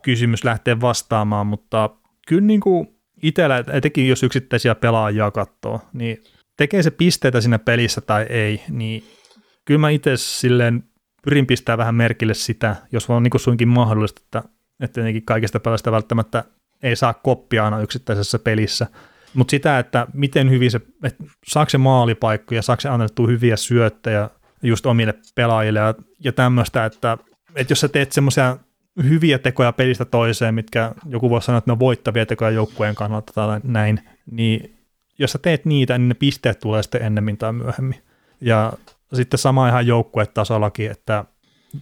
kysymys 0.02 0.44
lähteä 0.44 0.80
vastaamaan, 0.80 1.46
mutta 1.46 1.90
kyllä 2.26 2.42
niin 2.42 2.60
kuin 2.60 2.88
itsellä, 3.22 3.64
etenkin 3.72 4.08
jos 4.08 4.22
yksittäisiä 4.22 4.74
pelaajia 4.74 5.30
katsoo, 5.30 5.80
niin 5.92 6.24
tekee 6.56 6.82
se 6.82 6.90
pisteitä 6.90 7.40
siinä 7.40 7.58
pelissä 7.58 8.00
tai 8.00 8.22
ei, 8.22 8.62
niin 8.68 9.04
kyllä 9.70 9.80
mä 9.80 9.90
itse 9.90 10.16
silleen 10.16 10.84
pyrin 11.22 11.46
pistää 11.46 11.78
vähän 11.78 11.94
merkille 11.94 12.34
sitä, 12.34 12.76
jos 12.92 13.08
vaan 13.08 13.22
niin 13.22 13.40
suinkin 13.40 13.68
mahdollista, 13.68 14.20
että, 14.24 14.42
että 14.80 14.94
tietenkin 14.94 15.24
kaikista 15.24 15.60
pelaista 15.60 15.92
välttämättä 15.92 16.44
ei 16.82 16.96
saa 16.96 17.14
koppia 17.14 17.64
aina 17.64 17.80
yksittäisessä 17.80 18.38
pelissä, 18.38 18.86
mutta 19.34 19.50
sitä, 19.50 19.78
että 19.78 20.06
miten 20.12 20.50
hyvin 20.50 20.70
se, 20.70 20.80
että 21.04 21.24
saako 21.46 21.68
se 21.68 21.78
maalipaikkoja, 21.78 22.62
saako 22.62 22.80
se 22.80 22.88
annettua 22.88 23.26
hyviä 23.26 23.56
syöttejä 23.56 24.30
just 24.62 24.86
omille 24.86 25.14
pelaajille 25.34 25.78
ja, 25.78 25.94
ja 26.24 26.32
tämmöistä, 26.32 26.84
että, 26.84 27.18
että 27.54 27.72
jos 27.72 27.80
sä 27.80 27.88
teet 27.88 28.12
semmoisia 28.12 28.56
hyviä 29.02 29.38
tekoja 29.38 29.72
pelistä 29.72 30.04
toiseen, 30.04 30.54
mitkä 30.54 30.92
joku 31.06 31.30
voi 31.30 31.42
sanoa, 31.42 31.58
että 31.58 31.68
ne 31.68 31.72
on 31.72 31.78
voittavia 31.78 32.26
tekoja 32.26 32.50
joukkueen 32.50 32.94
kannalta 32.94 33.32
tai 33.32 33.60
näin, 33.64 34.00
niin 34.30 34.76
jos 35.18 35.32
sä 35.32 35.38
teet 35.38 35.64
niitä, 35.64 35.98
niin 35.98 36.08
ne 36.08 36.14
pisteet 36.14 36.60
tulee 36.60 36.82
sitten 36.82 37.02
ennemmin 37.02 37.36
tai 37.36 37.52
myöhemmin. 37.52 38.02
Ja 38.40 38.72
sitten 39.12 39.38
sama 39.38 39.68
ihan 39.68 39.86
joukkuetasollakin, 39.86 40.90
että 40.90 41.24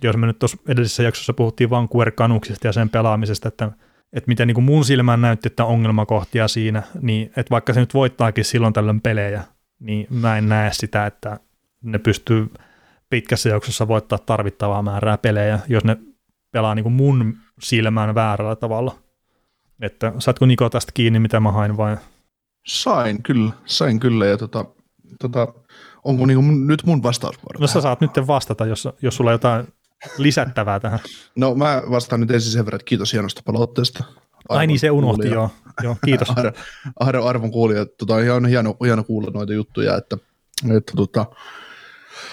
jos 0.03 0.17
me 0.17 0.27
nyt 0.27 0.39
tuossa 0.39 0.59
edellisessä 0.69 1.03
jaksossa 1.03 1.33
puhuttiin 1.33 1.71
Vancouver 1.71 2.11
Canucksista 2.11 2.67
ja 2.67 2.73
sen 2.73 2.91
pelaamisesta, 2.91 3.49
että, 3.49 3.73
että 4.13 4.29
miten 4.29 4.47
niin 4.47 4.55
kuin 4.55 4.65
mun 4.65 4.85
silmään 4.85 5.21
näytti, 5.21 5.47
että 5.47 5.65
ongelmakohtia 5.65 6.49
siinä, 6.49 6.83
niin 7.01 7.27
että 7.27 7.51
vaikka 7.51 7.73
se 7.73 7.81
nyt 7.81 7.95
voittaakin 7.95 8.45
silloin 8.45 8.73
tällöin 8.73 9.01
pelejä, 9.01 9.45
niin 9.81 10.07
mä 10.11 10.39
en 10.39 10.49
näe 10.49 10.71
sitä, 10.73 11.07
että 11.07 11.41
ne 11.83 11.99
pystyy 11.99 12.51
pitkässä 13.11 13.49
jaksossa 13.49 13.89
voittaa 13.89 14.19
tarvittavaa 14.19 14.83
määrää 14.83 15.19
pelejä, 15.19 15.59
jos 15.69 15.85
ne 15.85 15.97
pelaa 16.51 16.75
niin 16.75 16.83
kuin 16.83 16.93
mun 16.93 17.37
silmään 17.61 18.15
väärällä 18.15 18.57
tavalla. 18.57 18.95
Että 19.81 20.13
saatko 20.19 20.47
Niko 20.47 20.71
tästä 20.71 20.93
kiinni, 20.95 21.19
mitä 21.19 21.41
mä 21.41 21.53
hain 21.53 21.77
vai? 21.77 21.97
Sain 22.67 23.23
kyllä, 23.23 23.53
sain 23.65 24.01
kyllä 24.01 24.27
ja 24.27 24.39
tota, 24.39 24.65
tota, 25.19 25.55
onko 26.05 26.27
niinku 26.27 26.43
nyt 26.43 26.83
mun 26.87 27.03
vastausvuoro? 27.03 27.61
No 27.61 27.67
sä 27.67 27.81
saat 27.81 28.01
nyt 28.01 28.11
vastata, 28.27 28.67
jos, 28.67 28.89
jos 29.03 29.17
sulla 29.17 29.31
on 29.31 29.35
jotain 29.35 29.67
lisättävää 30.19 30.81
tähän. 30.81 30.99
No 31.37 31.55
mä 31.55 31.83
vastaan 31.91 32.21
nyt 32.21 32.31
ensin 32.31 32.53
sen 32.53 32.65
verran, 32.65 32.77
että 32.77 32.89
kiitos 32.89 33.13
hienosta 33.13 33.43
palautteesta. 33.45 34.05
Ai 34.49 34.67
niin, 34.67 34.79
se 34.79 34.91
unohti, 34.91 35.29
joo. 35.29 35.51
joo. 35.83 35.97
Kiitos. 36.05 36.29
Arvon, 36.97 37.29
arvon 37.29 37.51
kuulija, 37.51 37.87
tota, 37.87 38.15
on 38.15 38.47
hieno, 38.47 38.77
hieno 38.85 39.05
kuulla 39.05 39.31
noita 39.31 39.53
juttuja, 39.53 39.97
että, 39.97 40.17
että 40.77 40.93
tota, 40.97 41.27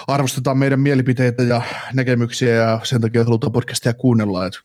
arvostetaan 0.08 0.58
meidän 0.58 0.80
mielipiteitä 0.80 1.44
ja 1.44 1.62
näkemyksiä 1.94 2.56
ja 2.56 2.80
sen 2.84 3.02
takia 3.02 3.24
halutaan 3.24 3.52
podcastia 3.52 3.94
kuunnella, 3.94 4.46
että, 4.46 4.60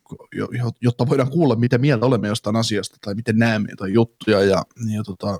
jotta 0.81 1.09
voidaan 1.09 1.31
kuulla, 1.31 1.57
mitä 1.57 1.79
mieltä 1.79 2.07
olemme 2.07 2.29
jostain 2.29 2.57
asiasta 2.57 2.97
tai 3.05 3.15
miten 3.15 3.39
näemme 3.39 3.69
jotain 3.71 3.95
juttuja 3.95 4.41
ja, 4.41 4.65
ja 4.95 5.03
tota, 5.05 5.39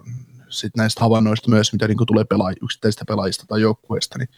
sitten 0.51 0.81
näistä 0.81 1.01
havainnoista 1.01 1.51
myös, 1.51 1.73
mitä 1.73 1.89
niin 1.89 2.07
tulee 2.07 2.25
pelaa, 2.25 2.53
yksittäisistä 2.63 3.05
pelaajista 3.09 3.45
tai 3.49 3.61
joukkueista, 3.61 4.19
niin, 4.19 4.29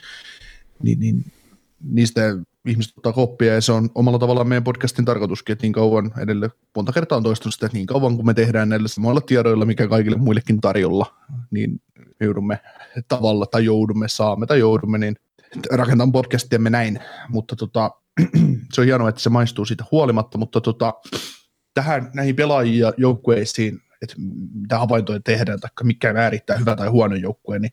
niin, 0.82 1.00
niin 1.00 1.32
niistä 1.80 2.20
ihmiset 2.66 2.92
ottaa 2.96 3.12
koppia 3.12 3.54
ja 3.54 3.60
se 3.60 3.72
on 3.72 3.90
omalla 3.94 4.18
tavallaan 4.18 4.48
meidän 4.48 4.64
podcastin 4.64 5.04
tarkoituskin, 5.04 5.52
että 5.52 5.62
niin 5.62 5.72
kauan 5.72 6.12
edelleen, 6.18 6.50
monta 6.76 6.92
kertaa 6.92 7.16
on 7.16 7.22
toistunut 7.22 7.54
sitä, 7.54 7.66
että 7.66 7.78
niin 7.78 7.86
kauan 7.86 8.16
kun 8.16 8.26
me 8.26 8.34
tehdään 8.34 8.68
näillä 8.68 8.88
samoilla 8.88 9.20
tiedoilla, 9.20 9.64
mikä 9.64 9.88
kaikille 9.88 10.16
muillekin 10.16 10.60
tarjolla, 10.60 11.14
niin 11.50 11.80
joudumme 12.20 12.60
tavalla 13.08 13.46
tai 13.46 13.64
joudumme, 13.64 14.08
saamme 14.08 14.46
tai 14.46 14.58
joudumme, 14.58 14.98
niin 14.98 15.16
rakentan 15.70 16.12
podcastiamme 16.12 16.70
näin, 16.70 16.98
mutta 17.28 17.56
tota, 17.56 17.90
se 18.72 18.80
on 18.80 18.86
hienoa, 18.86 19.08
että 19.08 19.20
se 19.20 19.30
maistuu 19.30 19.64
siitä 19.64 19.84
huolimatta, 19.90 20.38
mutta 20.38 20.60
tota, 20.60 20.94
tähän 21.74 22.10
näihin 22.14 22.36
pelaajia 22.36 22.92
joukkueisiin, 22.96 23.80
että 24.02 24.14
mitä 24.54 24.78
havaintoja 24.78 25.20
tehdään, 25.20 25.60
tai 25.60 25.70
mikä 25.82 26.12
määrittää 26.12 26.56
hyvä 26.56 26.76
tai 26.76 26.88
huono 26.88 27.16
joukkue, 27.16 27.58
niin 27.58 27.72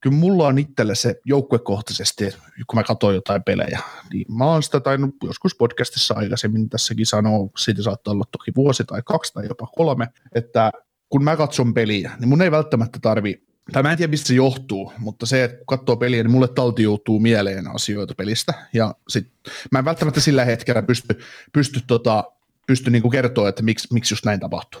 kyllä 0.00 0.16
mulla 0.16 0.46
on 0.46 0.58
itsellä 0.58 0.94
se 0.94 1.20
joukkuekohtaisesti, 1.24 2.24
kun 2.66 2.78
mä 2.78 2.82
katson 2.82 3.14
jotain 3.14 3.42
pelejä, 3.42 3.80
niin 4.12 4.34
mä 4.36 4.44
oon 4.44 4.62
sitä 4.62 4.80
tainnut 4.80 5.14
joskus 5.22 5.54
podcastissa 5.54 6.14
aikaisemmin 6.14 6.68
tässäkin 6.68 7.06
sanoa, 7.06 7.48
siitä 7.58 7.82
saattaa 7.82 8.12
olla 8.12 8.24
toki 8.32 8.52
vuosi 8.56 8.84
tai 8.84 9.02
kaksi 9.04 9.32
tai 9.32 9.46
jopa 9.46 9.66
kolme, 9.66 10.08
että 10.34 10.72
kun 11.08 11.24
mä 11.24 11.36
katson 11.36 11.74
peliä, 11.74 12.10
niin 12.18 12.28
mun 12.28 12.42
ei 12.42 12.50
välttämättä 12.50 12.98
tarvi 13.02 13.46
tai 13.72 13.82
mä 13.82 13.90
en 13.90 13.96
tiedä 13.96 14.10
mistä 14.10 14.28
se 14.28 14.34
johtuu, 14.34 14.92
mutta 14.98 15.26
se, 15.26 15.44
että 15.44 15.56
kun 15.56 15.66
katsoo 15.66 15.96
peliä, 15.96 16.22
niin 16.22 16.30
mulle 16.30 16.48
taltioituu 16.48 17.20
mieleen 17.20 17.68
asioita 17.74 18.14
pelistä, 18.14 18.54
ja 18.72 18.94
sit, 19.08 19.32
mä 19.72 19.78
en 19.78 19.84
välttämättä 19.84 20.20
sillä 20.20 20.44
hetkellä 20.44 20.82
pysty, 20.82 21.18
pysty, 21.52 21.80
tota, 21.86 22.24
pysty 22.66 22.90
niinku 22.90 23.10
kertoa, 23.10 23.48
että 23.48 23.62
miksi, 23.62 23.88
miksi 23.92 24.12
just 24.12 24.24
näin 24.24 24.40
tapahtuu. 24.40 24.80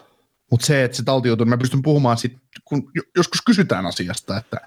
Mutta 0.50 0.66
se, 0.66 0.84
että 0.84 0.96
se 0.96 1.02
taltioituu, 1.02 1.44
niin 1.44 1.50
mä 1.50 1.58
pystyn 1.58 1.82
puhumaan 1.82 2.18
sit, 2.18 2.36
kun 2.64 2.90
joskus 3.16 3.42
kysytään 3.42 3.86
asiasta, 3.86 4.38
että, 4.38 4.60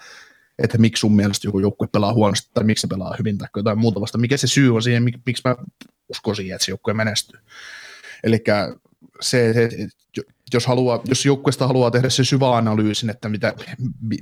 että 0.59 0.77
miksi 0.77 1.01
sun 1.01 1.15
mielestä 1.15 1.47
joku 1.47 1.59
joukkue 1.59 1.87
pelaa 1.87 2.13
huonosti 2.13 2.51
tai 2.53 2.63
miksi 2.63 2.81
se 2.81 2.87
pelaa 2.87 3.15
hyvin 3.19 3.37
tai 3.37 3.47
jotain 3.55 3.79
muuta 3.79 4.01
vasta. 4.01 4.17
Mikä 4.17 4.37
se 4.37 4.47
syy 4.47 4.75
on 4.75 4.83
siihen, 4.83 5.03
mik, 5.03 5.15
miksi 5.25 5.41
mä 5.45 5.55
uskon 6.09 6.35
siihen, 6.35 6.55
että 6.55 6.65
se 6.65 6.71
joukkue 6.71 6.93
menestyy. 6.93 7.39
Eli 8.23 8.43
se, 9.21 9.53
se, 9.53 9.69
jos, 10.53 10.65
haluaa, 10.67 11.01
jos 11.05 11.25
joukkueesta 11.25 11.67
haluaa 11.67 11.91
tehdä 11.91 12.09
se 12.09 12.23
syvä 12.23 12.57
analyysin, 12.57 13.09
että 13.09 13.29
mitä, 13.29 13.53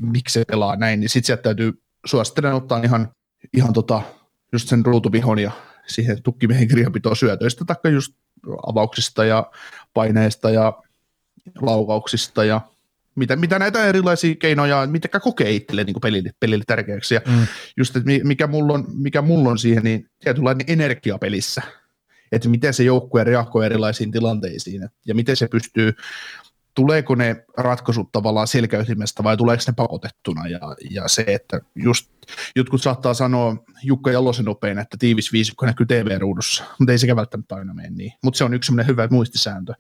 miksi 0.01 0.33
se 0.33 0.45
pelaa 0.45 0.75
näin, 0.75 0.99
niin 0.99 1.09
sitten 1.09 1.27
sieltä 1.27 1.43
täytyy 1.43 1.81
suosittelen 2.05 2.53
ottaa 2.53 2.83
ihan, 2.83 3.11
ihan 3.53 3.73
tota, 3.73 4.01
just 4.51 4.69
sen 4.69 4.85
ruutuvihon 4.85 5.39
ja 5.39 5.51
siihen 5.87 6.23
tukkimiehen 6.23 6.67
kirjanpitoon 6.67 7.15
syötöistä, 7.15 7.65
taikka 7.65 7.89
just 7.89 8.13
avauksista 8.67 9.25
ja 9.25 9.51
paineista 9.93 10.49
ja 10.49 10.73
laukauksista 11.61 12.45
ja 12.45 12.61
mitä, 13.15 13.35
mitä 13.35 13.59
näitä 13.59 13.85
erilaisia 13.85 14.35
keinoja, 14.35 14.87
mitä 14.87 15.19
kokee 15.19 15.51
itselle 15.51 15.83
niin 15.83 16.01
pelille, 16.01 16.31
pelille 16.39 16.63
tärkeäksi. 16.67 17.13
Ja 17.13 17.21
mm. 17.27 17.47
just, 17.77 17.95
että 17.95 18.09
mikä 18.23 18.47
mulla, 18.47 18.73
on, 18.73 18.85
mikä 18.93 19.21
mulla 19.21 19.49
on 19.49 19.57
siihen, 19.57 19.83
niin 19.83 20.09
tietynlainen 20.19 20.65
energia 20.69 21.17
pelissä, 21.17 21.61
että 22.31 22.49
miten 22.49 22.73
se 22.73 22.83
joukkue 22.83 23.23
reagoi 23.23 23.65
erilaisiin 23.65 24.11
tilanteisiin 24.11 24.89
ja 25.05 25.15
miten 25.15 25.35
se 25.35 25.47
pystyy, 25.47 25.93
tuleeko 26.77 27.15
ne 27.15 27.45
ratkaisut 27.57 28.11
tavallaan 28.11 28.47
selkäytimestä 28.47 29.23
vai 29.23 29.37
tuleeko 29.37 29.63
ne 29.67 29.73
pakotettuna 29.73 30.47
ja, 30.47 30.59
ja 30.89 31.07
se, 31.07 31.23
että 31.27 31.61
just 31.75 32.11
jotkut 32.55 32.81
saattaa 32.81 33.13
sanoa 33.13 33.55
Jukka 33.83 34.11
Jalosen 34.11 34.45
nopein, 34.45 34.79
että 34.79 34.97
tiivis 34.99 35.31
viisikko 35.31 35.65
näkyy 35.65 35.85
TV-ruudussa, 35.85 36.63
mutta 36.79 36.91
ei 36.91 36.97
sekä 36.97 37.15
välttämättä 37.15 37.55
aina 37.55 37.73
mene 37.73 37.89
niin, 37.89 38.13
mutta 38.23 38.37
se 38.37 38.43
on 38.43 38.53
yksi 38.53 38.71
hyvä 38.87 39.07
muistisääntö, 39.11 39.73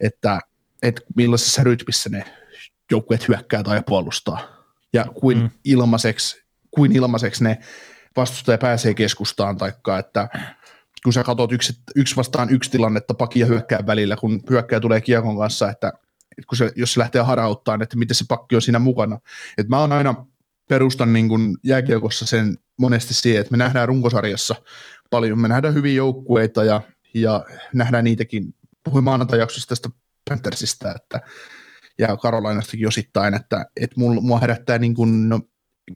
että, 0.00 0.40
että 0.84 1.02
millaisessa 1.16 1.64
rytmissä 1.64 2.10
ne 2.10 2.24
joukkueet 2.90 3.28
hyökkää 3.28 3.62
tai 3.62 3.82
puolustaa. 3.86 4.38
Ja 4.92 5.04
kuin 5.14 5.38
mm. 5.38 5.50
ilmaiseksi, 5.64 6.44
kuin 6.70 6.92
ilmaiseksi 6.92 7.44
ne 7.44 7.58
vastustaja 8.16 8.58
pääsee 8.58 8.94
keskustaan, 8.94 9.56
taikka 9.56 9.98
että 9.98 10.28
kun 11.04 11.12
sä 11.12 11.24
katsot 11.24 11.52
yksi, 11.52 11.72
yksi 11.96 12.16
vastaan 12.16 12.50
yksi 12.50 12.70
tilannetta 12.70 13.14
pakia 13.14 13.46
hyökkää 13.46 13.86
välillä, 13.86 14.16
kun 14.16 14.42
hyökkää 14.50 14.80
tulee 14.80 15.00
kiekon 15.00 15.38
kanssa, 15.38 15.70
että 15.70 15.92
kun 16.48 16.58
se, 16.58 16.72
jos 16.76 16.94
se 16.94 17.00
lähtee 17.00 17.22
harauttaan, 17.22 17.82
että 17.82 17.96
miten 17.96 18.14
se 18.14 18.24
pakki 18.28 18.56
on 18.56 18.62
siinä 18.62 18.78
mukana. 18.78 19.18
Et 19.58 19.68
mä 19.68 19.80
oon 19.80 19.92
aina 19.92 20.26
perustan 20.68 21.12
niin 21.12 21.28
kun 21.28 21.58
jääkiekossa 21.62 22.26
sen 22.26 22.58
monesti 22.78 23.14
siihen, 23.14 23.40
että 23.40 23.50
me 23.50 23.56
nähdään 23.56 23.88
runkosarjassa 23.88 24.54
paljon, 25.10 25.38
me 25.38 25.48
nähdään 25.48 25.74
hyviä 25.74 25.94
joukkueita 25.94 26.64
ja, 26.64 26.80
ja 27.14 27.44
nähdään 27.74 28.04
niitäkin, 28.04 28.54
puhuin 28.84 29.04
maanantajaksossa 29.04 29.68
tästä 29.68 29.88
Panthersista, 30.30 30.94
että 30.94 31.20
ja 31.98 32.16
Karolainastakin 32.16 32.88
osittain, 32.88 33.34
että, 33.34 33.66
että 33.76 33.96
mua 34.20 34.38
herättää 34.38 34.78
niin 34.78 34.94
kuin, 34.94 35.28
no, 35.28 35.40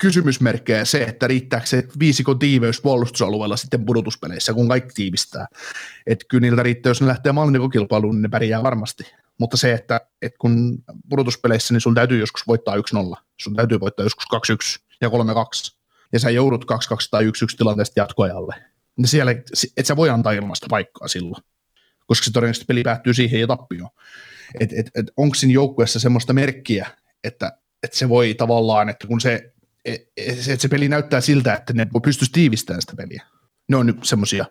kysymysmerkkejä 0.01 0.85
se, 0.85 1.03
että 1.03 1.27
riittääkö 1.27 1.67
se 1.67 1.85
viisikon 1.99 2.39
tiiveys 2.39 2.81
puolustusalueella 2.81 3.57
sitten 3.57 3.85
pudotuspeleissä, 3.85 4.55
kun 4.55 4.69
kaikki 4.69 4.95
tiivistää. 4.95 5.47
Että 6.07 6.25
kyllä 6.29 6.41
niiltä 6.41 6.63
riittää, 6.63 6.91
jos 6.91 7.01
ne 7.01 7.07
lähtee 7.07 7.33
maalintekokilpailuun, 7.33 8.15
niin 8.15 8.23
ne 8.23 8.29
pärjää 8.29 8.63
varmasti. 8.63 9.13
Mutta 9.39 9.57
se, 9.57 9.73
että, 9.73 10.01
että 10.23 10.37
kun 10.39 10.85
pudotuspeleissä, 11.09 11.75
niin 11.75 11.81
sun 11.81 11.95
täytyy 11.95 12.21
joskus 12.21 12.47
voittaa 12.47 12.77
1-0, 12.77 12.81
sun 13.41 13.57
täytyy 13.57 13.81
voittaa 13.81 14.07
joskus 14.07 14.27
2-1 14.81 14.85
ja 15.01 15.09
3-2, 15.09 15.13
ja 16.13 16.21
sä 16.21 16.31
joudut 16.31 16.65
2-2 16.65 16.67
tai 17.11 17.25
1-1 17.25 17.29
tilanteesta 17.57 18.01
jatkoajalle. 18.01 18.55
Niin 18.97 19.09
siellä, 19.09 19.35
et 19.77 19.87
sä 19.87 19.97
voi 19.97 20.11
antaa 20.11 20.33
ilmaista 20.33 20.67
paikkaa 20.71 21.09
silloin, 21.09 21.43
koska 22.09 22.25
se 22.25 22.33
todennäköisesti 22.33 22.65
peli 22.65 22.83
päättyy 22.83 23.15
siihen 23.15 23.41
ja 23.41 23.47
tappioon 23.47 23.91
että 24.61 24.77
et, 24.79 24.91
et 24.95 25.07
onko 25.17 25.35
siinä 25.35 25.55
joukkueessa 25.55 26.01
semmoista 26.01 26.33
merkkiä, 26.33 26.87
että, 27.25 27.59
että 27.83 27.99
se 27.99 28.09
voi 28.09 28.35
tavallaan, 28.35 28.89
että 28.89 29.07
kun 29.07 29.21
se, 29.21 29.53
et, 29.85 30.03
että 30.17 30.63
se 30.63 30.69
peli 30.69 30.89
näyttää 30.89 31.21
siltä, 31.21 31.55
että 31.55 31.73
ne 31.73 31.87
pystyisi 32.05 32.33
tiivistämään 32.33 32.81
sitä 32.81 32.97
peliä. 32.97 33.23
Ne 33.69 33.77
on 33.77 33.87
nyt 33.87 34.05
semmoisia 34.05 34.45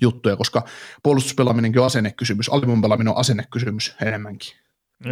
juttuja, 0.00 0.36
koska 0.36 0.64
puolustuspelaaminenkin 1.02 1.80
on 1.80 1.86
asennekysymys, 1.86 2.48
alivoimapelaaminen 2.48 3.12
on 3.12 3.18
asennekysymys 3.18 3.96
enemmänkin. 4.02 4.56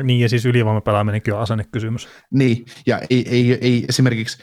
Niin, 0.02 0.20
ja 0.20 0.28
siis 0.28 0.46
ylivoimapelaaminenkin 0.46 1.34
on 1.34 1.40
asennekysymys. 1.40 2.08
Niin, 2.30 2.66
ja 2.86 3.00
ei, 3.10 3.28
ei, 3.28 3.58
ei 3.60 3.84
esimerkiksi 3.88 4.38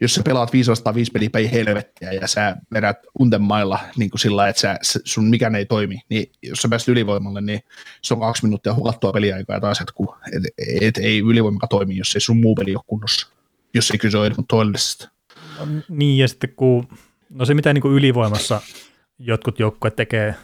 jos 0.00 0.14
sä 0.14 0.22
pelaat 0.22 0.52
505 0.52 1.10
peliä 1.10 1.30
päin 1.30 1.50
helvettiä 1.50 2.12
ja 2.12 2.28
sä 2.28 2.56
vedät 2.72 2.98
untemailla 3.18 3.78
niin 3.96 4.10
kuin 4.10 4.20
sillä 4.20 4.48
että 4.48 4.60
sä, 4.60 4.78
sun 5.04 5.24
mikään 5.24 5.54
ei 5.54 5.66
toimi, 5.66 6.00
niin 6.08 6.32
jos 6.42 6.58
sä 6.58 6.68
pääset 6.68 6.88
ylivoimalle, 6.88 7.40
niin 7.40 7.60
se 8.02 8.14
on 8.14 8.20
kaksi 8.20 8.44
minuuttia 8.44 8.74
hukattua 8.74 9.12
peliaikaa 9.12 9.60
taas 9.60 9.80
jatkuu. 9.80 10.16
Et, 10.36 10.42
et, 10.80 10.98
ei 10.98 11.18
ylivoima 11.18 11.66
toimi, 11.70 11.96
jos 11.96 12.14
ei 12.14 12.20
sun 12.20 12.40
muu 12.40 12.54
peli 12.54 12.74
ole 12.74 12.84
kunnossa, 12.86 13.28
jos 13.74 13.90
ei 13.90 13.98
kyse 13.98 14.18
ole 14.18 14.30
todellisesta. 14.48 15.10
Niin, 15.88 16.18
ja 16.18 16.28
sitten 16.28 16.52
kun, 16.56 16.88
no 17.30 17.44
se 17.44 17.54
mitä 17.54 17.72
niin 17.72 17.82
kuin 17.82 17.94
ylivoimassa 17.94 18.60
jotkut 19.18 19.58
joukkueet 19.58 19.96
tekee, 19.96 20.34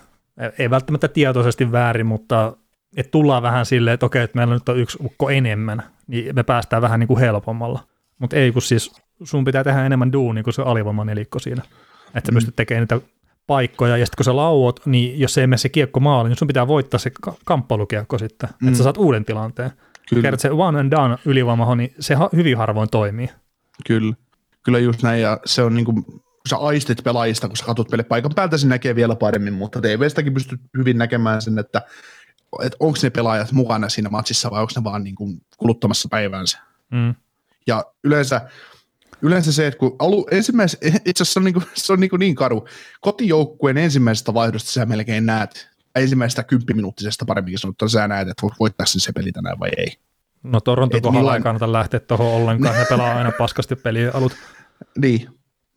ei 0.58 0.70
välttämättä 0.70 1.08
tietoisesti 1.08 1.72
väärin, 1.72 2.06
mutta 2.06 2.56
että 2.96 3.10
tullaan 3.10 3.42
vähän 3.42 3.66
silleen, 3.66 3.94
että 3.94 4.06
okei, 4.06 4.22
että 4.22 4.36
meillä 4.36 4.54
nyt 4.54 4.68
on 4.68 4.78
yksi 4.78 4.98
ukko 5.04 5.30
enemmän, 5.30 5.82
niin 6.06 6.34
me 6.34 6.42
päästään 6.42 6.82
vähän 6.82 7.00
niin 7.00 7.08
kuin 7.08 7.20
helpommalla. 7.20 7.86
Mutta 8.18 8.36
ei 8.36 8.52
kun 8.52 8.62
siis 8.62 8.92
sun 9.24 9.44
pitää 9.44 9.64
tehdä 9.64 9.86
enemmän 9.86 10.12
duunia 10.12 10.42
kuin 10.42 10.54
se 10.54 10.62
alivoimanelikko 10.62 11.38
siinä. 11.38 11.62
Että 12.14 12.26
sä 12.26 12.32
mm. 12.32 12.34
pystyt 12.34 12.56
tekemään 12.56 12.82
niitä 12.82 13.06
paikkoja, 13.46 13.96
ja 13.96 14.06
sitten 14.06 14.16
kun 14.16 14.24
sä 14.24 14.36
lauot, 14.36 14.86
niin 14.86 15.20
jos 15.20 15.38
ei 15.38 15.46
mene 15.46 15.56
se 15.56 15.68
kiekko 15.68 16.00
maaliin, 16.00 16.30
niin 16.30 16.38
sun 16.38 16.48
pitää 16.48 16.66
voittaa 16.66 16.98
se 16.98 17.10
kamppailukiekko 17.44 18.18
sitten, 18.18 18.48
mm. 18.60 18.68
että 18.68 18.78
sä 18.78 18.84
saat 18.84 18.96
uuden 18.96 19.24
tilanteen. 19.24 19.70
Kyllä. 20.08 20.22
Kerrot 20.22 20.40
se 20.40 20.50
one 20.50 20.80
and 20.80 20.90
done 20.90 21.16
ylivoimaho, 21.24 21.74
niin 21.74 21.94
se 22.00 22.16
hyvin 22.36 22.56
harvoin 22.56 22.90
toimii. 22.90 23.30
Kyllä, 23.86 24.14
kyllä 24.62 24.78
just 24.78 25.02
näin, 25.02 25.22
ja 25.22 25.40
se 25.44 25.62
on 25.62 25.74
niin 25.74 25.84
kuin, 25.84 26.04
kun 26.04 26.22
sä 26.48 26.56
aistit 26.56 27.04
pelaajista, 27.04 27.48
kun 27.48 27.56
sä 27.56 27.64
katsot 27.64 27.88
peli 27.88 28.02
paikan 28.02 28.34
päältä, 28.34 28.58
se 28.58 28.66
näkee 28.66 28.94
vielä 28.94 29.16
paremmin, 29.16 29.54
mutta 29.54 29.80
TVstäkin 29.80 30.34
pystyt 30.34 30.60
hyvin 30.78 30.98
näkemään 30.98 31.42
sen, 31.42 31.58
että, 31.58 31.82
että 32.62 32.76
onko 32.80 32.98
ne 33.02 33.10
pelaajat 33.10 33.52
mukana 33.52 33.88
siinä 33.88 34.08
matsissa 34.08 34.50
vai 34.50 34.60
onko 34.60 34.72
ne 34.76 34.84
vaan 34.84 35.04
niin 35.04 35.14
kuin 35.14 35.40
kuluttamassa 35.56 36.08
päiväänsä. 36.08 36.58
Mm. 36.90 37.14
Ja 37.66 37.84
yleensä 38.04 38.40
yleensä 39.22 39.52
se, 39.52 39.66
että 39.66 39.78
kun 39.78 39.96
alu, 39.98 40.26
ensimmäis, 40.30 40.76
itse 41.04 41.22
asiassa 41.22 41.40
on 41.40 41.44
niin, 41.44 41.54
kuin, 41.54 41.66
se 41.74 41.92
on 41.92 42.00
niin, 42.00 42.10
kuin 42.10 42.20
niin 42.20 42.34
karu, 42.34 42.68
kotijoukkueen 43.00 43.78
ensimmäisestä 43.78 44.34
vaihdosta 44.34 44.70
sä 44.70 44.86
melkein 44.86 45.26
näet, 45.26 45.68
ensimmäisestä 45.94 46.42
kymppiminuuttisesta 46.42 47.24
paremminkin 47.24 47.58
sanottuna, 47.58 47.88
sä 47.88 48.08
näet, 48.08 48.28
että 48.28 48.46
voittaa 48.60 48.86
sen 48.86 49.00
se 49.00 49.12
peli 49.12 49.32
tänään 49.32 49.58
vai 49.58 49.70
ei. 49.76 49.96
No 50.42 50.60
Toronto 50.60 51.00
kohdalla 51.00 51.20
millain... 51.20 51.40
ei 51.40 51.42
kannata 51.42 51.72
lähteä 51.72 52.00
tuohon 52.00 52.26
ollenkaan, 52.26 52.78
ne 52.78 52.84
pelaa 52.84 53.16
aina 53.16 53.32
paskasti 53.38 53.76
peliä 53.76 54.10
alut. 54.14 54.32
Niin, 54.98 55.28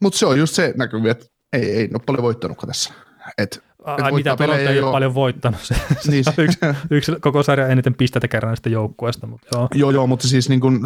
mutta 0.01 0.19
se 0.19 0.25
on 0.25 0.39
just 0.39 0.55
se 0.55 0.73
näkyy, 0.77 1.09
että 1.09 1.25
ei, 1.53 1.71
ei 1.71 1.89
ole 1.93 2.01
paljon 2.05 2.23
voittanutkaan 2.23 2.67
tässä. 2.67 2.93
Et 3.37 3.63
Ai, 3.83 4.11
mitä 4.11 4.35
Toronto 4.35 4.69
ei 4.69 4.81
ole 4.81 4.91
paljon 4.91 5.13
voittanut. 5.13 5.59
Se, 5.67 5.75
niin, 6.07 6.23
se 6.23 6.33
yksi, 6.37 6.59
yksi 6.91 7.11
koko 7.21 7.43
sarja 7.43 7.67
eniten 7.67 7.95
pistetä 7.95 8.27
kerran 8.27 8.49
näistä 8.49 8.69
joukkueesta. 8.69 9.27
Mutta 9.27 9.57
joo. 9.57 9.67
joo, 9.75 9.91
joo, 9.91 10.07
mutta 10.07 10.27
siis 10.27 10.49
niin 10.49 10.59
kuin, 10.59 10.79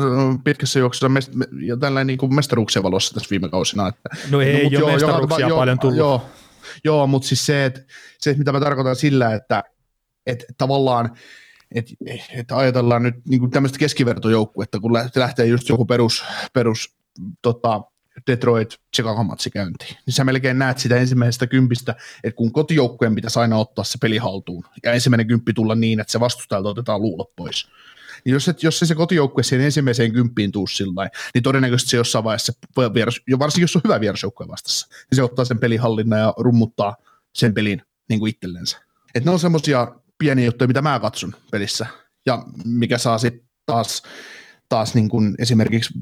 pitkässä 0.43 0.79
juoksussa 0.79 1.09
mest, 1.09 1.31
ja 1.65 1.77
tällainen 1.77 2.07
niin 2.07 2.17
kuin 2.17 2.35
mestaruuksien 2.35 2.83
valossa 2.83 3.13
tässä 3.13 3.29
viime 3.29 3.49
kausina. 3.49 3.87
Että, 3.87 4.09
no 4.31 4.41
ei, 4.41 4.53
no, 4.53 4.59
ei 4.59 4.83
ole 4.83 4.91
mestaruuksia 4.91 5.47
joo, 5.47 5.57
paljon 5.57 5.79
tullut. 5.79 5.97
Joo, 5.97 6.25
joo 6.83 7.07
mutta 7.07 7.27
siis 7.27 7.45
se, 7.45 7.65
että, 7.65 7.81
se, 8.17 8.33
mitä 8.37 8.51
mä 8.51 8.59
tarkoitan 8.59 8.95
sillä, 8.95 9.35
että, 9.35 9.63
että 10.25 10.45
tavallaan 10.57 11.09
että 11.75 11.93
et 12.33 12.51
ajatellaan 12.51 13.03
nyt 13.03 13.15
niin 13.27 13.51
tämmöistä 13.51 13.79
keskivertojoukkuetta, 13.79 14.79
kun 14.79 14.93
lähtee 15.15 15.45
just 15.45 15.69
joku 15.69 15.85
perus, 15.85 16.23
perus 16.53 16.95
tota, 17.41 17.81
Detroit 18.27 18.79
Chicago 18.95 19.23
matsi 19.23 19.49
käyntiin, 19.49 19.97
niin 20.05 20.13
sä 20.13 20.23
melkein 20.23 20.59
näet 20.59 20.77
sitä 20.77 20.95
ensimmäisestä 20.95 21.47
kympistä, 21.47 21.95
että 22.23 22.37
kun 22.37 22.51
kotijoukkueen 22.51 23.15
pitäisi 23.15 23.39
aina 23.39 23.57
ottaa 23.57 23.83
se 23.83 23.97
peli 24.01 24.17
haltuun, 24.17 24.63
ja 24.83 24.93
ensimmäinen 24.93 25.27
kymppi 25.27 25.53
tulla 25.53 25.75
niin, 25.75 25.99
että 25.99 26.11
se 26.11 26.19
vastustajalta 26.19 26.69
otetaan 26.69 27.01
luulot 27.01 27.35
pois. 27.35 27.67
Niin 28.25 28.33
jos, 28.33 28.47
et, 28.47 28.63
jos 28.63 28.79
se, 28.79 28.85
se 28.85 28.95
kotijoukkue 28.95 29.43
siihen 29.43 29.65
ensimmäiseen 29.65 30.13
kymppiin 30.13 30.51
tuu 30.51 30.67
sillä 30.67 31.09
niin 31.33 31.43
todennäköisesti 31.43 31.89
se 31.89 31.97
jossain 31.97 32.23
vaiheessa, 32.23 32.53
vieras, 32.93 33.21
jo 33.27 33.39
varsinkin 33.39 33.63
jos 33.63 33.75
on 33.75 33.81
hyvä 33.83 33.99
vierasjoukkue 33.99 34.47
vastassa, 34.47 34.87
niin 34.89 35.15
se 35.15 35.23
ottaa 35.23 35.45
sen 35.45 35.59
pelihallinnan 35.59 36.19
ja 36.19 36.33
rummuttaa 36.37 36.95
sen 37.35 37.53
pelin 37.53 37.81
niin 38.09 38.19
kuin 38.19 38.29
itsellensä. 38.29 38.77
Et 39.15 39.25
ne 39.25 39.31
on 39.31 39.39
semmoisia 39.39 39.87
pieniä 40.17 40.45
juttuja, 40.45 40.67
mitä 40.67 40.81
mä 40.81 40.99
katson 40.99 41.35
pelissä, 41.51 41.85
ja 42.25 42.43
mikä 42.65 42.97
saa 42.97 43.17
sitten 43.17 43.47
taas 43.65 44.03
taas 44.69 44.95
niin 44.95 45.09
kuin 45.09 45.35
esimerkiksi 45.39 45.93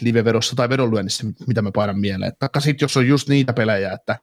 livevedossa 0.00 0.56
tai 0.56 0.68
vedonlyönnissä, 0.68 1.26
mitä 1.46 1.62
me 1.62 1.70
painan 1.72 1.98
mieleen. 1.98 2.32
Taikka 2.38 2.60
sitten 2.60 2.84
jos 2.84 2.96
on 2.96 3.08
just 3.08 3.28
niitä 3.28 3.52
pelejä, 3.52 3.92
että 3.92 4.18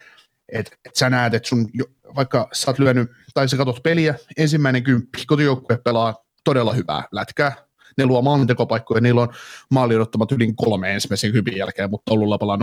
et, 0.50 0.72
et 0.86 0.96
sä 0.96 1.10
näet, 1.10 1.34
että 1.34 1.50
sun, 1.50 1.70
vaikka 2.16 2.50
sä 2.54 2.72
oot 2.72 2.80
lyönyt, 2.80 3.12
tai 3.34 3.50
sä 3.50 3.58
katsot 3.58 3.84
peliä, 3.84 4.16
ensimmäinen 4.38 4.84
kymppi, 4.84 5.26
kotijoukkue 5.28 5.78
pelaa 5.78 6.16
todella 6.44 6.74
hyvää 6.74 7.04
lätkää, 7.12 7.56
ne 7.98 8.06
luo 8.06 8.22
maalintekopaikkoja, 8.22 9.02
niillä 9.02 9.22
on 9.22 9.34
maali 9.70 9.96
odottamat 9.96 10.32
yli 10.32 10.54
kolme 10.56 10.94
ensimmäisen 10.94 11.32
kympin 11.32 11.58
jälkeen, 11.58 11.90
mutta 11.90 12.12
Oululla 12.12 12.38
pelaa 12.38 12.58
0-0. 12.58 12.60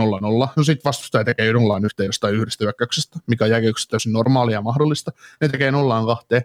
No 0.55 0.63
sitten 0.63 0.83
vastustaja 0.85 1.23
tekee 1.23 1.53
nollaan 1.53 1.85
yhteen 1.85 2.07
jostain 2.07 2.35
yhdestä 2.35 2.63
hyökkäyksestä, 2.63 3.19
mikä 3.27 3.45
on 3.45 3.51
jääkiekossa 3.51 3.89
täysin 3.89 4.13
normaalia 4.13 4.53
ja 4.53 4.61
mahdollista. 4.61 5.11
Ne 5.41 5.49
tekee 5.49 5.71
nollaan 5.71 6.05
kahteen, 6.05 6.43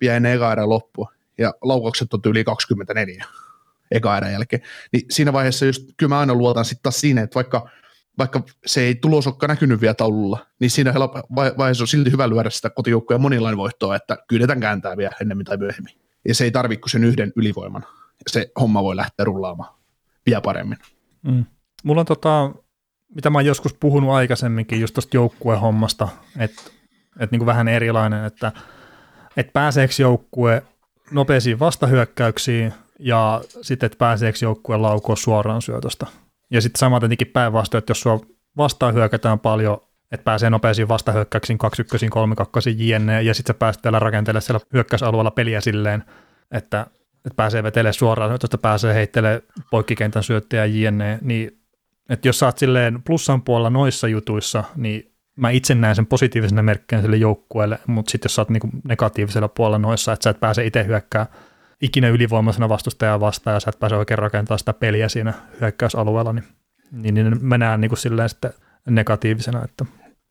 vie 0.00 0.16
ennen 0.16 0.32
eka 0.32 0.68
loppu, 0.68 1.08
ja 1.38 1.54
laukaukset 1.62 2.14
on 2.14 2.20
yli 2.26 2.44
24 2.44 3.24
eka 3.90 4.16
erän 4.16 4.32
jälkeen. 4.32 4.62
Niin 4.92 5.06
siinä 5.10 5.32
vaiheessa 5.32 5.66
just, 5.66 5.82
kyllä 5.96 6.14
mä 6.14 6.20
aina 6.20 6.34
luotan 6.34 6.64
sitten 6.64 6.82
taas 6.82 7.00
siinä, 7.00 7.22
että 7.22 7.34
vaikka, 7.34 7.70
vaikka 8.18 8.42
se 8.66 8.80
ei 8.80 8.94
tulos 8.94 9.26
olekaan 9.26 9.50
näkynyt 9.50 9.80
vielä 9.80 9.94
taululla, 9.94 10.46
niin 10.60 10.70
siinä 10.70 10.94
vaiheessa 11.58 11.84
on 11.84 11.88
silti 11.88 12.12
hyvä 12.12 12.28
lyödä 12.28 12.50
sitä 12.50 12.70
kotijoukkoja 12.70 13.18
monilain 13.18 13.56
voittoa, 13.56 13.96
että 13.96 14.18
kyydetään 14.28 14.60
kääntää 14.60 14.96
vielä 14.96 15.14
ennemmin 15.20 15.44
tai 15.46 15.56
myöhemmin. 15.56 15.94
Ja 16.28 16.34
se 16.34 16.44
ei 16.44 16.50
tarvitse 16.50 16.90
sen 16.90 17.04
yhden 17.04 17.32
ylivoiman. 17.36 17.86
Se 18.26 18.50
homma 18.60 18.82
voi 18.82 18.96
lähteä 18.96 19.24
rullaamaan 19.24 19.74
vielä 20.26 20.40
paremmin. 20.40 20.78
Mm. 21.22 21.44
Mulla 21.84 22.00
on 22.00 22.06
tota, 22.06 22.50
mitä 23.14 23.30
mä 23.30 23.38
oon 23.38 23.46
joskus 23.46 23.74
puhunut 23.74 24.10
aikaisemminkin 24.10 24.80
just 24.80 24.94
tuosta 24.94 25.16
joukkuehommasta, 25.16 26.08
että 26.38 26.62
et 27.20 27.30
niin 27.30 27.46
vähän 27.46 27.68
erilainen, 27.68 28.24
että 28.24 28.52
et 29.36 29.52
pääseekö 29.52 29.94
joukkue 29.98 30.62
nopeisiin 31.10 31.58
vastahyökkäyksiin 31.58 32.74
ja 32.98 33.40
sitten, 33.62 33.86
että 33.86 33.98
pääseekö 33.98 34.38
joukkue 34.42 34.76
laukoon 34.76 35.16
suoraan 35.16 35.62
syötosta. 35.62 36.06
Ja 36.50 36.60
sitten 36.60 36.78
sama 36.78 37.00
tietenkin 37.00 37.26
päinvastoin, 37.26 37.78
että 37.78 37.90
jos 37.90 38.00
sua 38.00 38.20
vastaan 38.56 38.94
hyökätään 38.94 39.38
paljon, 39.38 39.78
että 40.12 40.24
pääsee 40.24 40.50
nopeisiin 40.50 40.88
vastahyökkäyksiin, 40.88 41.58
21, 41.58 42.08
32 42.08 42.74
jne, 42.78 43.22
ja 43.22 43.34
sitten 43.34 43.54
sä 43.54 43.58
pääset 43.58 43.84
vielä 43.84 43.98
rakentelemaan 43.98 44.42
siellä 44.42 44.60
hyökkäysalueella 44.72 45.30
peliä 45.30 45.60
silleen, 45.60 46.04
että, 46.50 46.86
että 47.16 47.36
pääsee 47.36 47.62
vetelemään 47.62 47.94
suoraan 47.94 48.30
syötosta, 48.30 48.58
pääsee 48.58 48.94
heittelemään 48.94 49.40
poikkikentän 49.70 50.22
syöttäjä 50.22 50.64
jne, 50.64 51.18
niin 51.22 51.64
että 52.08 52.28
jos 52.28 52.38
sä 52.38 52.46
oot 52.46 52.58
silleen 52.58 53.02
plussan 53.02 53.42
puolella 53.42 53.70
noissa 53.70 54.08
jutuissa, 54.08 54.64
niin 54.76 55.14
mä 55.36 55.50
itse 55.50 55.74
näen 55.74 55.96
sen 55.96 56.06
positiivisena 56.06 56.62
merkkinä 56.62 57.02
sille 57.02 57.16
joukkueelle, 57.16 57.78
mutta 57.86 58.10
sitten 58.10 58.26
jos 58.26 58.34
sä 58.34 58.42
oot 58.42 58.50
niinku 58.50 58.68
negatiivisella 58.88 59.48
puolella 59.48 59.78
noissa, 59.78 60.12
että 60.12 60.24
sä 60.24 60.30
et 60.30 60.40
pääse 60.40 60.66
itse 60.66 60.86
hyökkää 60.86 61.26
ikinä 61.84 62.08
ylivoimaisena 62.08 62.68
vastustajaa 62.68 63.20
vastaan 63.20 63.54
ja 63.54 63.60
sä 63.60 63.70
et 63.70 63.80
pääse 63.80 63.96
oikein 63.96 64.18
rakentamaan 64.18 64.58
sitä 64.58 64.72
peliä 64.72 65.08
siinä 65.08 65.32
hyökkäysalueella, 65.60 66.32
niin, 66.32 66.44
niin, 66.92 67.14
niin 67.14 67.38
mä 67.40 67.58
näen 67.58 67.80
niinku 67.80 67.96
silleen 67.96 68.28
sitten 68.28 68.52
negatiivisena, 68.88 69.64
että, 69.64 69.84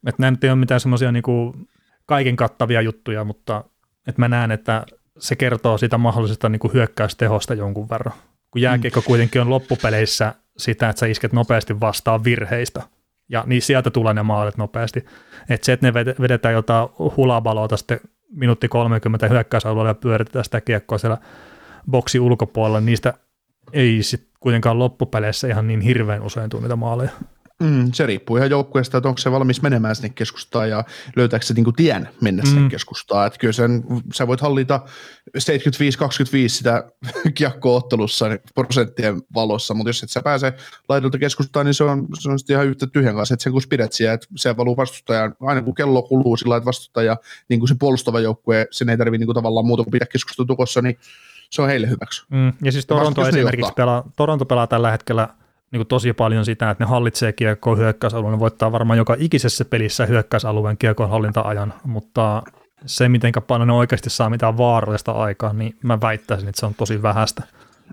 että 0.07 0.21
näin 0.21 0.37
ei 0.43 0.49
ole 0.49 0.59
mitään 0.59 0.79
semmoisia 0.79 1.11
niinku 1.11 1.55
kaiken 2.05 2.35
kattavia 2.35 2.81
juttuja, 2.81 3.23
mutta 3.23 3.63
että 4.07 4.21
mä 4.21 4.27
näen, 4.27 4.51
että 4.51 4.85
se 5.19 5.35
kertoo 5.35 5.77
siitä 5.77 5.97
mahdollisesta 5.97 6.49
niinku 6.49 6.71
hyökkäystehosta 6.73 7.53
jonkun 7.53 7.89
verran. 7.89 8.13
Kun 8.51 8.61
jääkiekko 8.61 8.99
mm. 8.99 9.05
kuitenkin 9.05 9.41
on 9.41 9.49
loppupeleissä 9.49 10.33
sitä, 10.57 10.89
että 10.89 10.99
sä 10.99 11.05
isket 11.05 11.33
nopeasti 11.33 11.79
vastaan 11.79 12.23
virheistä, 12.23 12.83
ja 13.29 13.43
niin 13.47 13.61
sieltä 13.61 13.91
tulee 13.91 14.13
ne 14.13 14.23
maalit 14.23 14.57
nopeasti. 14.57 15.05
Että 15.49 15.65
se, 15.65 15.73
että 15.73 15.87
ne 15.87 15.93
vedetään 15.93 16.53
jotain 16.53 16.89
hulabaloita 17.17 17.77
sitten 17.77 17.99
minuutti 18.35 18.67
30 18.67 19.27
hyökkäysalueella 19.27 19.89
ja 19.89 19.95
pyöritetään 19.95 20.45
sitä 20.45 20.61
kiekkoa 20.61 20.97
siellä 20.97 21.17
boksi 21.91 22.19
ulkopuolella, 22.19 22.81
niistä 22.81 23.13
ei 23.73 24.03
sitten 24.03 24.29
kuitenkaan 24.39 24.79
loppupeleissä 24.79 25.47
ihan 25.47 25.67
niin 25.67 25.81
hirveän 25.81 26.21
usein 26.21 26.49
tule 26.49 26.61
niitä 26.61 26.75
maaleja. 26.75 27.11
Mm, 27.63 27.91
se 27.93 28.05
riippuu 28.05 28.37
ihan 28.37 28.49
joukkueesta, 28.49 28.97
että 28.97 29.07
onko 29.09 29.17
se 29.17 29.31
valmis 29.31 29.61
menemään 29.61 29.95
sinne 29.95 30.09
keskustaan 30.09 30.69
ja 30.69 30.83
löytääkö 31.15 31.45
se 31.45 31.53
niinku 31.53 31.71
tien 31.71 32.09
mennä 32.21 32.43
sinne 32.45 32.61
mm. 32.61 32.69
keskustaan. 32.69 33.27
Että 33.27 33.39
kyllä 33.39 33.51
sen, 33.51 33.83
sä 34.13 34.27
voit 34.27 34.41
hallita 34.41 34.79
75-25 35.37 35.41
sitä 36.47 36.91
kiekko-ottelussa 37.37 38.29
niin 38.29 38.39
prosenttien 38.55 39.21
valossa, 39.35 39.73
mutta 39.73 39.89
jos 39.89 40.03
et 40.03 40.09
sä 40.09 40.21
pääse 40.21 40.53
laidolta 40.89 41.17
keskustaan, 41.17 41.65
niin 41.65 41.73
se 41.73 41.83
on, 41.83 42.07
se 42.19 42.29
on 42.29 42.39
sitten 42.39 42.53
ihan 42.53 42.67
yhtä 42.67 42.87
tyhjän 42.87 43.15
kanssa, 43.15 43.33
että 43.33 43.43
sen 43.43 43.53
kun 43.53 43.61
pidät 43.69 43.93
siellä, 43.93 44.13
että 44.13 44.27
se 44.35 44.57
valuu 44.57 44.77
vastustajan, 44.77 45.35
aina 45.41 45.61
kun 45.61 45.75
kello 45.75 46.03
kuluu 46.03 46.37
sillä 46.37 46.57
että 46.57 46.65
vastustaja, 46.65 47.17
niin 47.49 47.59
kuin 47.59 47.69
se 47.69 47.75
puolustava 47.79 48.19
joukkue, 48.19 48.67
sen 48.71 48.89
ei 48.89 48.97
tarvitse 48.97 49.25
niin 49.25 49.35
tavallaan 49.35 49.65
muuta 49.65 49.83
kuin 49.83 49.91
pitää 49.91 50.07
keskustelua 50.11 50.47
tukossa, 50.47 50.81
niin 50.81 50.97
se 51.49 51.61
on 51.61 51.67
heille 51.67 51.89
hyväksi. 51.89 52.23
Mm, 52.29 52.53
ja 52.63 52.71
siis 52.71 52.85
Toronto 52.85 53.27
esimerkiksi 53.27 53.73
pelaa, 53.75 54.03
Toronto 54.15 54.45
pelaa 54.45 54.67
tällä 54.67 54.91
hetkellä– 54.91 55.29
niin 55.73 55.79
kuin 55.79 55.87
tosi 55.87 56.13
paljon 56.13 56.45
sitä, 56.45 56.69
että 56.69 56.83
ne 56.83 56.89
hallitsee 56.89 57.33
kiekkoa 57.33 57.75
hyökkäysalueen, 57.75 58.31
ne 58.31 58.39
voittaa 58.39 58.71
varmaan 58.71 58.97
joka 58.97 59.15
ikisessä 59.19 59.65
pelissä 59.65 60.05
hyökkäysalueen 60.05 60.77
kiekon 60.77 61.09
hallinta-ajan, 61.09 61.73
mutta 61.83 62.43
se, 62.85 63.09
miten 63.09 63.33
paljon 63.47 63.67
ne 63.67 63.73
oikeasti 63.73 64.09
saa 64.09 64.29
mitään 64.29 64.57
vaarallista 64.57 65.11
aikaa, 65.11 65.53
niin 65.53 65.75
mä 65.83 66.01
väittäisin, 66.01 66.49
että 66.49 66.59
se 66.59 66.65
on 66.65 66.75
tosi 66.75 67.01
vähäistä. 67.01 67.43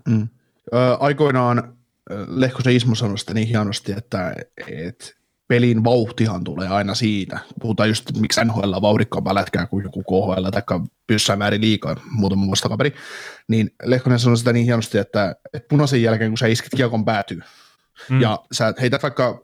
Mm. 0.08 0.28
Ö, 0.74 0.96
aikoinaan 1.00 1.72
Lehkosen 2.28 2.76
Ismo 2.76 2.94
sanoi 2.94 3.18
sitä 3.18 3.34
niin 3.34 3.48
hienosti, 3.48 3.92
että, 3.92 4.34
että 4.66 5.12
pelin 5.48 5.84
vauhtihan 5.84 6.44
tulee 6.44 6.68
aina 6.68 6.94
siitä. 6.94 7.38
Puhutaan 7.60 7.88
just, 7.88 8.18
miksi 8.20 8.44
NHL 8.44 8.72
on 8.72 8.82
vauhdikkaampaa 8.82 9.34
lätkää 9.34 9.66
kuin 9.66 9.82
joku 9.82 10.02
KHL 10.02 10.48
tai 10.50 10.62
jossain 11.10 11.38
määrin 11.38 11.60
liikaa 11.60 11.96
muutama 12.10 12.46
vuosi 12.46 12.62
takaperi. 12.62 12.94
Niin 13.48 13.70
Lehkonen 13.84 14.18
sanoi 14.18 14.36
sitä 14.36 14.52
niin 14.52 14.64
hienosti, 14.64 14.98
että, 14.98 15.36
että 15.52 15.68
punaisen 15.68 16.02
jälkeen, 16.02 16.30
kun 16.30 16.38
sä 16.38 16.46
iskit 16.46 16.72
kiekon 16.76 17.04
päätyy, 17.04 17.40
Mm. 18.10 18.20
Ja 18.20 18.38
sä 18.52 18.74
heität 18.80 19.02
vaikka 19.02 19.42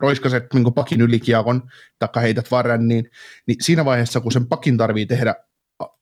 roiskaset 0.00 0.44
niin 0.54 0.74
pakin 0.74 1.00
ylikiakon, 1.00 1.62
taikka 1.98 2.20
heität 2.20 2.50
varren, 2.50 2.88
niin, 2.88 3.10
niin 3.46 3.56
siinä 3.60 3.84
vaiheessa, 3.84 4.20
kun 4.20 4.32
sen 4.32 4.46
pakin 4.46 4.76
tarvii 4.76 5.06
tehdä 5.06 5.34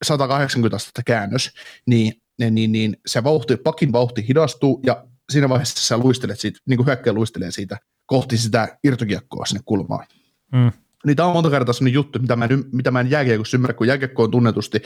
180 0.04 0.76
astetta 0.76 1.02
käännös, 1.02 1.50
niin, 1.86 2.12
niin, 2.38 2.54
niin, 2.54 2.72
niin 2.72 2.96
se 3.06 3.24
vauhti, 3.24 3.56
pakin 3.56 3.92
vauhti 3.92 4.28
hidastuu, 4.28 4.80
ja 4.86 5.04
siinä 5.30 5.48
vaiheessa 5.48 5.86
sä 5.86 5.98
luistelet 5.98 6.40
siitä, 6.40 6.60
niin 6.68 6.76
kuin 6.76 6.86
hyökkäjä 6.86 7.14
luistelee 7.14 7.50
siitä 7.50 7.78
kohti 8.06 8.38
sitä 8.38 8.78
irtokiekkoa 8.84 9.46
sinne 9.46 9.62
kulmaan. 9.64 10.06
Mm. 10.52 10.72
Niin 11.06 11.16
tämä 11.16 11.26
on 11.26 11.32
monta 11.32 11.50
kertaa 11.50 11.72
sellainen 11.72 11.94
juttu, 11.94 12.18
mitä 12.18 12.36
mä 12.36 12.44
en, 12.44 12.64
mitä 12.72 12.90
mä 12.90 13.00
en 13.00 13.10
jääkiekossa 13.10 13.56
ymmärrä, 13.56 13.74
kun 13.74 13.86
jääkiekko 13.86 14.22
on 14.22 14.30
tunnetusti, 14.30 14.82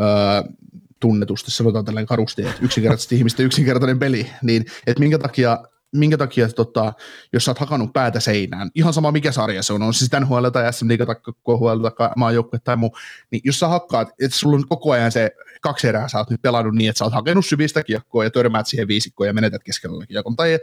öö, 0.00 0.52
tunnetusti 1.00 1.50
sanotaan 1.50 1.84
tällainen 1.84 2.06
karusti, 2.06 2.42
että 2.42 2.58
yksinkertaisesti 2.62 3.16
ihmisten 3.16 3.46
yksinkertainen 3.46 3.98
peli, 3.98 4.30
niin 4.42 4.64
että 4.86 5.00
minkä 5.00 5.18
takia 5.18 5.58
minkä 5.96 6.16
takia, 6.18 6.48
tota, 6.48 6.92
jos 7.32 7.44
sä 7.44 7.50
oot 7.50 7.58
hakannut 7.58 7.92
päätä 7.92 8.20
seinään, 8.20 8.70
ihan 8.74 8.92
sama 8.92 9.12
mikä 9.12 9.32
sarja 9.32 9.62
se 9.62 9.72
on, 9.72 9.82
on 9.82 9.94
siis 9.94 10.10
NHL 10.20 10.48
tai 10.48 10.72
SM 10.72 10.88
Liiga 10.88 11.06
tai 11.06 11.14
KHL 11.14 11.88
tai 11.96 12.10
maajoukkue 12.16 12.58
tai 12.64 12.76
muu, 12.76 12.96
niin 13.30 13.40
jos 13.44 13.58
sä 13.58 13.68
hakkaat, 13.68 14.08
että 14.22 14.36
sulla 14.36 14.56
on 14.56 14.68
koko 14.68 14.92
ajan 14.92 15.12
se 15.12 15.30
kaksi 15.60 15.88
erää, 15.88 16.08
sä 16.08 16.18
oot 16.18 16.30
nyt 16.30 16.42
pelannut 16.42 16.74
niin, 16.74 16.90
että 16.90 16.98
sä 16.98 17.04
oot 17.04 17.14
hakenut 17.14 17.46
syvistä 17.46 17.82
kiekkoa 17.82 18.24
ja 18.24 18.30
törmäät 18.30 18.66
siihen 18.66 18.88
viisikkoon 18.88 19.26
ja 19.26 19.34
menetät 19.34 19.62
keskellä 19.64 20.06
kiekon, 20.06 20.36
tai, 20.36 20.58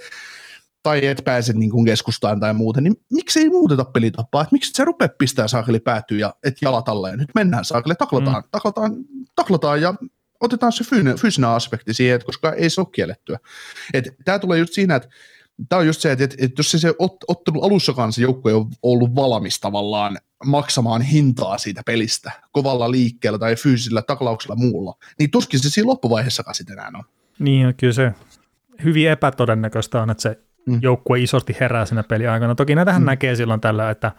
tai 0.84 1.06
et 1.06 1.22
pääse 1.26 1.54
niin 1.54 1.72
kuin 1.72 1.86
keskustaan 1.86 2.40
tai 2.40 2.54
muuten, 2.54 2.84
niin 2.84 2.96
miksi 3.14 3.40
ei 3.40 3.50
muuteta 3.50 3.86
pelitapaa, 3.86 4.42
että 4.42 4.54
miksi 4.54 4.72
sä 4.72 4.86
rupeat 4.86 5.18
pistää 5.18 5.48
saakeli 5.48 5.80
päätyy 5.80 6.18
ja 6.18 6.34
et 6.44 6.56
jalat 6.62 6.90
alle 6.90 7.10
ja 7.10 7.18
nyt 7.18 7.30
mennään 7.36 7.66
saakeli, 7.66 7.96
taklataan, 7.96 8.44
mm. 8.44 8.50
taklataan, 8.52 8.96
taklataan 9.36 9.82
ja 9.82 9.94
otetaan 10.40 10.72
se 10.72 10.84
fyysinen 11.22 11.50
aspekti 11.50 11.94
siihen, 11.94 12.22
koska 12.26 12.54
ei 12.54 12.70
se 12.70 12.82
ole 12.82 12.88
kiellettyä. 12.92 13.40
Tämä 14.26 14.40
tulee 14.40 14.60
just 14.60 14.74
siinä, 14.74 14.96
että 14.96 15.10
tämä 15.70 15.80
on 15.80 15.88
just 15.88 16.02
se, 16.02 16.12
että, 16.12 16.24
että, 16.24 16.36
että 16.40 16.60
jos 16.60 16.72
se, 16.72 16.80
se 16.80 16.94
ot, 17.00 17.16
ottelu 17.28 17.62
alussakaan 17.62 18.14
se 18.14 18.22
joukkue 18.22 18.54
on 18.54 18.68
ollut 18.84 19.16
valmis 19.16 19.60
tavallaan 19.60 20.18
maksamaan 20.46 21.02
hintaa 21.02 21.58
siitä 21.58 21.82
pelistä 21.86 22.32
kovalla 22.52 22.92
liikkeellä 22.92 23.40
tai 23.40 23.56
fyysisellä 23.56 24.02
taklauksella 24.02 24.56
muulla, 24.56 24.96
niin 25.20 25.32
tuskin 25.32 25.60
se 25.60 25.70
siinä 25.70 25.88
loppuvaiheessakaan 25.88 26.56
sitten 26.56 26.74
enää 26.74 26.92
on. 26.96 27.04
Niin, 27.40 27.76
kyllä 27.78 27.94
se 27.94 28.12
hyvin 28.84 29.10
epätodennäköistä 29.10 30.02
on, 30.02 30.10
että 30.10 30.22
se 30.22 30.40
mm. 30.66 30.80
joukkue 30.82 31.20
isosti 31.20 31.58
herää 31.60 31.86
siinä 31.86 32.04
peliaikana. 32.04 32.56
Toki 32.56 32.76
näitähän 32.76 33.02
mm. 33.02 33.06
näkee 33.06 33.36
silloin 33.36 33.62
tällä, 33.62 33.90
että, 33.90 34.12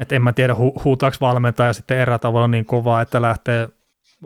että 0.00 0.14
en 0.14 0.22
mä 0.22 0.32
tiedä 0.32 0.52
hu- 0.52 0.82
huutaako 0.84 1.16
valmentaja 1.20 1.72
sitten 1.72 1.98
erätavalla 1.98 2.48
niin 2.48 2.64
kovaa, 2.66 3.02
että 3.02 3.22
lähtee 3.22 3.68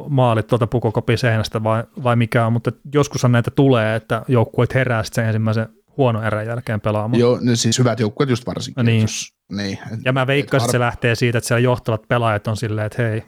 maalit 0.09 0.47
tuolta 0.47 0.67
pukokopin 0.67 1.19
seinästä 1.19 1.63
vai, 1.63 1.85
vai 2.03 2.17
mikä 2.17 2.47
on, 2.47 2.53
mutta 2.53 2.73
joskushan 2.95 3.33
näitä 3.33 3.51
tulee, 3.51 3.97
että 3.97 4.23
joukkueet 4.29 4.75
herää 4.75 5.03
sen 5.05 5.27
ensimmäisen 5.27 5.69
huono 5.97 6.23
erän 6.23 6.47
jälkeen 6.47 6.81
pelaamaan. 6.81 7.21
Joo, 7.21 7.39
niin 7.41 7.57
siis 7.57 7.79
hyvät 7.79 8.01
joukkueet 8.01 8.31
just 8.31 8.47
varsinkin. 8.47 8.87
Niin. 8.87 9.01
Jos, 9.03 9.35
niin. 9.53 9.79
Ja 10.05 10.13
mä 10.13 10.27
veikkaisin, 10.27 10.65
että 10.65 10.73
se 10.73 10.81
lähtee 10.81 11.15
siitä, 11.15 11.39
että 11.39 11.49
siellä 11.49 11.61
johtavat 11.61 12.09
pelaajat 12.09 12.47
on 12.47 12.57
silleen, 12.57 12.87
että 12.87 13.03
hei, 13.03 13.23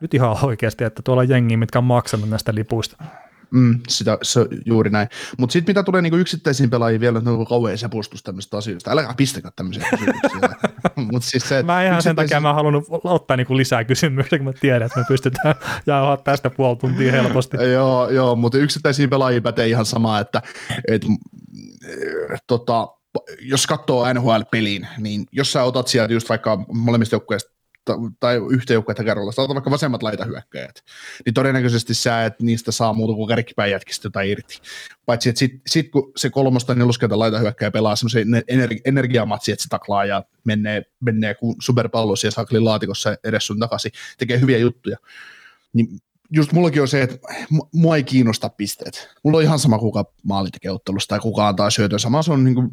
nyt 0.00 0.14
ihan 0.14 0.36
oikeasti, 0.42 0.84
että 0.84 1.02
tuolla 1.02 1.22
on 1.22 1.28
jengi, 1.28 1.56
mitkä 1.56 1.78
on 1.78 1.84
maksanut 1.84 2.30
näistä 2.30 2.54
lipuista. 2.54 3.04
Mm, 3.50 3.80
sitä, 3.88 4.18
se 4.22 4.46
juuri 4.66 4.90
näin. 4.90 5.08
Mutta 5.38 5.52
sitten 5.52 5.72
mitä 5.72 5.82
tulee 5.82 6.02
niinku 6.02 6.16
yksittäisiin 6.16 6.70
pelaajiin 6.70 7.00
vielä, 7.00 7.18
että 7.18 7.30
on 7.30 7.46
kauhean 7.46 7.78
sepustus 7.78 8.22
tämmöistä 8.22 8.56
asioista. 8.56 8.90
Älä 8.90 9.14
pistäkää 9.16 9.50
tämmöisiä 9.56 9.88
kysymyksiä. 9.90 10.48
Mut 11.12 11.24
siis 11.24 11.48
se, 11.48 11.62
mä 11.62 11.84
ihan 11.84 12.02
sen 12.02 12.16
takia 12.16 12.40
mä 12.40 12.54
halunnut 12.54 12.84
ottaa 13.04 13.36
niinku 13.36 13.56
lisää 13.56 13.84
kysymyksiä, 13.84 14.38
kun 14.38 14.46
mä 14.46 14.52
tiedän, 14.52 14.86
että 14.86 14.98
me 14.98 15.04
pystytään 15.08 15.54
jauhaa 15.86 16.16
tästä 16.16 16.50
puoli 16.50 16.76
tuntia 16.76 17.12
helposti. 17.12 17.56
joo, 17.72 18.10
joo, 18.10 18.36
mutta 18.36 18.58
yksittäisiin 18.58 19.10
pelaajiin 19.10 19.42
pätee 19.42 19.68
ihan 19.68 19.86
sama, 19.86 20.18
että 20.18 20.42
et, 20.88 21.02
tota, 22.46 22.88
jos 23.40 23.66
katsoo 23.66 24.12
NHL-peliin, 24.12 24.86
niin 24.98 25.26
jos 25.32 25.52
sä 25.52 25.62
otat 25.62 25.88
sieltä 25.88 26.12
just 26.12 26.28
vaikka 26.28 26.64
molemmista 26.72 27.14
joukkueista 27.14 27.55
tai 28.20 28.40
yhtä 28.50 28.72
joukkuetta 28.72 29.04
kerralla, 29.04 29.32
sä 29.32 29.42
vaikka 29.42 29.70
vasemmat 29.70 30.02
laitahyökkäjät, 30.02 30.84
niin 31.24 31.34
todennäköisesti 31.34 31.94
sä 31.94 32.24
et 32.24 32.40
niistä 32.40 32.72
saa 32.72 32.92
muuta 32.92 33.14
kuin 33.14 33.28
kärkkipäin 33.28 33.70
jätkistä 33.70 34.10
tai 34.10 34.30
irti. 34.30 34.58
Paitsi, 35.06 35.28
että 35.28 35.38
sitten 35.38 35.60
sit, 35.66 35.90
kun 35.90 36.12
se 36.16 36.30
kolmosta 36.30 36.74
neloskentän 36.74 37.18
laitahyökkäjä 37.18 37.70
pelaa 37.70 37.96
semmoisen 37.96 38.28
energi- 38.48 38.80
energiamatsi, 38.84 39.52
että 39.52 39.62
se 39.62 39.68
taklaa 39.68 40.04
ja 40.04 40.24
menee, 40.44 40.82
menee 41.00 41.34
kuin 41.34 41.56
superpallo 41.60 42.16
siellä 42.16 42.34
saklin 42.34 42.64
laatikossa 42.64 43.16
edes 43.24 43.46
sun 43.46 43.58
takaisin, 43.58 43.92
tekee 44.18 44.40
hyviä 44.40 44.58
juttuja, 44.58 44.96
niin 45.72 45.88
just 46.30 46.52
mullakin 46.52 46.82
on 46.82 46.88
se, 46.88 47.02
että 47.02 47.18
mua 47.72 47.96
ei 47.96 48.04
kiinnosta 48.04 48.48
pisteet. 48.48 49.08
Mulla 49.22 49.38
on 49.38 49.44
ihan 49.44 49.58
sama, 49.58 49.78
kuka 49.78 50.04
maali 50.22 50.50
tekee 50.50 50.70
ottelusta 50.70 51.08
tai 51.08 51.20
kuka 51.20 51.48
antaa 51.48 51.70
syötön. 51.70 52.00
Sama 52.00 52.22
se 52.22 52.32
on 52.32 52.44
niin 52.44 52.54
kuin, 52.54 52.68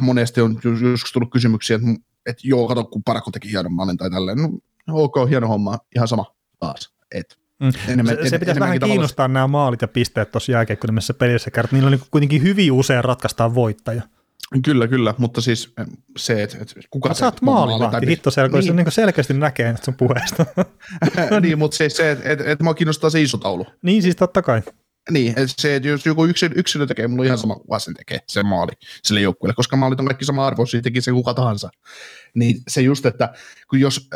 monesti 0.00 0.40
on 0.40 0.60
joskus 0.90 1.12
tullut 1.12 1.30
kysymyksiä, 1.32 1.76
että, 1.76 1.88
että 2.28 2.42
joo, 2.44 2.68
kato, 2.68 2.84
kun 2.84 3.02
Parako 3.02 3.30
teki 3.30 3.50
hienon 3.50 3.72
maalin 3.72 3.96
tai 3.96 4.10
tälleen. 4.10 4.38
No, 4.86 4.94
ok, 4.94 5.14
hieno 5.28 5.48
homma, 5.48 5.78
ihan 5.96 6.08
sama 6.08 6.34
taas. 6.58 6.92
Et, 7.12 7.38
mm. 7.58 7.72
enemmän, 7.88 8.16
se, 8.22 8.28
se 8.28 8.38
pitäisi 8.38 8.60
vähän 8.60 8.78
kiinnostaa 8.78 9.14
tavallaan... 9.16 9.32
nämä 9.32 9.46
maalit 9.46 9.82
ja 9.82 9.88
pisteet 9.88 10.30
tuossa 10.30 10.52
jääkeikkonisessa 10.52 11.14
pelissä, 11.14 11.50
kertaa 11.50 11.72
niillä 11.72 11.86
on 11.86 11.92
niin 11.92 12.02
kuitenkin 12.10 12.42
hyvin 12.42 12.72
usein 12.72 13.04
ratkaistaan 13.04 13.54
voittaja. 13.54 14.02
Kyllä, 14.64 14.88
kyllä, 14.88 15.14
mutta 15.18 15.40
siis 15.40 15.74
se, 16.16 16.42
että, 16.42 16.58
että 16.60 16.74
kuka... 16.90 17.14
Sä 17.14 17.24
oot 17.24 17.42
maalivahti, 17.42 18.06
hitto 18.06 18.30
selko, 18.30 18.58
niin. 18.58 18.76
niin 18.76 18.92
selkeästi 18.92 19.34
näkee 19.34 19.74
sun 19.82 19.94
puheesta. 19.94 20.46
niin, 21.40 21.58
mutta 21.58 21.76
siis 21.76 21.96
se, 21.96 22.10
että, 22.10 22.30
että, 22.32 22.44
että 22.44 22.64
mua 22.64 22.74
kiinnostaa 22.74 23.10
se 23.10 23.22
iso 23.22 23.38
taulu. 23.38 23.66
Niin, 23.82 24.02
siis 24.02 24.16
totta 24.16 24.42
kai. 24.42 24.62
Niin, 25.10 25.28
että 25.28 25.54
se, 25.58 25.76
että 25.76 25.88
jos 25.88 26.06
joku 26.06 26.24
yksilö, 26.26 26.54
yksilö 26.56 26.86
tekee, 26.86 27.08
mulla 27.08 27.20
on 27.20 27.26
ihan 27.26 27.38
sama, 27.38 27.56
kuka 27.56 27.78
sen 27.78 27.94
tekee, 27.94 28.20
se 28.26 28.42
maali 28.42 28.72
sille 29.04 29.20
joukkueelle, 29.20 29.54
koska 29.54 29.76
maalit 29.76 30.00
on 30.00 30.06
kaikki 30.06 30.24
sama 30.24 30.46
arvo, 30.46 30.66
siitä 30.66 30.84
teki 30.84 31.00
se 31.00 31.12
kuka 31.12 31.34
tahansa. 31.34 31.70
Niin 32.34 32.62
se 32.68 32.80
just, 32.80 33.06
että 33.06 33.32
kun 33.70 33.80
jos, 33.80 34.08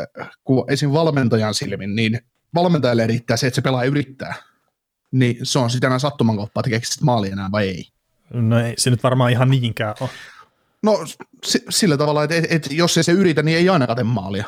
kun 0.43 0.71
esim. 0.71 0.91
valmentajan 0.91 1.53
silmin, 1.53 1.95
niin 1.95 2.19
valmentajalle 2.55 3.07
riittää 3.07 3.37
se, 3.37 3.47
että 3.47 3.55
se 3.55 3.61
pelaa 3.61 3.83
yrittää. 3.83 4.35
Niin 5.11 5.37
se 5.43 5.59
on 5.59 5.69
sitä 5.69 5.87
enää 5.87 5.99
sattuman 5.99 6.37
kauppaa, 6.37 6.63
tekeekö 6.63 6.85
sitten 6.85 7.05
maali 7.05 7.29
enää 7.29 7.49
vai 7.51 7.67
ei. 7.67 7.85
No 8.33 8.59
ei 8.59 8.73
se 8.77 8.89
nyt 8.89 9.03
varmaan 9.03 9.31
ihan 9.31 9.49
niinkään 9.49 9.95
ole. 9.99 10.09
No 10.83 11.05
sillä 11.69 11.97
tavalla, 11.97 12.23
että, 12.23 12.35
että, 12.35 12.55
että 12.55 12.69
jos 12.71 12.97
ei 12.97 13.03
se 13.03 13.11
yritä, 13.11 13.43
niin 13.43 13.57
ei 13.57 13.69
ainakaan 13.69 13.95
tee 13.95 14.03
maalia. 14.03 14.45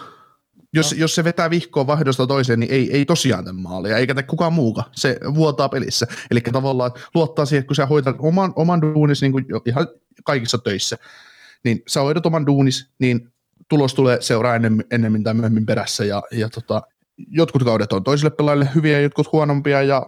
Jos, 0.76 0.91
no. 0.91 0.97
jos 0.97 1.15
se 1.15 1.23
vetää 1.23 1.49
vihkoa 1.49 1.88
vaihdosta 1.88 2.28
toiseen, 2.28 2.59
niin 2.59 2.71
ei, 2.71 2.91
ei 2.91 3.05
tosiaan 3.05 3.43
tee 3.43 3.53
maalia, 3.53 3.97
eikä 3.97 4.23
kukaan 4.23 4.53
muuka. 4.53 4.84
Se 4.91 5.19
vuotaa 5.36 5.69
pelissä. 5.69 6.07
Eli 6.32 6.41
tavallaan 6.41 6.91
luottaa 7.13 7.45
siihen, 7.45 7.59
että 7.59 7.67
kun 7.67 7.76
sä 7.76 7.86
hoidat 7.86 8.15
oman, 8.19 8.53
oman 8.55 8.82
duunis 8.82 9.21
niin 9.21 9.32
kuin 9.32 9.45
ihan 9.65 9.88
kaikissa 10.23 10.57
töissä, 10.57 10.97
niin 11.63 11.82
sä 11.88 12.01
hoidat 12.01 12.26
oman 12.26 12.45
duunis, 12.45 12.89
niin 12.99 13.30
tulos 13.69 13.93
tulee 13.93 14.21
seuraa 14.21 14.55
ennemmin, 14.55 14.86
ennemmin 14.91 15.23
tai 15.23 15.34
myöhemmin 15.34 15.65
perässä. 15.65 16.05
Ja, 16.05 16.23
ja 16.32 16.49
tota, 16.49 16.82
jotkut 17.17 17.63
kaudet 17.63 17.93
on 17.93 18.03
toisille 18.03 18.30
pelaajille 18.30 18.69
hyviä, 18.76 19.01
jotkut 19.01 19.32
huonompia, 19.32 19.82
ja 19.82 20.05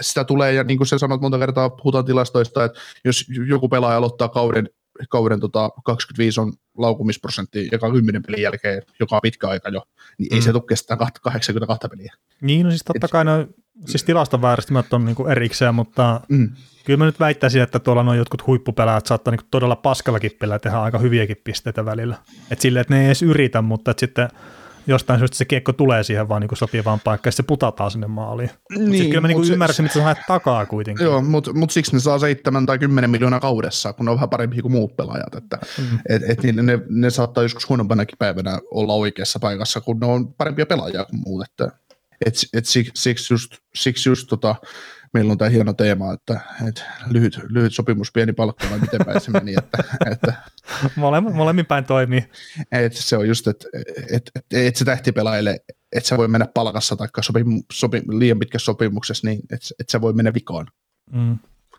sitä 0.00 0.24
tulee, 0.24 0.52
ja 0.52 0.64
niin 0.64 0.78
kuin 0.78 0.86
sä 0.86 0.98
sanot 0.98 1.20
monta 1.20 1.38
kertaa, 1.38 1.70
puhutaan 1.70 2.04
tilastoista, 2.04 2.64
että 2.64 2.80
jos 3.04 3.24
joku 3.48 3.68
pelaaja 3.68 3.96
aloittaa 3.96 4.28
kauden, 4.28 4.68
kauden 5.08 5.40
tota 5.40 5.70
25 5.84 6.40
on 6.40 6.52
laukumisprosentti 6.78 7.68
joka 7.72 7.92
kymmenen 7.92 8.22
pelin 8.22 8.42
jälkeen, 8.42 8.82
joka 9.00 9.16
on 9.16 9.20
pitkä 9.22 9.48
aika 9.48 9.68
jo, 9.68 9.82
niin 10.18 10.28
mm. 10.32 10.36
ei 10.36 10.42
se 10.42 10.52
tule 10.52 10.62
kestää 10.68 10.96
82 10.96 11.88
peliä. 11.88 12.14
Niin, 12.40 12.64
no 12.64 12.70
siis 12.70 12.82
totta 12.84 13.08
kai 13.08 13.24
no, 13.24 13.46
siis 13.86 14.04
tilaston 14.04 14.42
vääristymät 14.42 14.92
on 14.92 15.04
niin 15.04 15.30
erikseen, 15.30 15.74
mutta 15.74 16.20
mm. 16.28 16.50
kyllä 16.84 16.96
mä 16.96 17.04
nyt 17.04 17.20
väittäisin, 17.20 17.62
että 17.62 17.78
tuolla 17.78 18.02
noin 18.02 18.18
jotkut 18.18 18.46
huippupelaajat 18.46 19.06
saattaa 19.06 19.32
niin 19.32 19.48
todella 19.50 19.76
paskallakin 19.76 20.36
pelaa 20.38 20.58
tehdä 20.58 20.80
aika 20.80 20.98
hyviäkin 20.98 21.40
pisteitä 21.44 21.84
välillä. 21.84 22.16
Et 22.50 22.60
silleen, 22.60 22.80
että 22.80 22.94
ne 22.94 23.00
ei 23.00 23.06
edes 23.06 23.22
yritä, 23.22 23.62
mutta 23.62 23.90
että 23.90 24.00
sitten 24.00 24.28
jostain 24.86 25.18
syystä 25.18 25.36
se 25.36 25.44
kiekko 25.44 25.72
tulee 25.72 26.02
siihen 26.02 26.28
vaan 26.28 26.40
niin 26.40 26.56
sopivaan 26.56 27.00
paikkaan 27.04 27.28
ja 27.28 27.32
se 27.32 27.42
putataan 27.42 27.90
sinne 27.90 28.06
maaliin. 28.06 28.50
Niin, 28.70 28.90
siis 28.90 29.06
kyllä 29.06 29.20
mä 29.20 29.28
niin 29.28 29.52
ymmärsin, 29.52 29.76
se, 29.76 29.82
mitä 29.82 29.94
sä 29.94 30.02
haet 30.02 30.18
takaa 30.28 30.66
kuitenkin. 30.66 31.04
Joo, 31.04 31.22
mutta 31.22 31.52
mut 31.52 31.70
siksi 31.70 31.92
ne 31.92 32.00
saa 32.00 32.18
7 32.18 32.66
tai 32.66 32.78
10 32.78 33.10
miljoonaa 33.10 33.40
kaudessa, 33.40 33.92
kun 33.92 34.06
ne 34.06 34.10
on 34.10 34.16
vähän 34.16 34.30
parempi 34.30 34.62
kuin 34.62 34.72
muut 34.72 34.96
pelaajat. 34.96 35.34
Että, 35.34 35.58
mm. 35.78 35.98
et, 36.08 36.22
et, 36.28 36.42
niin 36.42 36.66
ne, 36.66 36.78
ne, 36.88 37.10
saattaa 37.10 37.42
joskus 37.42 37.68
huonompanakin 37.68 38.18
päivänä 38.18 38.58
olla 38.70 38.94
oikeassa 38.94 39.38
paikassa, 39.38 39.80
kun 39.80 40.00
ne 40.00 40.06
on 40.06 40.34
parempia 40.34 40.66
pelaajia 40.66 41.04
kuin 41.04 41.20
muut. 41.20 41.44
Että, 41.44 41.72
et, 42.26 42.34
et 42.52 42.66
siksi, 42.66 42.92
siksi 42.94 43.34
just, 43.34 43.56
siksi 43.74 44.08
just 44.08 44.28
tota, 44.28 44.54
meillä 45.14 45.32
on 45.32 45.38
tämä 45.38 45.48
hieno 45.48 45.72
teema, 45.72 46.12
että, 46.12 46.40
että 46.68 46.82
lyhyt, 47.10 47.40
lyhyt 47.48 47.74
sopimus, 47.74 48.12
pieni 48.12 48.32
palkka 48.32 48.70
vai 48.70 48.78
miten 48.78 49.00
päin 49.06 49.20
se 49.20 49.30
meni. 49.30 49.54
Että, 49.58 49.78
että, 50.10 50.34
Molemmin, 50.96 51.36
molemmin 51.36 51.66
päin 51.66 51.84
toimii. 51.84 52.24
Että 52.72 53.02
se 53.02 53.16
on 53.16 53.28
just, 53.28 53.46
että, 53.46 53.68
että, 54.12 54.30
että, 54.34 54.58
että 54.58 54.78
se 54.78 54.84
tähtipelaajille, 54.84 55.60
että 55.92 56.08
se 56.08 56.16
voi 56.16 56.28
mennä 56.28 56.46
palkassa 56.54 56.96
tai 56.96 57.08
sopimu, 57.20 57.62
sopi, 57.72 58.02
liian 58.08 58.38
pitkässä 58.38 58.64
sopimuksessa, 58.64 59.26
niin 59.26 59.40
että, 59.52 59.66
että 59.80 59.90
se 59.90 60.00
voi 60.00 60.12
mennä 60.12 60.34
vikaan. 60.34 60.66
Mm. 61.12 61.38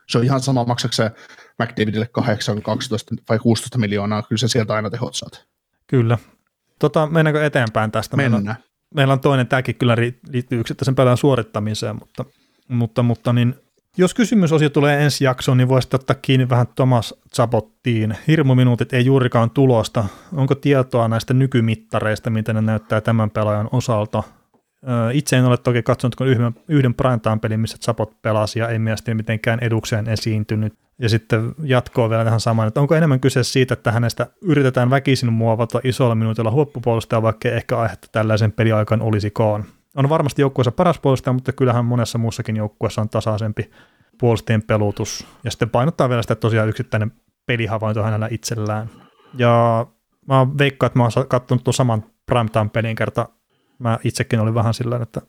Se 0.10 0.18
on 0.18 0.24
ihan 0.24 0.42
sama, 0.42 0.66
maksako 0.66 0.92
se 0.92 1.12
McDavidille 1.60 2.08
8, 2.12 2.62
12 2.62 3.16
vai 3.30 3.40
16 3.40 3.78
miljoonaa, 3.78 4.24
kyllä 4.24 4.40
se 4.40 4.48
sieltä 4.48 4.74
aina 4.74 4.90
tehot 4.90 5.16
saat. 5.16 5.46
Kyllä. 5.88 6.18
Tota, 6.80 7.08
mennäänkö 7.08 7.46
eteenpäin 7.46 7.92
tästä? 7.92 8.18
Mennään. 8.18 8.44
Meillä 8.44 8.58
on, 8.60 8.64
meillä 8.96 9.14
on 9.14 9.20
toinen, 9.20 9.48
tämäkin 9.48 9.76
kyllä 9.76 9.96
liittyy 10.30 10.60
yksittäisen 10.60 10.96
pelän 10.96 11.18
suorittamiseen, 11.18 11.96
mutta 11.96 12.26
mutta, 12.68 13.04
mutta 13.04 13.34
niin, 13.34 13.56
jos 13.98 14.14
kysymysosio 14.14 14.70
tulee 14.70 15.04
ensi 15.04 15.24
jaksoon, 15.24 15.58
niin 15.58 15.70
voisi 15.70 15.90
ottaa 15.94 16.16
kiinni 16.22 16.50
vähän 16.50 16.68
Thomas 16.76 17.14
Zabottiin. 17.36 18.16
Hirmuminuutit 18.28 18.94
ei 18.94 19.06
juurikaan 19.06 19.50
tulosta. 19.50 20.06
Onko 20.34 20.56
tietoa 20.56 21.08
näistä 21.08 21.34
nykymittareista, 21.34 22.30
miten 22.30 22.56
ne 22.56 22.62
näyttää 22.62 23.02
tämän 23.02 23.30
pelaajan 23.30 23.70
osalta? 23.72 24.24
Itse 25.14 25.38
en 25.38 25.46
ole 25.46 25.58
toki 25.58 25.84
katsonut 25.84 26.16
kuin 26.16 26.30
yhden, 26.30 26.56
yhden 26.68 26.94
primetime 26.94 27.40
pelin, 27.42 27.60
missä 27.60 27.78
Zabot 27.82 28.22
pelasi 28.22 28.60
ja 28.60 28.70
ei 28.70 28.80
mielestäni 28.80 29.16
mitenkään 29.16 29.60
edukseen 29.62 30.10
esiintynyt. 30.10 30.74
Ja 31.00 31.10
sitten 31.10 31.52
jatkoa 31.64 32.10
vielä 32.10 32.24
tähän 32.24 32.40
samaan, 32.40 32.68
että 32.68 32.82
onko 32.82 32.96
enemmän 32.96 33.20
kyse 33.20 33.44
siitä, 33.44 33.74
että 33.74 33.92
hänestä 33.92 34.28
yritetään 34.42 34.90
väkisin 34.90 35.34
muovata 35.34 35.80
isolla 35.84 36.16
minuutilla 36.16 36.52
huoppupuolustaja, 36.52 37.22
vaikka 37.22 37.50
ehkä 37.50 37.78
aihetta 37.78 38.08
tällaisen 38.12 38.52
peliaikaan 38.52 39.02
olisikaan 39.02 39.66
on 39.96 40.10
varmasti 40.10 40.42
joukkueessa 40.42 40.72
paras 40.72 41.00
puolustaja, 41.00 41.34
mutta 41.34 41.54
kyllähän 41.54 41.86
monessa 41.86 42.18
muussakin 42.18 42.56
joukkueessa 42.56 43.02
on 43.02 43.10
tasaisempi 43.10 43.72
puolustajien 44.20 44.64
pelutus. 44.64 45.28
Ja 45.44 45.52
sitten 45.52 45.70
painottaa 45.70 46.10
vielä 46.10 46.22
sitä, 46.22 46.36
tosiaan 46.36 46.70
yksittäinen 46.70 47.12
pelihavainto 47.46 48.04
hänellä 48.04 48.28
itsellään. 48.32 48.90
Ja 49.38 49.88
mä 50.28 50.48
veikkaan, 50.58 50.88
että 50.88 51.00
mä 51.00 51.04
oon 51.04 51.28
katsonut 51.28 51.64
tuon 51.64 51.74
saman 51.74 52.04
primetime-pelin 52.26 52.96
kerta. 52.96 53.30
Mä 53.80 54.00
itsekin 54.04 54.40
olin 54.40 54.54
vähän 54.54 54.74
sillä 54.74 55.00
että, 55.02 55.22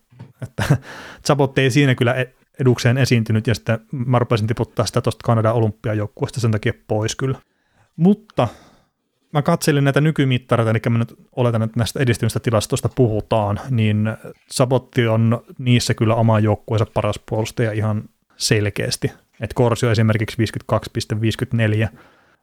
että 0.42 0.76
Zabot 1.26 1.58
ei 1.58 1.70
siinä 1.70 1.94
kyllä 1.94 2.14
e- 2.14 2.34
edukseen 2.60 2.98
esiintynyt, 2.98 3.46
ja 3.46 3.54
sitten 3.54 3.78
mä 3.92 4.18
rupesin 4.18 4.46
tiputtaa 4.46 4.86
sitä 4.86 5.00
tuosta 5.00 5.24
Kanadan 5.24 5.54
olympiajoukkueesta 5.54 6.40
sen 6.40 6.50
takia 6.50 6.72
pois 6.88 7.16
kyllä. 7.16 7.38
Mutta 7.96 8.48
mä 9.36 9.42
katselin 9.42 9.84
näitä 9.84 10.00
nykymittareita, 10.00 10.70
eli 10.70 10.80
mä 10.90 10.98
nyt 10.98 11.14
oletan, 11.36 11.62
että 11.62 11.80
näistä 11.80 12.00
edistyneistä 12.00 12.40
tilastoista 12.40 12.88
puhutaan, 12.88 13.60
niin 13.70 14.16
Sabotti 14.50 15.06
on 15.06 15.42
niissä 15.58 15.94
kyllä 15.94 16.14
oma 16.14 16.40
joukkueensa 16.40 16.86
paras 16.94 17.20
puolustaja 17.28 17.72
ihan 17.72 18.04
selkeästi. 18.36 19.12
Et 19.40 19.54
Korsio 19.54 19.90
esimerkiksi 19.90 20.36
52,54 20.72 21.88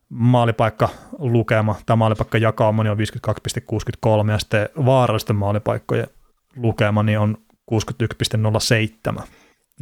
maalipaikka 0.09 0.89
lukema, 1.19 1.75
tämä 1.85 1.95
maalipaikka 1.95 2.37
jakauma 2.37 2.81
on 2.81 2.97
52,63 4.25 4.31
ja 4.31 4.39
sitten 4.39 4.69
vaarallisten 4.85 5.35
maalipaikkojen 5.35 6.07
lukema 6.55 7.03
niin 7.03 7.19
on 7.19 7.37
61,07. 9.15 9.21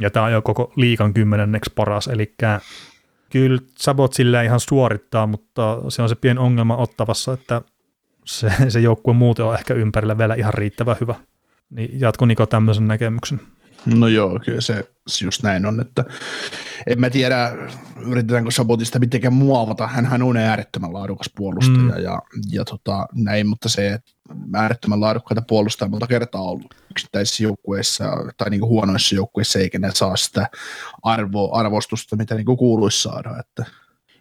Ja 0.00 0.10
tämä 0.10 0.26
on 0.26 0.32
jo 0.32 0.42
koko 0.42 0.72
liikan 0.76 1.14
kymmenenneksi 1.14 1.72
paras, 1.74 2.08
eli 2.08 2.34
kyllä 3.32 3.58
Sabot 3.78 4.12
sillä 4.12 4.42
ihan 4.42 4.60
suorittaa, 4.60 5.26
mutta 5.26 5.78
se 5.88 6.02
on 6.02 6.08
se 6.08 6.14
pieni 6.14 6.40
ongelma 6.40 6.76
ottavassa, 6.76 7.32
että 7.32 7.62
se, 8.26 8.52
se 8.68 8.80
joukkue 8.80 9.14
muuten 9.14 9.44
on 9.44 9.54
ehkä 9.54 9.74
ympärillä 9.74 10.18
vielä 10.18 10.34
ihan 10.34 10.54
riittävän 10.54 10.96
hyvä. 11.00 11.14
Niin 11.70 12.00
jatko 12.00 12.26
Niko 12.26 12.46
tämmöisen 12.46 12.88
näkemyksen? 12.88 13.40
No 13.86 14.08
joo, 14.08 14.40
kyllä 14.44 14.60
se 14.60 14.84
just 15.24 15.42
näin 15.42 15.66
on, 15.66 15.80
että 15.80 16.04
en 16.86 17.00
mä 17.00 17.10
tiedä, 17.10 17.52
yritetäänkö 18.06 18.50
Sabotista 18.50 18.98
mitenkään 18.98 19.34
muovata. 19.34 19.86
Hänhän 19.86 20.22
on 20.22 20.36
äärettömän 20.36 20.92
laadukas 20.92 21.30
puolustaja 21.36 21.78
mm. 21.78 22.02
ja, 22.02 22.18
ja 22.52 22.64
tota, 22.64 23.06
näin, 23.14 23.46
mutta 23.46 23.68
se, 23.68 23.92
että 23.92 24.12
äärettömän 24.54 25.00
laadukkaita 25.00 25.42
puolustajia 25.48 25.90
monta 25.90 26.06
kertaa 26.06 26.42
ollut 26.42 26.74
yksittäisissä 26.90 27.42
joukkueissa 27.42 28.04
tai 28.36 28.50
niin 28.50 28.60
kuin 28.60 28.70
huonoissa 28.70 29.14
joukkueissa, 29.14 29.58
eikä 29.58 29.78
ne 29.78 29.90
saa 29.94 30.16
sitä 30.16 30.48
arvo, 31.02 31.50
arvostusta, 31.52 32.16
mitä 32.16 32.34
niin 32.34 32.46
kuin 32.46 32.58
kuuluisi 32.58 33.02
saada. 33.02 33.38
Että. 33.40 33.64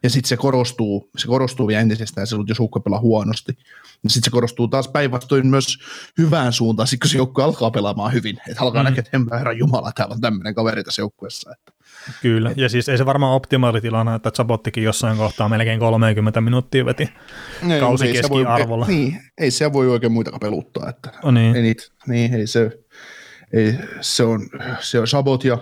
Ja 0.04 0.10
sitten 0.10 0.30
se 0.30 0.38
korostuu, 0.38 1.10
se 1.18 1.28
korostuu 1.28 1.68
vielä 1.68 1.82
entisestään 1.82 2.28
silloin, 2.28 2.48
jos 2.48 2.60
joukko 2.60 2.80
pelaa 2.80 3.00
huonosti. 3.00 3.54
Sitten 4.08 4.24
se 4.24 4.32
korostuu 4.32 4.68
taas 4.68 4.88
päinvastoin 4.88 5.48
myös 5.48 5.78
hyvään 6.18 6.54
suuntaan, 6.54 6.88
sit 6.88 7.00
kun 7.00 7.10
se 7.10 7.18
joukkue 7.18 7.44
alkaa 7.44 7.72
pelaamaan 7.72 8.14
hyvin. 8.14 8.38
Että 8.48 8.64
alkaa 8.64 8.84
mm. 8.84 8.90
näkee, 8.90 9.04
että 9.14 9.38
herran 9.38 9.58
jumala, 9.58 9.92
täällä 9.92 10.14
on 10.14 10.22
tämmöinen 10.22 10.56
kaveri 10.56 10.84
tässä 10.84 11.02
joukkueessa. 11.02 11.52
Että. 11.52 11.71
Kyllä, 12.22 12.52
ja 12.56 12.70
siis 12.70 12.90
ei 12.90 12.98
se 12.98 13.06
varmaan 13.06 13.36
optimaalitilanne, 13.36 14.16
että 14.16 14.32
Zabottikin 14.32 14.84
jossain 14.84 15.18
kohtaa 15.18 15.50
melkein 15.50 15.80
30 15.80 16.42
minuuttia 16.42 16.86
veti 16.86 17.10
kausi 17.80 18.14
keskiarvolla. 18.14 18.86
Ei, 18.90 18.96
niin, 18.96 19.22
ei 19.38 19.52
se 19.52 19.74
voi 19.74 19.90
oikein 19.90 20.12
muita 20.12 20.32
peluttaa. 20.42 20.90
Että 20.90 21.12
oh, 21.24 21.32
niin. 21.32 21.56
Ei 21.56 21.62
niitä, 21.62 21.84
niin, 22.08 22.34
ei 22.34 22.48
se, 22.48 22.80
ei, 23.54 23.76
se, 24.02 24.24
on, 24.24 24.50
se 24.80 25.00
on 25.00 25.08
Sabot 25.08 25.44
ja 25.44 25.58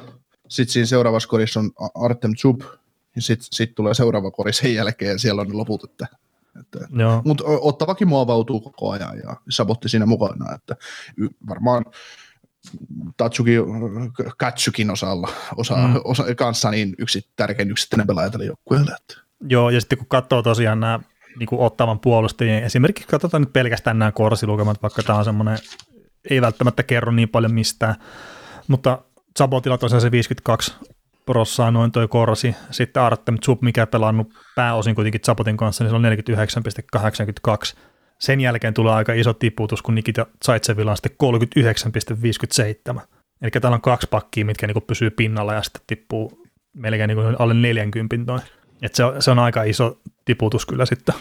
sitten 0.48 0.74
siinä 0.74 0.86
seuraavassa 0.86 1.30
korissa 1.30 1.60
on 1.60 1.72
Artem 1.96 2.36
Zub, 2.36 2.62
ja 3.16 3.22
sitten 3.22 3.48
sit 3.52 3.76
tulee 3.76 3.94
seuraava 3.94 4.32
kori 4.32 4.54
sen 4.54 4.74
jälkeen, 4.74 5.12
ja 5.12 5.20
siellä 5.20 5.42
on 5.42 5.48
ne 5.48 5.54
loput, 5.54 5.84
että 5.84 6.08
mutta 7.26 7.44
ottavakin 7.48 8.08
muovautuu 8.08 8.60
koko 8.60 8.92
ajan 8.92 9.18
ja 9.18 9.36
Sabotti 9.50 9.90
siinä 9.90 10.06
mukana, 10.06 10.56
että 10.56 10.76
varmaan 11.50 11.86
Tatsuki 13.18 13.52
Katsukin 14.38 14.92
osalla, 14.92 15.30
osa, 15.58 15.76
mm. 15.76 16.02
osa, 16.04 16.36
kanssa 16.36 16.72
niin 16.72 16.96
yksi 16.98 17.30
tärkein 17.36 17.72
yksittäinen 17.72 18.08
pelaaja 18.08 18.30
tälle 18.30 18.46
joukkueelle. 18.46 18.96
Joo, 19.50 19.70
ja 19.70 19.80
sitten 19.80 19.98
kun 19.98 20.08
katsoo 20.08 20.42
tosiaan 20.42 20.80
nämä 20.80 21.00
niin 21.40 21.48
kuin 21.48 21.62
ottavan 21.62 22.00
puolustajien, 22.00 22.64
esimerkiksi 22.64 23.08
katsotaan 23.08 23.42
nyt 23.42 23.54
pelkästään 23.54 24.00
nämä 24.00 24.12
korsilukemat, 24.12 24.82
vaikka 24.82 25.04
tämä 25.04 25.20
on 25.20 25.26
semmoinen, 25.26 25.58
ei 26.30 26.42
välttämättä 26.42 26.84
kerro 26.84 27.12
niin 27.12 27.30
paljon 27.30 27.54
mistään, 27.54 27.96
mutta 28.68 29.02
Zabotilla 29.38 29.78
tosiaan 29.78 30.02
se 30.02 30.12
52 30.12 30.74
prossaa 31.26 31.72
noin 31.72 31.92
toi 31.92 32.08
korsi, 32.08 32.56
sitten 32.72 33.04
Artem 33.04 33.38
Zup, 33.46 33.62
mikä 33.62 33.88
pelannut 33.88 34.34
pääosin 34.56 34.96
kuitenkin 34.96 35.22
Zabotin 35.26 35.58
kanssa, 35.58 35.84
niin 35.84 35.90
se 35.90 35.96
on 35.96 36.04
49,82. 37.76 37.80
Sen 38.20 38.42
jälkeen 38.42 38.74
tulee 38.74 38.94
aika 38.94 39.14
iso 39.14 39.34
tiputus, 39.34 39.82
kun 39.82 39.96
Nikita 39.96 40.26
Zaitsevilla 40.46 40.92
on 40.92 40.98
sitten 40.98 41.12
39,57. 42.98 43.02
Eli 43.42 43.52
täällä 43.52 43.76
on 43.76 43.82
kaksi 43.82 44.08
pakkia, 44.10 44.46
mitkä 44.46 44.68
niinku 44.68 44.82
pysyy 44.82 45.10
pinnalla 45.10 45.54
ja 45.54 45.64
sitten 45.64 45.82
tippuu 45.88 46.44
melkein 46.74 47.08
niinku 47.08 47.24
alle 47.40 47.54
40 47.54 48.18
noin. 48.18 48.42
Et 48.82 48.96
se, 48.96 49.04
on, 49.04 49.22
se 49.22 49.32
on 49.32 49.40
aika 49.40 49.64
iso 49.64 50.00
tiputus 50.26 50.66
kyllä 50.66 50.86
sitten. 50.86 51.16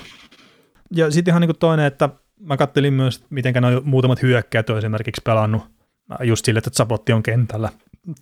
Ja 0.90 1.10
sitten 1.10 1.32
ihan 1.32 1.40
niinku 1.40 1.54
toinen, 1.54 1.86
että 1.86 2.08
mä 2.40 2.56
kattelin 2.56 2.94
myös, 2.94 3.24
miten 3.30 3.54
noin 3.60 3.80
muutamat 3.84 4.22
hyökkäät 4.22 4.70
on 4.70 4.78
esimerkiksi 4.78 5.22
pelannut 5.24 5.62
just 6.22 6.44
sille, 6.44 6.58
että 6.58 6.70
Zabotti 6.70 7.12
on 7.12 7.22
kentällä. 7.22 7.68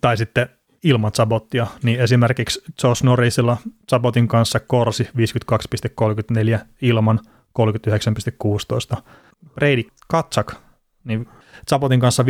Tai 0.01 0.17
sitten 0.17 0.49
ilman 0.83 1.11
Zabottia, 1.11 1.67
niin 1.83 1.99
esimerkiksi 1.99 2.61
Josh 2.83 3.03
Norrisilla 3.03 3.57
Zabotin 3.89 4.27
kanssa 4.27 4.59
korsi 4.59 5.03
52,34 5.03 6.59
ilman 6.81 7.19
39,16. 8.95 9.01
Brady 9.55 9.83
Katsak, 10.07 10.55
niin 11.03 11.29
Zabotin 11.69 11.99
kanssa 11.99 12.23
55,41 12.23 12.27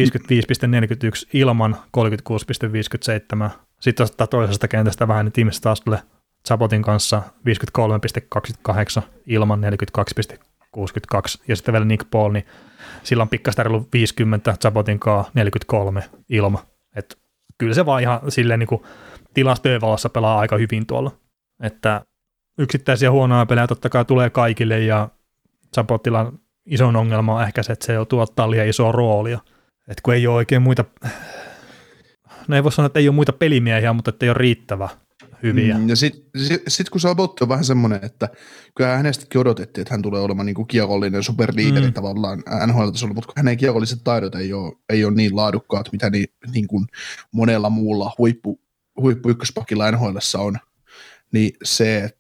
ilman 1.34 1.76
36,57. 3.48 3.50
Sitten 3.80 4.04
ottaa 4.04 4.28
toisesta 4.28 4.68
kentästä 4.68 5.08
vähän, 5.08 5.26
niin 5.26 5.34
Tim 5.34 5.52
Stastle 5.52 6.02
Zabotin 6.48 6.82
kanssa 6.82 7.22
53,28 9.00 9.02
ilman 9.26 9.62
42,62. 9.62 11.44
Ja 11.48 11.56
sitten 11.56 11.74
vielä 11.74 11.86
Nick 11.86 12.10
Paul, 12.12 12.32
niin 12.32 12.46
sillä 13.04 13.22
on 13.22 13.30
pikkasta 13.30 13.64
50, 13.94 14.56
Zabotin 14.62 15.00
kanssa 15.00 15.32
43 15.34 16.04
ilma. 16.30 16.64
Että 16.96 17.16
kyllä 17.58 17.74
se 17.74 17.86
vaan 17.86 18.02
ihan 18.02 18.20
silleen 18.30 18.60
niin 18.60 18.68
kuin 18.68 18.82
tilastojen 19.34 19.82
valossa 19.82 20.10
pelaa 20.10 20.40
aika 20.40 20.58
hyvin 20.58 20.88
tuolla. 20.88 21.12
Että 21.64 22.02
yksittäisiä 22.58 23.12
huonoja 23.12 23.46
pelejä 23.46 23.68
totta 23.68 23.90
kai 23.90 24.06
tulee 24.06 24.30
kaikille 24.30 24.80
ja 24.80 25.10
Zapottilan 25.76 26.40
iso 26.66 26.88
ongelma 26.88 27.36
on 27.36 27.44
ehkä 27.44 27.64
se, 27.64 27.74
että 27.74 27.86
se 27.86 27.94
joutuu 27.94 28.20
ottaa 28.20 28.52
liian 28.52 28.68
isoa 28.68 28.92
roolia. 28.92 29.40
Että 29.88 30.02
kun 30.04 30.14
ei 30.14 30.28
ole 30.28 30.36
oikein 30.36 30.62
muita, 30.62 30.86
no 32.48 32.56
ei 32.56 32.64
voi 32.64 32.72
sanoa, 32.72 32.86
että 32.86 33.00
ei 33.00 33.08
ole 33.08 33.16
muita 33.16 33.34
pelimiehiä, 33.34 33.94
mutta 33.94 34.10
että 34.10 34.26
ei 34.26 34.30
ole 34.30 34.38
riittävä 34.38 34.90
hyviä. 35.44 35.78
Mm, 35.78 35.90
ja 35.90 35.96
sitten 35.96 36.42
sit, 36.44 36.64
sit 36.68 36.90
kun 36.90 37.02
Sabotti 37.02 37.44
on 37.44 37.50
vähän 37.50 37.66
semmoinen, 37.66 38.00
että 38.04 38.30
kyllä 38.76 38.98
hänestäkin 38.98 39.42
odotettiin, 39.42 39.82
että 39.82 39.94
hän 39.94 40.02
tulee 40.02 40.22
olemaan 40.22 40.46
niin 40.46 40.56
kuin 40.56 40.68
kiekollinen 40.68 41.24
superliideri 41.24 41.86
mm. 41.86 41.94
tavallaan 41.94 42.44
NHL-tasolla, 42.68 43.14
mutta 43.14 43.28
kun 43.28 43.34
hänen 43.38 43.58
kiekolliset 43.58 44.00
taidot 44.04 44.36
ei 44.36 44.54
ole, 44.54 44.74
ei 44.90 45.06
ole 45.06 45.14
niin 45.14 45.36
laadukkaat, 45.36 45.92
mitä 45.92 46.10
niin, 46.10 46.28
niin 46.52 46.68
kuin 46.68 46.86
monella 47.32 47.70
muulla 47.70 48.12
huippu, 48.18 48.60
huippu 49.02 49.30
ykköspakilla 49.30 49.92
NHL 49.92 50.18
on, 50.38 50.58
niin 51.32 51.52
se, 51.64 51.98
että 52.04 52.17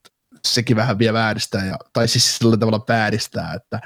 sekin 0.55 0.77
vähän 0.77 0.99
vielä 0.99 1.13
vääristää, 1.13 1.65
ja, 1.65 1.77
tai 1.93 2.07
siis 2.07 2.37
sillä 2.37 2.57
tavalla 2.57 2.85
vääristää, 2.87 3.53
että 3.53 3.79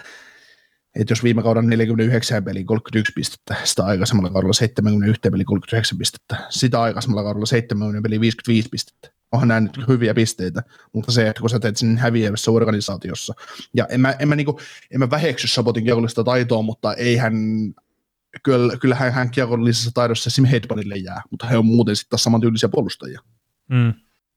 että 0.95 1.11
jos 1.11 1.23
viime 1.23 1.43
kaudella 1.43 1.69
49 1.69 2.43
peliä 2.43 2.63
31 2.65 3.11
pistettä, 3.15 3.55
sitä 3.63 3.85
aikaisemmalla 3.85 4.29
kaudella 4.29 4.53
71 4.53 5.21
peli 5.31 5.45
39 5.45 5.97
pistettä, 5.97 6.37
sitä 6.49 6.81
aikaisemmalla 6.81 7.23
kaudella 7.23 7.45
70 7.45 8.01
peli 8.03 8.19
55 8.19 8.69
pistettä, 8.69 9.11
onhan 9.31 9.47
nämä 9.47 9.59
nyt 9.59 9.87
hyviä 9.87 10.13
pisteitä, 10.13 10.63
mutta 10.93 11.11
se, 11.11 11.27
että 11.27 11.41
kun 11.41 11.49
sä 11.49 11.59
teet 11.59 11.77
sinne 11.77 11.99
häviävässä 12.01 12.51
organisaatiossa, 12.51 13.33
ja 13.73 13.87
en 13.89 14.01
mä, 14.01 14.15
en 14.19 14.27
mä, 14.27 14.35
niinku, 14.35 14.59
en 14.91 14.99
mä 14.99 15.09
väheksy 15.09 15.47
Sabotin 15.47 15.83
kiekollista 15.83 16.23
taitoa, 16.23 16.61
mutta 16.61 16.93
ei 16.93 17.17
hän, 17.17 17.33
kyllä, 18.43 18.77
kyllähän 18.77 19.13
hän 19.13 19.31
kiekollisessa 19.31 19.91
taidossa 19.93 20.29
Sim 20.29 20.45
Hedmanille 20.45 20.95
jää, 20.95 21.21
mutta 21.31 21.47
he 21.47 21.57
on 21.57 21.65
muuten 21.65 21.95
sitten 21.95 22.09
taas 22.09 22.23
samantyylisiä 22.23 22.69
puolustajia. 22.69 23.21
Mm. 23.69 23.93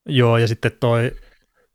Joo, 0.08 0.38
ja 0.38 0.48
sitten 0.48 0.72
toi 0.80 1.12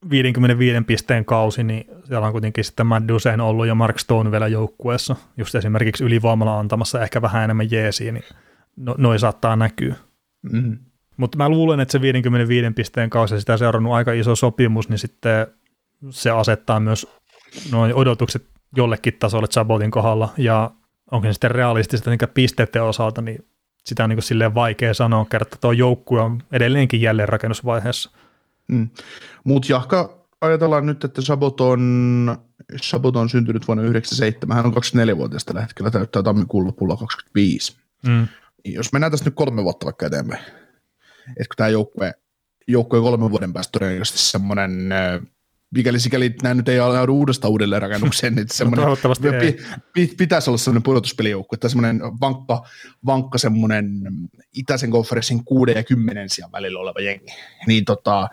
55 0.10 0.82
pisteen 0.88 1.26
kausi, 1.26 1.64
niin 1.64 1.86
siellä 2.04 2.26
on 2.28 2.32
kuitenkin 2.32 2.64
sitten 2.64 2.86
Matt 2.86 3.08
Dusen 3.08 3.42
ollut 3.42 3.68
ja 3.68 3.76
Mark 3.76 4.00
Stone 4.00 4.32
vielä 4.32 4.48
joukkueessa, 4.48 5.16
just 5.38 5.56
esimerkiksi 5.56 6.04
ylivoimalla 6.04 6.60
antamassa 6.60 7.04
ehkä 7.04 7.22
vähän 7.22 7.44
enemmän 7.44 7.72
jeesiä, 7.72 8.12
niin 8.12 8.24
no, 8.76 8.96
noin 8.98 9.20
saattaa 9.20 9.56
näkyä. 9.56 9.96
Mm-hmm. 10.42 10.78
Mutta 11.18 11.38
mä 11.38 11.50
luulen, 11.50 11.80
että 11.80 11.92
se 11.92 12.02
55 12.02 12.72
pisteen 12.76 13.10
kausi, 13.10 13.40
sitä 13.40 13.58
seurannut 13.58 13.94
aika 13.94 14.14
iso 14.14 14.36
sopimus, 14.36 14.90
niin 14.90 15.00
sitten 15.00 15.48
se 16.10 16.30
asettaa 16.30 16.80
myös 16.80 17.08
noin 17.72 17.94
odotukset 17.94 18.46
jollekin 18.76 19.14
tasolle 19.20 19.48
Chabotin 19.48 19.92
kohdalla, 19.92 20.34
ja 20.38 20.72
onko 21.12 21.28
se 21.28 21.34
sitten 21.34 21.52
realistista 21.52 22.10
niin 22.10 22.20
pisteiden 22.34 22.84
osalta, 22.84 23.22
niin 23.22 23.46
sitä 23.86 24.04
on 24.04 24.10
niin 24.10 24.22
silleen 24.22 24.56
vaikea 24.56 24.94
sanoa, 24.94 25.26
kerta 25.26 25.58
tuo 25.62 25.72
joukkue 25.72 26.22
on 26.22 26.44
edelleenkin 26.52 27.02
jälleen 27.02 27.30
rakennusvaiheessa. 27.30 28.12
Mm. 28.70 28.90
Mutta 29.44 29.72
jahka 29.72 30.26
ajatellaan 30.42 30.86
nyt, 30.86 31.04
että 31.04 31.22
Sabot 31.22 31.62
on, 31.62 32.38
Sabot 32.82 33.16
on 33.16 33.30
syntynyt 33.30 33.68
vuonna 33.68 33.82
1997, 33.82 34.58
hän 34.58 34.66
on 34.66 34.74
24-vuotias 34.74 35.46
tällä 35.46 35.62
hetkellä, 35.62 35.92
täyttää 35.92 36.24
tammikuun 36.24 36.68
lopulla 36.68 36.98
25. 36.98 37.78
Mm. 38.08 38.28
Jos 38.66 38.94
mennään 38.94 39.12
tässä 39.12 39.26
nyt 39.26 39.36
kolme 39.36 39.64
vuotta 39.64 39.86
vaikka 39.86 40.06
eteenpäin, 40.06 40.44
että 41.28 41.50
kun 41.50 41.56
tämä 41.58 41.70
joukkue, 41.70 42.14
joukkue 42.68 43.00
kolmen 43.00 43.32
vuoden 43.32 43.54
päästä 43.54 43.72
todennäköisesti 43.72 44.20
semmoinen 44.20 44.90
mikäli 45.76 46.00
sikäli 46.00 46.36
nämä 46.44 46.56
nyt 46.56 46.70
ei 46.70 46.80
ole 46.80 47.08
uudestaan 47.10 47.52
uudelleen 47.52 47.82
rakennukseen, 47.82 48.36
niin 48.36 48.48
semmoinen, 48.54 48.86
no, 48.86 48.98
pi, 49.94 50.14
pitäisi 50.18 50.50
olla 50.50 50.58
semmoinen 50.58 50.84
pudotuspelijoukkue, 50.84 51.56
että 51.56 51.70
semmoinen 51.70 52.02
vankka, 52.22 52.64
vankka 53.06 53.38
semmoinen 53.38 53.90
itäisen 54.54 54.92
konferenssin 54.92 55.44
6 55.46 55.72
ja 55.72 55.84
10 55.84 56.30
sijaan 56.30 56.52
välillä 56.52 56.80
oleva 56.80 57.00
jengi. 57.00 57.34
Niin 57.68 57.86
tota, 57.86 58.30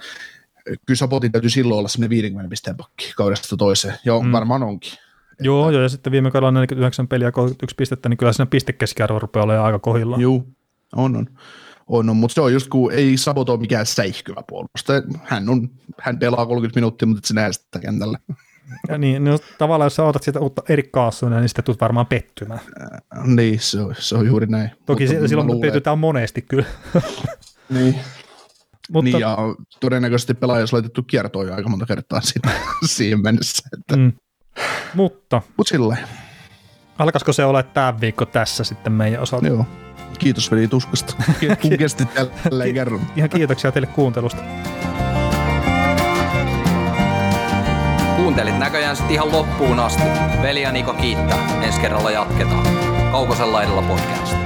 kyllä 0.64 0.98
Sapotin 0.98 1.32
täytyy 1.32 1.50
silloin 1.50 1.78
olla 1.78 1.88
semmoinen 1.88 2.10
50 2.10 2.50
pisteen 2.50 2.76
pakki 2.76 3.12
kaudesta 3.16 3.56
toiseen. 3.56 3.94
Joo, 4.04 4.22
mm. 4.22 4.32
varmaan 4.32 4.62
onkin. 4.62 4.92
Joo, 5.40 5.70
joo, 5.70 5.82
ja 5.82 5.88
sitten 5.88 6.10
viime 6.10 6.30
kaudella 6.30 6.52
49 6.52 7.08
peliä 7.08 7.32
31 7.32 7.76
pistettä, 7.76 8.08
niin 8.08 8.16
kyllä 8.16 8.32
siinä 8.32 8.46
pistekeskiarvo 8.46 9.18
rupeaa 9.18 9.44
olemaan 9.44 9.66
aika 9.66 9.78
kohilla. 9.78 10.16
Joo, 10.20 10.44
on, 10.96 11.16
on 11.16 11.26
on, 11.86 12.16
mutta 12.16 12.34
se 12.34 12.40
on 12.40 12.52
just 12.52 12.68
kun 12.68 12.92
ei 12.92 13.16
Sabot 13.16 13.48
ole 13.48 13.60
mikään 13.60 13.86
säihkyvä 13.86 14.42
puolustaja. 14.48 15.02
Hän, 15.24 15.48
on, 15.48 15.70
hän 16.00 16.18
pelaa 16.18 16.46
30 16.46 16.80
minuuttia, 16.80 17.08
mutta 17.08 17.28
se 17.28 17.34
näe 17.34 17.52
sitä 17.52 17.78
kentällä. 17.78 18.18
Ja 18.88 18.98
niin, 18.98 19.24
no, 19.24 19.38
tavallaan 19.58 19.86
jos 19.86 19.96
sä 19.96 20.04
otat 20.04 20.22
sitä 20.22 20.40
uutta 20.40 20.62
Erik 20.68 20.92
Kaassunen, 20.92 21.40
niin 21.40 21.48
sitten 21.48 21.64
tulet 21.64 21.80
varmaan 21.80 22.06
pettymään. 22.06 22.60
Äh, 22.80 23.26
niin, 23.26 23.60
se 23.60 23.80
on, 23.80 23.94
se 23.98 24.16
on 24.16 24.26
juuri 24.26 24.46
näin. 24.46 24.70
Toki 24.86 25.06
mutta 25.06 25.28
silloin 25.28 25.46
luulen, 25.46 25.70
petytään 25.70 25.98
monesti 25.98 26.42
kyllä. 26.42 26.66
niin. 27.70 27.94
Mutta, 28.92 29.10
niin, 29.10 29.20
ja 29.20 29.36
todennäköisesti 29.80 30.34
pelaaja 30.34 30.66
laitettu 30.72 31.02
kiertoon 31.02 31.46
jo 31.46 31.54
aika 31.54 31.68
monta 31.68 31.86
kertaa 31.86 32.20
siinä, 32.30 32.52
siihen 32.84 33.22
mennessä. 33.22 33.68
Että. 33.78 33.96
Mm. 33.96 34.12
Mutta. 34.94 35.42
Mut 35.56 35.66
sillä 35.66 35.96
Alkaisiko 36.98 37.32
se 37.32 37.44
olla 37.44 37.62
tämä 37.62 37.94
viikko 38.00 38.26
tässä 38.26 38.64
sitten 38.64 38.92
meidän 38.92 39.22
osalta? 39.22 39.46
Joo. 39.46 39.66
Kiitos 40.18 40.50
veli 40.50 40.68
tuskasta, 40.68 41.14
kun 41.62 41.78
kestit 41.78 42.08
jälleen 42.14 42.74
kerran. 42.74 43.00
Ihan 43.16 43.30
kiitoksia 43.30 43.72
teille 43.72 43.86
kuuntelusta. 43.86 44.42
Kuuntelit 48.16 48.58
näköjään 48.58 48.96
sitten 48.96 49.14
ihan 49.14 49.32
loppuun 49.32 49.80
asti. 49.80 50.02
Veli 50.42 50.62
ja 50.62 50.72
Niko 50.72 50.92
kiittää. 50.94 51.62
Ensi 51.62 51.80
kerralla 51.80 52.10
jatketaan. 52.10 52.66
Kaukosella 53.12 53.62
edellä 53.62 53.82
podcast. 53.82 54.45